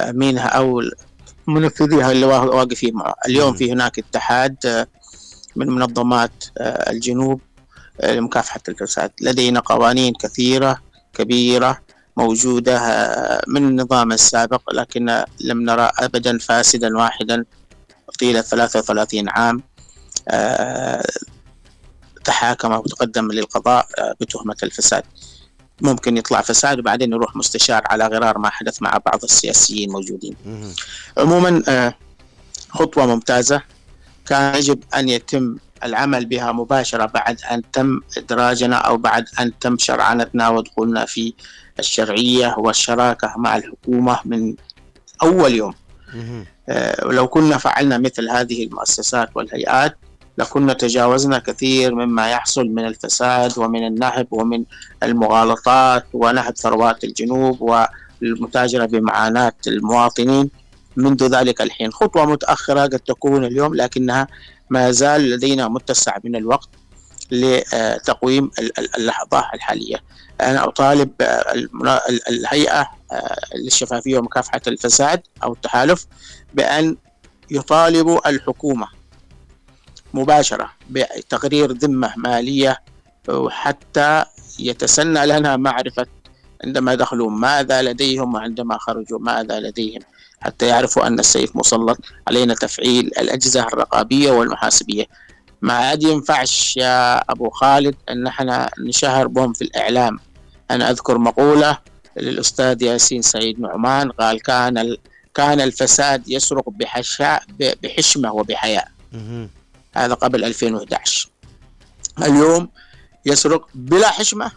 ومينها 0.00 0.46
أو 0.46 0.82
منفذيها 1.46 2.12
اللي 2.12 2.26
وا- 2.26 2.38
واقفين 2.54 2.94
معه 2.94 3.14
اليوم 3.26 3.54
في 3.54 3.72
هناك 3.72 3.98
اتحاد 3.98 4.56
آه، 4.66 4.86
من 5.56 5.66
منظمات 5.66 6.44
آه، 6.58 6.90
الجنوب 6.90 7.40
آه، 8.00 8.14
لمكافحة 8.14 8.60
الفساد 8.68 9.10
لدينا 9.20 9.60
قوانين 9.60 10.14
كثيرة 10.14 10.78
كبيرة 11.14 11.78
موجودة 12.16 12.78
من 13.46 13.68
النظام 13.68 14.12
السابق 14.12 14.72
لكن 14.74 15.24
لم 15.40 15.62
نرى 15.62 15.90
أبدا 15.98 16.38
فاسدا 16.38 16.96
واحدا 16.98 17.44
طيلة 18.20 18.40
33 18.40 19.28
عام 19.28 19.62
تحاكم 22.24 22.72
وتقدم 22.72 23.32
للقضاء 23.32 23.86
بتهمة 24.20 24.56
الفساد. 24.62 25.02
ممكن 25.82 26.16
يطلع 26.16 26.40
فساد 26.40 26.78
وبعدين 26.78 27.12
يروح 27.12 27.36
مستشار 27.36 27.82
على 27.86 28.06
غرار 28.06 28.38
ما 28.38 28.50
حدث 28.50 28.82
مع 28.82 29.00
بعض 29.06 29.24
السياسيين 29.24 29.90
موجودين 29.90 30.36
مهم. 30.46 30.74
عموما 31.18 31.62
آه، 31.68 31.94
خطوة 32.70 33.06
ممتازة 33.06 33.62
كان 34.26 34.54
يجب 34.54 34.84
أن 34.94 35.08
يتم 35.08 35.56
العمل 35.84 36.26
بها 36.26 36.52
مباشرة 36.52 37.06
بعد 37.06 37.40
أن 37.50 37.62
تم 37.72 38.00
إدراجنا 38.18 38.76
أو 38.76 38.96
بعد 38.96 39.24
أن 39.40 39.58
تم 39.58 39.78
شرعنتنا 39.78 40.48
ودخولنا 40.48 41.04
في 41.04 41.34
الشرعية 41.78 42.54
والشراكة 42.58 43.34
مع 43.36 43.56
الحكومة 43.56 44.18
من 44.24 44.54
أول 45.22 45.54
يوم 45.54 45.74
مهم. 46.14 46.46
آه، 46.68 47.06
ولو 47.06 47.28
كنا 47.28 47.58
فعلنا 47.58 47.98
مثل 47.98 48.28
هذه 48.28 48.64
المؤسسات 48.64 49.28
والهيئات 49.34 49.98
لكنا 50.38 50.72
تجاوزنا 50.72 51.38
كثير 51.38 51.94
مما 51.94 52.30
يحصل 52.30 52.66
من 52.66 52.86
الفساد 52.86 53.58
ومن 53.58 53.86
النهب 53.86 54.26
ومن 54.30 54.64
المغالطات 55.02 56.06
ونهب 56.12 56.56
ثروات 56.56 57.04
الجنوب 57.04 57.58
والمتاجرة 58.22 58.86
بمعاناة 58.86 59.52
المواطنين. 59.66 60.50
منذ 60.96 61.26
ذلك 61.38 61.60
الحين 61.60 61.92
خطوة 61.92 62.24
متأخرة 62.26 62.80
قد 62.82 62.98
تكون 62.98 63.44
اليوم 63.44 63.74
لكنها 63.74 64.26
ما 64.70 64.90
زال 64.90 65.30
لدينا 65.30 65.68
متسع 65.68 66.16
من 66.24 66.36
الوقت 66.36 66.68
لتقويم 67.30 68.50
ال- 68.58 68.78
ال- 68.78 68.96
اللحظة 68.96 69.44
الحالية. 69.54 69.96
أنا 70.40 70.68
أطالب 70.68 71.10
الهيئة 72.28 72.86
آه، 73.12 73.36
للشفافية 73.64 74.18
ومكافحة 74.18 74.60
الفساد 74.66 75.22
أو 75.42 75.52
التحالف 75.52 76.06
بأن 76.54 76.96
يطالبوا 77.50 78.28
الحكومة 78.28 78.86
مباشرة 80.14 80.70
بتقرير 80.90 81.72
ذمة 81.72 82.12
مالية 82.16 82.80
وحتى 83.28 84.24
يتسنى 84.58 85.26
لنا 85.26 85.56
معرفة 85.56 86.06
عندما 86.64 86.94
دخلوا 86.94 87.30
ماذا 87.30 87.82
لديهم 87.82 88.34
وعندما 88.34 88.78
خرجوا 88.78 89.18
ماذا 89.18 89.60
لديهم 89.60 90.00
حتى 90.40 90.66
يعرفوا 90.66 91.06
أن 91.06 91.18
السيف 91.18 91.56
مسلط 91.56 91.98
علينا 92.28 92.54
تفعيل 92.54 93.06
الأجهزة 93.06 93.60
الرقابية 93.62 94.30
والمحاسبية 94.30 95.04
ما 95.62 95.72
عاد 95.72 96.02
ينفعش 96.02 96.76
يا 96.76 97.18
أبو 97.32 97.50
خالد 97.50 97.94
أن 98.10 98.26
إحنا 98.26 98.70
نشهر 98.78 99.26
بهم 99.26 99.52
في 99.52 99.62
الإعلام 99.62 100.18
أنا 100.70 100.90
أذكر 100.90 101.18
مقولة 101.18 101.78
للأستاذ 102.16 102.82
ياسين 102.82 103.22
سعيد 103.22 103.60
نعمان 103.60 104.10
قال 104.10 104.42
كان. 104.42 104.96
كان 105.34 105.60
الفساد 105.60 106.28
يسرق 106.28 106.70
بحشاء 106.70 107.42
بحشمة 107.82 108.32
وبحياء. 108.32 108.88
هذا 109.94 110.14
قبل 110.14 110.44
2011 110.44 111.28
اليوم 112.22 112.68
يسرق 113.26 113.66
بلا 113.74 114.10
حشمة 114.10 114.52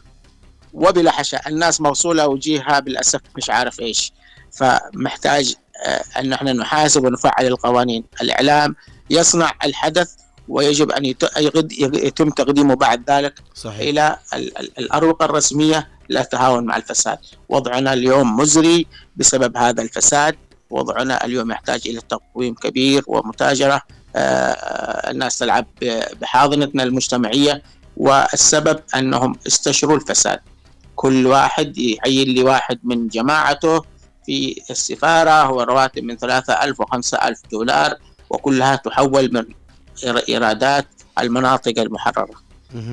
وبلا 0.74 1.12
حشاء 1.12 1.50
الناس 1.50 1.82
موصولة 1.82 2.28
وجيهها 2.28 2.80
بالأسف 2.80 3.22
مش 3.38 3.50
عارف 3.50 3.80
إيش. 3.80 4.14
فمحتاج 4.52 5.56
آه، 5.86 6.04
أن 6.20 6.34
إحنا 6.34 6.54
نحاسب 6.54 7.04
ونفعل 7.04 7.46
القوانين. 7.46 8.04
الإعلام 8.22 8.76
يصنع 9.10 9.52
الحدث 9.64 10.12
ويجب 10.48 10.92
أن 10.92 11.06
يتم 11.80 12.30
تقديمه 12.30 12.76
بعد 12.76 13.12
ذلك 13.12 13.34
صحيح. 13.56 13.80
إلى 13.80 14.18
ال- 14.34 14.58
ال- 14.58 14.80
الأروقة 14.80 15.26
الرسمية 15.26 15.88
للتهاون 16.10 16.66
مع 16.66 16.76
الفساد. 16.78 17.18
وضعنا 17.50 17.94
اليوم 17.94 18.36
مزري 18.38 18.88
بسبب 19.16 19.58
هذا 19.58 19.82
الفساد. 19.82 20.36
وضعنا 20.70 21.26
اليوم 21.26 21.52
يحتاج 21.52 21.82
إلى 21.88 22.02
تقويم 22.10 22.54
كبير 22.54 23.04
ومتاجرة. 23.08 23.82
الناس 24.16 25.38
تلعب 25.38 25.66
بحاضنتنا 26.22 26.84
المجتمعية 26.84 27.62
والسبب 27.98 28.80
أنهم 28.96 29.36
استشروا 29.48 29.96
الفساد. 29.96 30.40
كل 30.96 31.28
واحد 31.28 31.78
يعين 31.78 32.28
لي 32.28 32.44
واحد 32.44 32.80
من 32.84 33.08
جماعته 33.08 33.82
في 34.26 34.62
السفارة 34.70 35.52
ورواتب 35.52 36.04
من 36.04 36.18
ثلاثة 36.18 36.54
ألف 36.54 36.80
وخمسة 36.80 37.18
ألف 37.18 37.40
دولار 37.52 37.96
وكلها 38.30 38.76
تحول 38.76 39.34
من 39.34 39.46
إيرادات 40.30 40.88
المناطق 41.20 41.80
المحررة. 41.80 42.46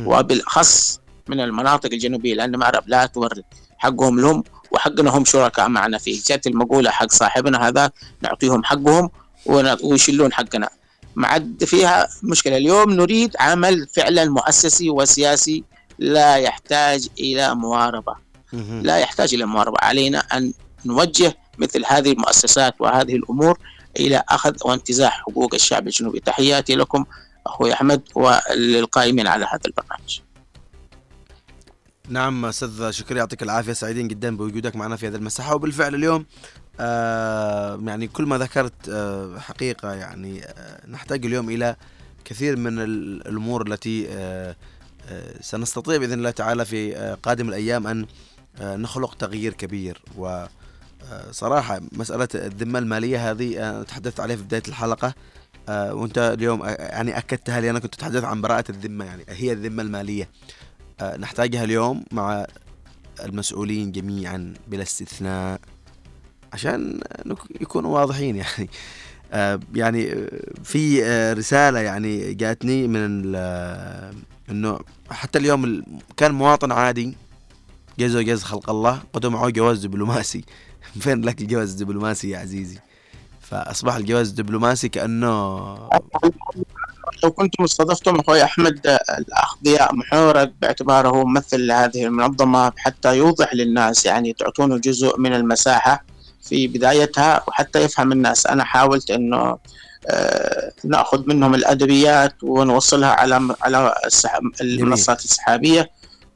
وبالأخص 0.06 1.00
من 1.28 1.40
المناطق 1.40 1.90
الجنوبية 1.92 2.34
لأن 2.34 2.54
المعرب 2.54 2.82
لا 2.86 3.06
تورد 3.06 3.44
حقهم 3.78 4.20
لهم 4.20 4.44
وحقنا 4.70 5.10
هم 5.10 5.24
شركاء 5.24 5.68
معنا 5.68 5.98
فيه. 5.98 6.20
جت 6.26 6.46
المقولة 6.46 6.90
حق 6.90 7.10
صاحبنا 7.10 7.68
هذا 7.68 7.90
نعطيهم 8.22 8.64
حقهم 8.64 9.10
ون- 9.46 9.76
ويشيلون 9.82 10.32
حقنا. 10.32 10.68
ما 11.16 11.28
عاد 11.28 11.64
فيها 11.64 12.08
مشكلة. 12.22 12.56
اليوم 12.56 12.90
نريد 12.90 13.36
عمل 13.40 13.88
فعلا 13.92 14.24
مؤسسي 14.24 14.90
وسياسي 14.90 15.64
لا 15.98 16.36
يحتاج 16.36 17.08
إلى 17.20 17.54
مواربة. 17.54 18.14
مهم. 18.52 18.82
لا 18.82 18.98
يحتاج 18.98 19.34
إلى 19.34 19.44
مواربة. 19.46 19.76
علينا 19.82 20.18
أن 20.18 20.52
نوجه 20.84 21.36
مثل 21.58 21.82
هذه 21.86 22.12
المؤسسات 22.12 22.74
وهذه 22.80 23.16
الأمور 23.16 23.58
إلى 23.96 24.22
أخذ 24.28 24.56
وانتزاع 24.64 25.10
حقوق 25.10 25.54
الشعب 25.54 25.86
الجنوبي. 25.86 26.20
تحياتي 26.20 26.74
لكم 26.74 27.04
أخوي 27.46 27.72
أحمد 27.72 28.02
وللقائمين 28.14 29.26
على 29.26 29.44
هذا 29.44 29.60
البرنامج. 29.66 30.20
نعم 32.08 32.44
أستاذ 32.44 32.90
شكري 32.90 33.18
يعطيك 33.18 33.42
العافية. 33.42 33.72
سعيدين 33.72 34.08
جدا 34.08 34.36
بوجودك 34.36 34.76
معنا 34.76 34.96
في 34.96 35.08
هذه 35.08 35.14
المساحة. 35.14 35.54
وبالفعل 35.54 35.94
اليوم 35.94 36.26
آه 36.80 37.80
يعني 37.86 38.08
كل 38.08 38.24
ما 38.26 38.38
ذكرت 38.38 38.88
آه 38.88 39.38
حقيقة 39.38 39.92
يعني 39.94 40.44
آه 40.44 40.86
نحتاج 40.90 41.26
اليوم 41.26 41.50
إلى 41.50 41.76
كثير 42.24 42.56
من 42.56 42.78
ال- 42.78 43.28
الأمور 43.28 43.66
التي 43.66 44.06
آه 44.10 44.56
آه 45.08 45.34
سنستطيع 45.40 45.96
بإذن 45.96 46.12
الله 46.12 46.30
تعالى 46.30 46.64
في 46.64 46.96
آه 46.96 47.14
قادم 47.14 47.48
الأيام 47.48 47.86
أن 47.86 48.06
آه 48.60 48.76
نخلق 48.76 49.14
تغيير 49.14 49.52
كبير. 49.52 50.02
و 50.16 50.44
آه، 51.12 51.30
صراحة 51.30 51.80
مسألة 51.92 52.28
الذمة 52.34 52.78
المالية 52.78 53.30
هذه 53.30 53.82
تحدثت 53.82 54.20
عليها 54.20 54.36
في 54.36 54.42
بداية 54.42 54.62
الحلقة 54.68 55.14
وأنت 55.68 56.18
اليوم 56.38 56.64
يعني 56.64 57.18
أكدتها 57.18 57.60
لي 57.60 57.70
أنا 57.70 57.78
كنت 57.78 57.94
أتحدث 57.94 58.24
عن 58.24 58.40
براءة 58.40 58.64
الذمة 58.70 59.04
يعني 59.04 59.24
هي 59.28 59.52
الذمة 59.52 59.82
المالية. 59.82 60.28
نحتاجها 61.18 61.64
اليوم 61.64 62.04
مع 62.12 62.46
المسؤولين 63.24 63.92
جميعا 63.92 64.54
بلا 64.68 64.82
استثناء. 64.82 65.60
عشان 66.52 67.00
يكونوا 67.60 67.98
واضحين 68.00 68.36
يعني. 68.36 68.70
آه، 69.32 69.60
يعني 69.74 70.28
في 70.64 71.04
آه، 71.04 71.32
رسالة 71.32 71.78
يعني 71.80 72.34
جاتني 72.34 72.88
من 72.88 73.34
إنه 74.50 74.78
حتى 75.10 75.38
اليوم 75.38 75.64
ال- 75.64 75.84
كان 76.16 76.32
مواطن 76.32 76.72
عادي 76.72 77.16
وجاز 78.00 78.42
خلق 78.42 78.70
الله 78.70 79.02
قدم 79.12 79.32
معه 79.32 79.48
جواز 79.48 79.86
دبلوماسي. 79.86 80.44
فين 81.00 81.22
لك 81.22 81.40
الجواز 81.40 81.70
الدبلوماسي 81.72 82.30
يا 82.30 82.38
عزيزي؟ 82.38 82.78
فأصبح 83.40 83.94
الجواز 83.94 84.28
الدبلوماسي 84.28 84.88
كأنه 84.88 85.28
لو 87.24 87.30
كنتم 87.30 87.64
استضفتم 87.64 88.16
أخوي 88.20 88.44
أحمد 88.44 88.80
الاخ 89.18 89.56
ضياء 89.64 89.94
محورق 89.94 90.52
باعتباره 90.62 91.24
ممثل 91.24 91.66
لهذه 91.66 92.04
المنظمة 92.06 92.72
حتى 92.76 93.16
يوضح 93.16 93.54
للناس 93.54 94.06
يعني 94.06 94.32
تعطونه 94.32 94.78
جزء 94.78 95.18
من 95.20 95.32
المساحة. 95.34 96.04
في 96.42 96.66
بدايتها 96.66 97.44
وحتى 97.48 97.82
يفهم 97.82 98.12
الناس. 98.12 98.46
أنا 98.46 98.64
حاولت 98.64 99.10
إنه 99.10 99.58
آه، 100.06 100.72
نأخذ 100.84 101.22
منهم 101.26 101.54
الأدبيات 101.54 102.34
ونوصلها 102.42 103.08
على 103.08 103.54
على 103.62 103.94
المنصات 104.60 105.24
السحابية. 105.24 105.90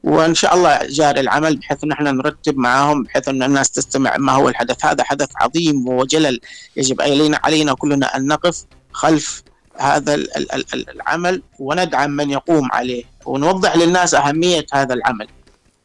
وإن 0.05 0.35
شاء 0.35 0.55
الله 0.55 0.79
جاري 0.89 1.21
العمل 1.21 1.57
بحيث 1.57 1.85
إن 1.85 1.93
إحنا 1.93 2.13
نرتب 2.13 2.57
معاهم 2.59 3.03
بحيث 3.03 3.29
إن 3.29 3.43
الناس 3.43 3.71
تستمع 3.71 4.17
ما 4.17 4.33
هو 4.33 4.49
الحدث. 4.49 4.85
هذا 4.85 5.05
حدث 5.05 5.29
عظيم 5.41 5.89
وجلل 5.89 6.41
يجب 6.77 7.03
علينا 7.03 7.41
علينا 7.45 7.75
كلنا 7.75 8.17
أن 8.17 8.27
نقف 8.27 8.65
خلف 8.93 9.43
هذا 9.79 10.15
ال- 10.15 10.37
ال- 10.37 10.53
ال- 10.55 10.75
ال- 10.75 10.91
العمل 10.91 11.43
وندعم 11.59 12.11
من 12.11 12.31
يقوم 12.31 12.69
عليه. 12.73 13.05
ونوضح 13.27 13.77
للناس 13.77 14.15
أهمية 14.15 14.67
هذا 14.73 14.95
العمل. 14.95 15.27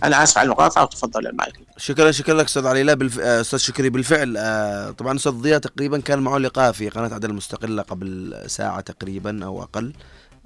أنا 0.04 0.24
آسف 0.24 0.38
على 0.38 0.46
المقاطعه 0.46 0.84
وتفضل 0.84 1.28
المايك. 1.28 1.54
شكرا 1.78 2.12
شكرا 2.12 2.34
لك 2.36 2.46
أستاذ 2.46 2.68
علي. 2.68 2.84
لا 2.84 2.94
بالف... 2.94 3.20
آه، 3.20 3.42
أستاذ 3.42 3.60
شكري 3.60 3.90
بالفعل 3.90 4.38
آه، 4.38 4.92
طبعا 4.92 5.16
أستاذ 5.16 5.32
ضياء 5.32 5.60
تقريبا 5.60 6.00
كان 6.00 6.20
معه 6.20 6.38
لقاء 6.38 6.72
في 6.72 6.90
قناة 6.90 7.14
عدن 7.14 7.30
المستقله 7.30 7.82
قبل 7.82 8.36
ساعة 8.48 8.82
تقريبا 8.82 9.46
أو 9.46 9.64
أقل. 9.64 9.94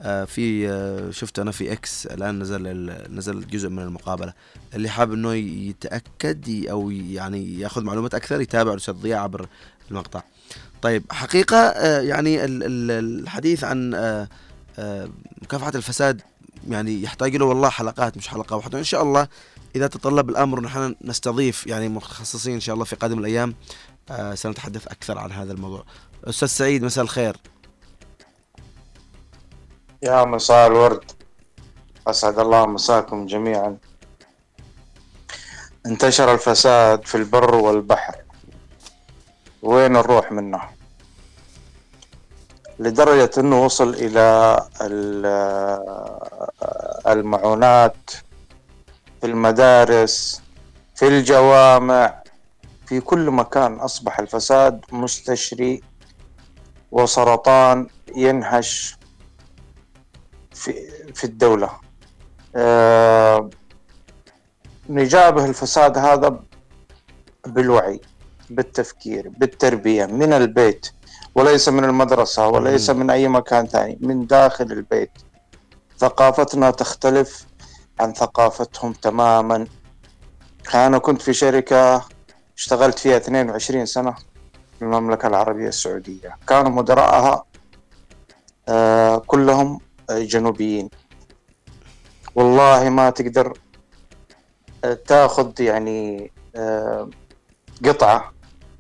آه، 0.02 0.24
في 0.26 0.68
شفت 1.14 1.40
أنا 1.40 1.52
في 1.52 1.72
إكس 1.72 2.06
الآن 2.08 2.40
نزل 2.40 2.92
نزل 3.10 3.48
جزء 3.48 3.70
من 3.70 3.80
المقابلة. 3.84 4.34
اللي 4.76 4.90
حاب 4.90 5.14
إنه 5.14 5.34
يتأكد 5.34 6.66
أو 6.70 6.90
يعني 6.92 7.60
يأخذ 7.60 7.84
معلومات 7.84 8.14
أكثر 8.16 8.42
يتابع 8.42 8.72
الأستاذ 8.72 8.94
ضياء 8.94 9.20
عبر 9.20 9.48
المقطع. 9.92 10.22
طيب 10.82 11.04
حقيقة 11.12 11.72
يعني 12.00 12.46
ال- 12.46 12.64
ال- 12.64 13.22
الحديث 13.22 13.64
عن 13.64 13.90
مكافحة 15.42 15.72
الفساد 15.76 16.22
يعني 16.70 17.02
يحتاج 17.02 17.36
له 17.36 17.46
والله 17.46 17.70
حلقات 17.70 18.18
مش 18.18 18.28
حلقة 18.28 18.56
واحدة. 18.56 18.78
وان 18.78 18.84
شاء 18.84 19.04
الله 19.04 19.28
إذا 19.76 19.88
تطلب 19.88 20.30
الأمر 20.30 20.62
نحن 20.62 20.96
نستضيف 21.02 21.68
يعني 21.68 21.90
متخصصين 21.90 22.54
إن 22.54 22.60
شاء 22.60 22.74
الله 22.74 22.86
في 22.86 22.96
قادم 22.96 23.20
الأيام 23.20 23.56
آه، 24.10 24.36
سنتحدث 24.36 24.88
أكثر 24.88 25.18
عن 25.18 25.32
هذا 25.32 25.54
الموضوع. 25.54 25.84
أستاذ 26.24 26.48
سعيد 26.48 26.84
مساء 26.84 27.04
الخير. 27.04 27.38
يا 30.04 30.26
مساء 30.26 30.68
الورد. 30.68 31.12
أسعد 32.08 32.40
الله 32.40 32.66
مساكم 32.66 33.26
جميعا. 33.26 33.78
انتشر 35.86 36.34
الفساد 36.34 37.06
في 37.06 37.16
البر 37.16 37.56
والبحر. 37.56 38.16
وين 39.62 39.92
نروح 39.92 40.32
منه؟ 40.32 40.75
لدرجة 42.80 43.30
أنه 43.38 43.66
وصل 43.66 43.94
إلى 43.94 44.58
ال- 44.82 45.26
المعونات 47.08 48.12
في 49.22 49.28
المدارس 49.28 50.42
في 50.96 51.08
الجوامع 51.08 52.24
في 52.86 53.00
كل 53.00 53.32
مكان 53.32 53.74
أصبح 53.80 54.20
الفساد 54.20 54.86
مستشري 54.92 55.84
وسرطان 56.92 57.88
ينهش 58.16 58.98
في 60.54 60.74
في 61.14 61.24
الدولة. 61.24 61.70
آه، 62.56 63.50
نجابه 64.90 65.46
الفساد 65.46 65.98
هذا 65.98 66.40
بالوعي 67.48 68.02
بالتفكير 68.50 69.30
بالتربية 69.30 70.06
من 70.06 70.34
البيت. 70.34 70.92
وليس 71.36 71.70
من 71.70 71.84
المدرسة 71.84 72.48
وليس 72.48 72.90
من 72.90 73.10
أي 73.10 73.28
مكان 73.28 73.68
ثاني 73.68 73.98
من 74.02 74.28
داخل 74.28 74.72
البيت. 74.72 75.12
ثقافتنا 75.98 76.72
تختلف 76.72 77.46
عن 78.00 78.14
ثقافتهم 78.14 78.94
تماما. 78.94 79.68
أنا 80.74 80.98
كنت 80.98 81.22
في 81.22 81.34
شركة 81.34 82.06
اشتغلت 82.58 83.00
فيها 83.00 83.18
22 83.18 83.86
سنة 83.86 84.12
في 84.76 84.82
المملكة 84.82 85.28
العربية 85.28 85.68
السعودية. 85.68 86.38
كانوا 86.48 86.72
مدراءها 86.72 87.44
آه، 88.70 89.18
كلهم 89.18 89.80
جنوبيين. 90.12 90.90
والله 92.36 92.90
ما 92.90 93.10
تقدر 93.10 93.58
آه، 94.84 94.94
تاخذ 94.94 95.62
يعني 95.62 96.32
آه، 96.56 97.10
قطعة 97.86 98.34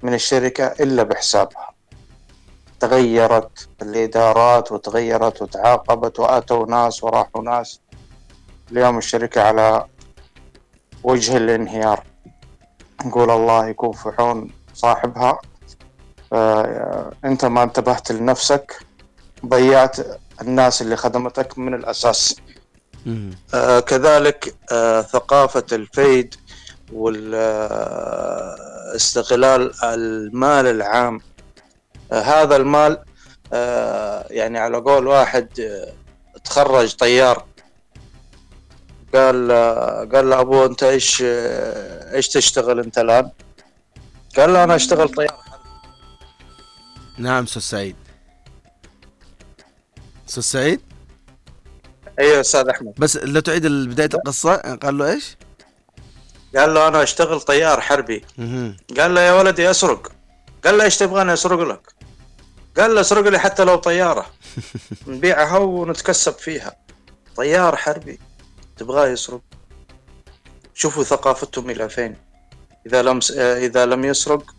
من 0.03 0.13
الشركة 0.13 0.65
إلا 0.65 1.03
بحسابها. 1.03 1.74
تغيرت 2.79 3.69
الإدارات 3.81 4.71
وتغيرت 4.71 5.41
وتعاقبت 5.41 6.19
وأتوا 6.19 6.65
ناس 6.65 7.03
وراحوا 7.03 7.41
ناس. 7.43 7.79
اليوم 8.71 8.97
الشركة 8.97 9.41
على 9.41 9.85
وجه 11.03 11.37
الانهيار. 11.37 12.03
نقول 13.05 13.31
الله 13.31 13.67
يكون 13.67 13.91
في 13.91 14.11
عون 14.19 14.49
صاحبها. 14.73 15.39
آه، 16.33 17.11
أنت 17.25 17.45
ما 17.45 17.63
انتبهت 17.63 18.11
لنفسك 18.11 18.79
ضيعت 19.45 19.97
الناس 20.41 20.81
اللي 20.81 20.95
خدمتك 20.95 21.57
من 21.57 21.73
الأساس. 21.73 22.35
آه 23.53 23.79
كذلك 23.79 24.55
آه 24.71 25.01
ثقافة 25.01 25.65
الفيد 25.71 26.35
واستغلال 28.93 29.83
المال 29.83 30.67
العام 30.67 31.15
آه 31.15 31.21
هذا 32.11 32.55
المال 32.55 33.03
آه 33.53 34.27
يعني 34.29 34.59
على 34.59 34.77
قول 34.77 35.07
واحد 35.07 35.59
آه 35.59 35.93
تخرج 36.43 36.95
طيار. 36.95 37.45
قال 39.15 39.51
آه 39.51 40.09
قال 40.13 40.29
له 40.29 40.39
ابوه 40.39 40.65
أنت 40.65 40.83
إيش 40.83 41.23
آه 41.25 42.15
إيش 42.15 42.27
تشتغل 42.27 42.79
أنت 42.79 42.97
الآن؟ 42.97 43.31
قال 44.37 44.53
له 44.53 44.63
أنا 44.63 44.75
أشتغل 44.75 45.09
طيار. 45.09 45.45
نعم 47.17 47.43
أستاذ 47.43 47.61
سعيد. 47.61 47.95
أستاذ 50.29 50.43
سعيد؟ 50.43 50.81
أيوه 52.19 52.39
أستاذ 52.41 52.69
أحمد. 52.69 52.93
بس 52.97 53.17
لو 53.17 53.39
تعيد 53.39 53.67
بداية 53.67 54.09
القصة. 54.13 54.55
قال 54.55 54.97
له 54.97 55.11
إيش؟ 55.11 55.37
قال 56.55 56.73
له 56.73 56.87
أنا 56.87 57.03
أشتغل 57.03 57.41
طيار 57.41 57.81
حربي. 57.81 58.25
قال 58.99 59.15
له 59.15 59.21
يا 59.21 59.33
ولدي 59.33 59.71
أسرق. 59.71 60.11
قال 60.65 60.77
له 60.77 60.83
إيش 60.83 60.97
تبغاني 60.97 61.33
أسرق 61.33 61.59
لك؟ 61.59 61.94
قال 62.77 62.95
له 62.95 63.01
اسرق 63.01 63.27
لي 63.27 63.39
حتى 63.39 63.63
لو 63.63 63.75
طيارة. 63.75 64.25
نبيعها 65.07 65.57
ونتكسب 65.57 66.33
فيها. 66.33 66.75
طيار 67.35 67.75
حربي. 67.75 68.19
تبغاه 68.77 69.07
يسرق. 69.07 69.41
شوفوا 70.73 71.03
ثقافتهم 71.03 71.69
إلى 71.69 71.89
فين. 71.89 72.15
إذا 72.87 73.01
لم 73.01 73.19
آه، 73.37 73.57
إذا 73.57 73.85
لم 73.85 74.05
يسرق 74.05 74.55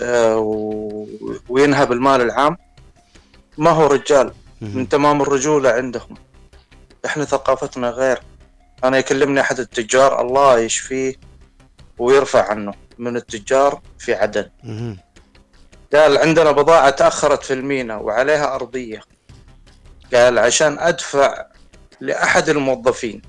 آه، 0.00 0.38
وينهب 1.48 1.92
المال 1.92 2.20
العام 2.20 2.56
ما 3.58 3.70
هو 3.70 3.86
رجال. 3.86 4.32
من 4.60 4.88
تمام 4.88 5.22
الرجولة 5.22 5.70
عندهم. 5.70 6.14
إحنا 7.06 7.24
ثقافتنا 7.24 7.90
غير. 7.90 8.22
أنا 8.84 8.98
يكلمني 8.98 9.40
أحد 9.40 9.58
التجار 9.58 10.20
الله 10.20 10.58
يشفيه 10.58 11.14
ويرفع 11.98 12.50
عنه. 12.50 12.74
من 12.98 13.16
التجار 13.16 13.80
في 13.98 14.14
عدن. 14.14 14.50
قال 15.94 16.18
عندنا 16.18 16.50
بضاعة 16.52 16.90
تأخرت 16.90 17.42
في 17.44 17.52
المينا 17.52 17.96
وعليها 17.96 18.54
أرضية. 18.54 19.00
قال 20.14 20.38
عشان 20.38 20.78
أدفع 20.78 21.46
لأحد 22.00 22.48
الموظفين 22.48 23.22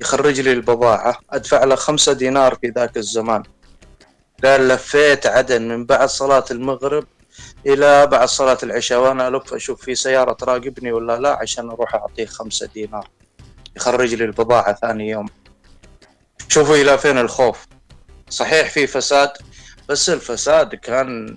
يخرج 0.00 0.40
لي 0.40 0.52
البضاعة 0.52 1.18
أدفع 1.30 1.64
له 1.64 1.74
خمسة 1.74 2.12
دينار 2.12 2.54
في 2.54 2.68
ذاك 2.68 2.96
الزمان. 2.96 3.42
قال 4.44 4.68
لفيت 4.68 5.26
عدن 5.26 5.68
من 5.68 5.86
بعد 5.86 6.08
صلاة 6.08 6.44
المغرب 6.50 7.06
إلى 7.66 8.06
بعد 8.06 8.28
صلاة 8.28 8.58
العشاء 8.62 9.00
وأنا 9.00 9.28
ألف 9.28 9.54
أشوف 9.54 9.84
في 9.84 9.94
سيارة 9.94 10.32
تراقبني 10.32 10.92
ولا 10.92 11.18
لا 11.18 11.38
عشان 11.40 11.70
أروح 11.70 11.94
أعطيه 11.94 12.26
خمسة 12.26 12.68
دينار 12.74 13.08
يخرج 13.76 14.14
لي 14.14 14.24
البضاعة 14.24 14.74
ثاني 14.74 15.08
يوم. 15.08 15.26
شوفوا 16.48 16.76
إلى 16.76 16.98
فين 16.98 17.18
الخوف. 17.18 17.66
صحيح 18.28 18.70
في 18.70 18.86
فساد 18.86 19.30
بس 19.88 20.10
الفساد 20.10 20.74
كان 20.74 21.36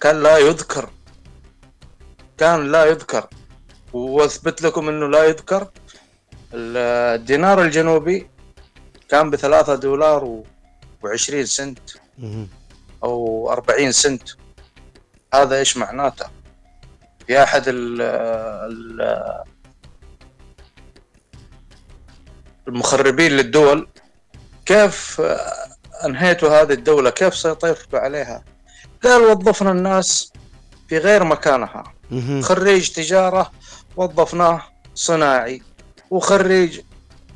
كان 0.00 0.22
لا 0.22 0.38
يذكر. 0.38 0.90
كان 2.38 2.72
لا 2.72 2.84
يذكر. 2.84 3.28
وأثبت 3.92 4.62
لكم 4.62 4.88
إنه 4.88 5.06
لا 5.08 5.24
يذكر. 5.24 5.68
الدينار 6.54 7.62
الجنوبي 7.62 8.30
كان 9.08 9.30
بثلاثة 9.30 9.74
دولار 9.74 10.24
و- 10.24 10.44
وعشرين 11.02 11.46
سنت. 11.46 11.78
أو 13.04 13.50
أربعين 13.52 13.92
سنت. 13.92 14.22
هذا 15.34 15.58
إيش 15.58 15.76
معناته؟ 15.76 16.26
في 17.26 17.42
أحد 17.42 17.62
ال 17.68 18.00
ال 18.02 19.42
المخربين 22.68 23.32
للدول 23.32 23.88
كيف 24.66 25.22
أنهيتوا 26.04 26.62
هذه 26.62 26.72
الدولة؟ 26.72 27.10
كيف 27.10 27.36
سيطرتوا 27.36 27.98
عليها؟ 27.98 28.44
قال 29.04 29.22
وظفنا 29.22 29.70
الناس 29.70 30.32
في 30.88 30.98
غير 30.98 31.24
مكانها. 31.24 31.84
خريج 32.42 32.90
تجارة 32.90 33.50
وظفناه 33.96 34.62
صناعي 34.94 35.62
وخريج 36.10 36.80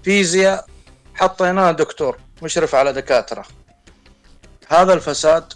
فيزياء 0.04 0.66
حطيناه 1.14 1.70
دكتور 1.72 2.18
مشرف 2.42 2.74
على 2.74 2.92
دكاترة. 2.92 3.44
هذا 4.68 4.92
الفساد 4.92 5.52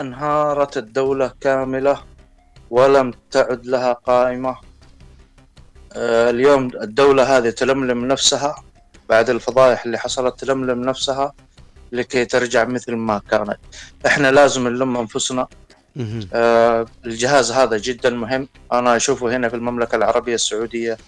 أنهارت 0.00 0.76
الدولة 0.76 1.32
كاملة 1.40 2.02
ولم 2.70 3.12
تعد 3.30 3.66
لها 3.66 3.92
قائمة. 3.92 4.56
آه، 5.92 6.30
اليوم 6.30 6.70
الدولة 6.82 7.36
هذه 7.36 7.50
تلملم 7.50 8.04
نفسها 8.04 8.64
بعد 9.08 9.30
الفضائح 9.30 9.84
اللي 9.84 9.98
حصلت 9.98 10.40
تلملم 10.40 10.82
نفسها. 10.84 11.32
لكي 11.96 12.24
ترجع 12.24 12.64
مثل 12.64 12.94
ما 12.94 13.20
كانت. 13.30 13.58
إحنا 14.06 14.30
لازم 14.30 14.68
نلم 14.68 14.96
أنفسنا. 14.96 15.46
آه، 16.32 16.86
الجهاز 17.06 17.52
هذا 17.52 17.76
جدا 17.78 18.10
مهم. 18.10 18.48
أنا 18.72 18.96
أشوفه 18.96 19.36
هنا 19.36 19.48
في 19.48 19.56
المملكة 19.56 19.96
العربية 19.96 20.34
السعودية 20.34 20.98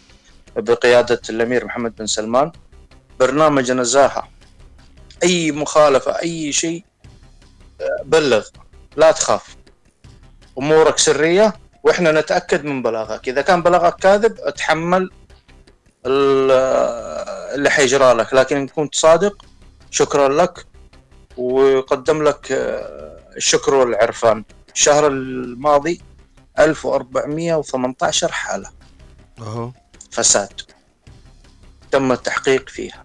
بقيادة 0.56 1.20
الأمير 1.30 1.64
محمد 1.64 1.96
بن 1.96 2.06
سلمان. 2.06 2.52
برنامج 3.20 3.72
نزاهة. 3.72 4.28
أي 5.22 5.52
مخالفة 5.52 6.12
أي 6.22 6.52
شيء 6.52 6.84
آه، 7.80 8.02
بلغ. 8.04 8.46
لا 8.96 9.12
تخاف. 9.12 9.56
أمورك 10.58 10.98
سرية 10.98 11.54
وإحنا 11.82 12.12
نتأكد 12.12 12.64
من 12.64 12.82
بلاغك. 12.82 13.28
إذا 13.28 13.42
كان 13.42 13.62
بلاغك 13.62 13.96
كاذب 13.96 14.36
أتحمل 14.40 15.10
آه، 16.06 17.54
اللي 17.54 17.70
حيجرى 17.70 18.12
لك. 18.12 18.34
لكن 18.34 18.56
إن 18.56 18.68
كنت 18.68 18.94
صادق 18.94 19.44
شكرا 19.90 20.28
لك. 20.28 20.67
ويقدم 21.38 22.22
لك 22.22 22.52
آه، 22.52 23.18
الشكر 23.36 23.74
والعرفان 23.74 24.44
الشهر 24.74 25.06
الماضي 25.06 26.00
1418 26.58 28.32
حالة. 28.32 28.70
أهو. 29.38 29.70
فساد. 30.10 30.60
تم 31.90 32.12
التحقيق 32.12 32.68
فيها. 32.68 33.04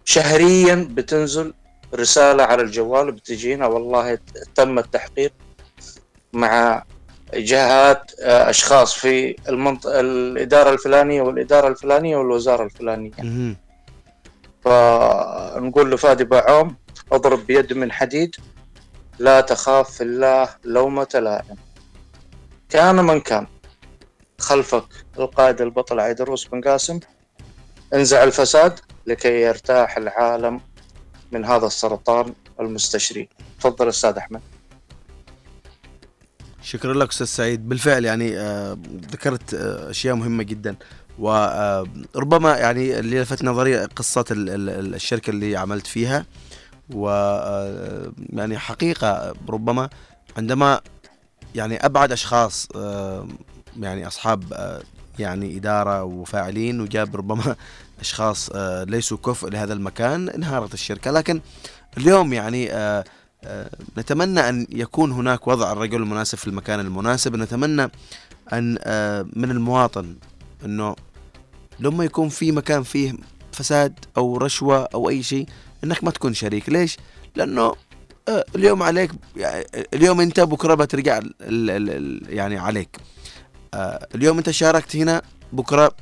شهريا 0.05 0.87
بتنزل 0.91 1.53
رسالة 1.95 2.43
على 2.43 2.61
الجوال 2.61 3.11
بتجينا. 3.11 3.67
والله 3.67 4.19
تم 4.55 4.79
التحقيق. 4.79 5.33
مع 6.33 6.83
جهات 7.33 8.11
آه، 8.21 8.49
أشخاص 8.49 8.93
في 8.93 9.35
المنطقة 9.49 9.99
الإدارة 9.99 10.69
الفلانية 10.69 11.21
والإدارة 11.21 11.67
الفلانية 11.67 12.17
والوزارة 12.17 12.63
الفلانية. 12.63 13.11
مهم. 13.19 13.57
فنقول 14.65 15.91
له 15.91 15.97
فادي 15.97 16.23
باعوم 16.23 16.75
أضرب 17.11 17.47
بيد 17.47 17.73
من 17.73 17.91
حديد 17.91 18.35
لا 19.19 19.41
تخاف 19.41 19.91
في 19.91 20.03
الله 20.03 20.49
لومة 20.63 21.07
لائم. 21.13 21.55
كان 22.69 22.95
من 22.95 23.19
كان. 23.19 23.47
خلفك 24.39 24.85
القائد 25.19 25.61
البطل 25.61 25.99
عيدروس 25.99 26.47
بن 26.47 26.61
قاسم. 26.61 26.99
انزع 27.93 28.23
الفساد 28.23 28.79
لكي 29.07 29.41
يرتاح 29.41 29.97
العالم 29.97 30.61
من 31.31 31.45
هذا 31.45 31.65
السرطان 31.65 32.33
المستشري. 32.59 33.29
تفضل 33.59 33.89
أستاذ 33.89 34.17
أحمد. 34.17 34.41
شكرا 36.63 36.93
لك 36.93 37.09
أستاذ 37.09 37.25
سعيد. 37.27 37.69
بالفعل 37.69 38.05
يعني 38.05 38.37
آه، 38.39 38.77
ذكرت 39.11 39.53
آه، 39.53 39.89
أشياء 39.89 40.15
مهمة 40.15 40.43
جدا. 40.43 40.75
وربما 41.19 42.57
يعني 42.57 42.99
اللي 42.99 43.21
لفت 43.21 43.43
نظري 43.43 43.77
قصة 43.85 44.25
ال- 44.31 44.49
ال- 44.49 44.69
ال- 44.69 44.95
الشركة 44.95 45.29
اللي 45.29 45.57
عملت 45.57 45.87
فيها. 45.87 46.25
و 46.93 47.09
آه، 47.09 48.11
يعني 48.29 48.57
حقيقة 48.57 49.33
ربما 49.49 49.89
عندما 50.37 50.81
يعني 51.55 51.85
أبعد 51.85 52.11
أشخاص 52.11 52.67
آه، 52.75 53.27
يعني 53.79 54.07
أصحاب 54.07 54.53
آه، 54.53 54.81
يعني 55.19 55.57
إدارة 55.57 56.03
وفاعلين 56.03 56.81
وجاب 56.81 57.15
ربما 57.15 57.55
أشخاص 57.99 58.49
آه، 58.55 58.83
ليسوا 58.83 59.17
كفء 59.17 59.49
لهذا 59.49 59.73
المكان 59.73 60.29
انهارت 60.29 60.73
الشركة. 60.73 61.11
لكن 61.11 61.41
اليوم 61.97 62.33
يعني 62.33 62.71
آه، 62.71 62.75
آه، 62.99 63.03
نتمنى 63.97 64.49
أن 64.49 64.67
يكون 64.69 65.11
هناك 65.11 65.47
وضع 65.47 65.71
الرجل 65.71 66.01
المناسب 66.01 66.37
في 66.37 66.47
المكان 66.47 66.79
المناسب. 66.79 67.35
نتمنى 67.35 67.91
أن 68.53 68.77
آه، 68.83 69.25
من 69.33 69.51
المواطن 69.51 70.15
أنه 70.65 70.95
لما 71.79 72.03
يكون 72.03 72.29
في 72.29 72.51
مكان 72.51 72.83
فيه 72.83 73.13
فساد 73.51 73.93
أو 74.17 74.37
رشوة 74.37 74.89
أو 74.93 75.09
أي 75.09 75.23
شيء 75.23 75.45
أنك 75.83 76.03
ما 76.03 76.11
تكون 76.11 76.33
شريك. 76.33 76.69
ليش؟ 76.69 76.97
لأنه 77.35 77.73
آه، 78.27 78.45
اليوم 78.55 78.83
عليك 78.83 79.11
يعني 79.35 79.65
اليوم 79.93 80.21
أنت 80.21 80.39
بكرة 80.39 80.73
بترجع 80.73 81.19
يعني 82.29 82.57
عليك. 82.57 82.97
آه، 83.73 84.07
اليوم 84.15 84.37
أنت 84.37 84.49
شاركت 84.49 84.95
هنا 84.95 85.21
بكرة 85.53 85.95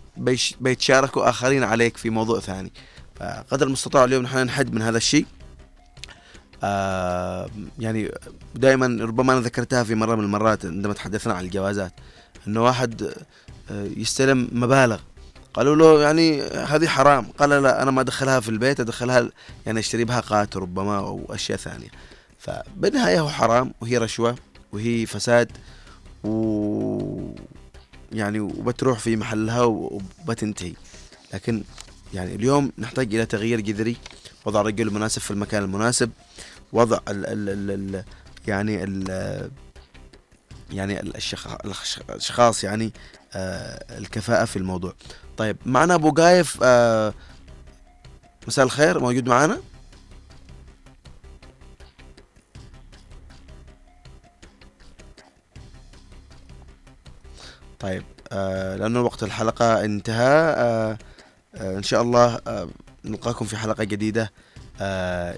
بيتشاركوا 0.60 1.30
آخرين 1.30 1.64
عليك 1.64 1.98
في 1.98 2.10
موضوع 2.10 2.40
ثاني. 2.40 2.72
فقدر 3.16 3.68
المستطاع 3.68 4.04
اليوم 4.04 4.24
نحن 4.24 4.38
نحد 4.38 4.74
من 4.74 4.82
هذا 4.82 4.98
الشيء. 4.98 5.26
آه 6.64 7.50
يعني 7.80 8.12
دائما 8.56 9.06
ربما 9.06 9.34
أنا 9.34 9.42
ذكرتها 9.42 9.84
في 9.84 9.96
مرة 9.96 10.16
من 10.16 10.24
المرات 10.24 10.66
عندما 10.66 10.94
تحدثنا 10.94 11.34
عن 11.34 11.46
الجوازات 11.46 11.94
إنه 12.48 12.64
واحد 12.64 13.14
آه، 13.72 13.86
يستلم 13.98 14.50
مبالغ. 14.52 15.00
قالوا 15.54 15.76
له 15.76 16.02
يعني 16.02 16.42
هذه 16.42 16.88
حرام. 16.88 17.26
قال 17.40 17.50
لا 17.50 17.82
أنا 17.82 17.92
ما 17.92 18.02
أدخلها 18.02 18.40
في 18.40 18.50
البيت 18.50 18.80
أدخلها 18.80 19.30
يعني 19.66 19.80
أشتري 19.80 20.06
بها 20.06 20.20
قات 20.20 20.58
ربما 20.58 20.98
أو 20.98 21.26
أشياء 21.30 21.58
ثانية. 21.58 21.90
فبالنهاية 22.40 23.20
هو 23.20 23.30
حرام 23.30 23.74
وهي 23.82 23.98
رشوة 23.98 24.36
وهي 24.72 25.06
فساد 25.06 25.52
و 26.24 27.34
يعني 28.12 28.40
وبتروح 28.40 29.00
في 29.00 29.16
محلها 29.16 29.64
وبتنتهي. 29.64 30.74
لكن 31.34 31.64
يعني 32.14 32.36
اليوم 32.36 32.72
نحتاج 32.78 33.16
إلى 33.16 33.26
تغيير 33.26 33.60
جذري 33.60 33.98
وضع 34.46 34.62
الرجل 34.62 34.88
المناسب 34.88 35.22
في 35.22 35.32
المكان 35.32 35.64
المناسب. 35.64 36.12
وضع 36.74 37.00
ال 37.08 37.26
ال 37.26 37.50
ال 37.50 37.72
ال 37.96 38.04
يعني 38.48 38.84
ال 38.84 39.52
يعني 40.72 41.00
الأشخاص 41.00 42.64
يعني 42.64 42.94
آه 43.34 43.98
الكفاءة 43.98 44.46
في 44.46 44.56
الموضوع. 44.56 44.94
طيب 45.38 45.58
معنا 45.66 45.96
أبو 45.96 46.12
قايف 46.12 46.58
آه 46.64 47.14
مساء 48.48 48.66
الخير 48.66 49.00
موجود 49.00 49.30
معنا؟ 49.30 49.58
طيب 57.80 58.04
آه 58.32 58.76
لأنه 58.76 59.02
وقت 59.02 59.24
الحلقة 59.24 59.86
انتهى 59.86 60.54
آه 60.58 60.98
آه 61.56 61.78
إن 61.78 61.84
شاء 61.84 62.02
الله 62.02 62.42
آه 62.48 62.70
نلقاكم 63.06 63.46
في 63.46 63.58
حلقة 63.58 63.84
جديدة. 63.84 64.32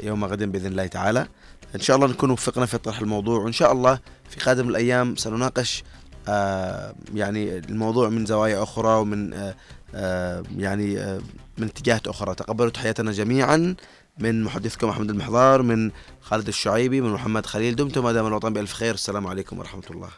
يوم 0.04 0.26
غد 0.26 0.44
بإذن 0.44 0.68
الله 0.68 0.88
تعالى. 0.88 1.28
إن 1.76 1.80
شاء 1.80 1.96
الله 1.96 2.08
نكون 2.08 2.30
وفقنا 2.30 2.66
في 2.66 2.78
طرح 2.78 3.00
الموضوع 3.00 3.40
وإن 3.40 3.52
شاء 3.52 3.72
الله 3.72 4.00
في 4.30 4.40
قادم 4.40 4.70
الأيام 4.70 5.16
سنناقش 5.16 5.84
آه 6.28 6.96
يعني 7.14 7.58
الموضوع 7.58 8.10
من 8.10 8.26
زوايا 8.26 8.64
أخرى 8.64 8.96
ومن 8.96 9.34
آه 9.34 9.56
آه 9.96 10.44
يعني 10.58 11.00
آه 11.00 11.22
من 11.58 11.68
اتجاهات 11.68 12.08
أخرى. 12.08 12.36
تقبلوا 12.36 12.70
تحياتنا 12.70 13.12
جميعا 13.12 13.76
من 14.20 14.44
محدثكم 14.44 14.90
أحمد 14.90 15.10
المحضار 15.10 15.62
من 15.62 15.92
خالد 16.22 16.48
الشعيبي 16.48 17.02
من 17.02 17.10
محمد 17.10 17.46
خليل. 17.46 17.76
دمتم 17.76 18.04
ما 18.04 18.12
دام 18.12 18.28
الوطن 18.28 18.54
بألف 18.54 18.74
خير. 18.74 18.94
السلام 18.94 19.28
عليكم 19.28 19.60
ورحمة 19.60 19.84
الله. 19.92 20.10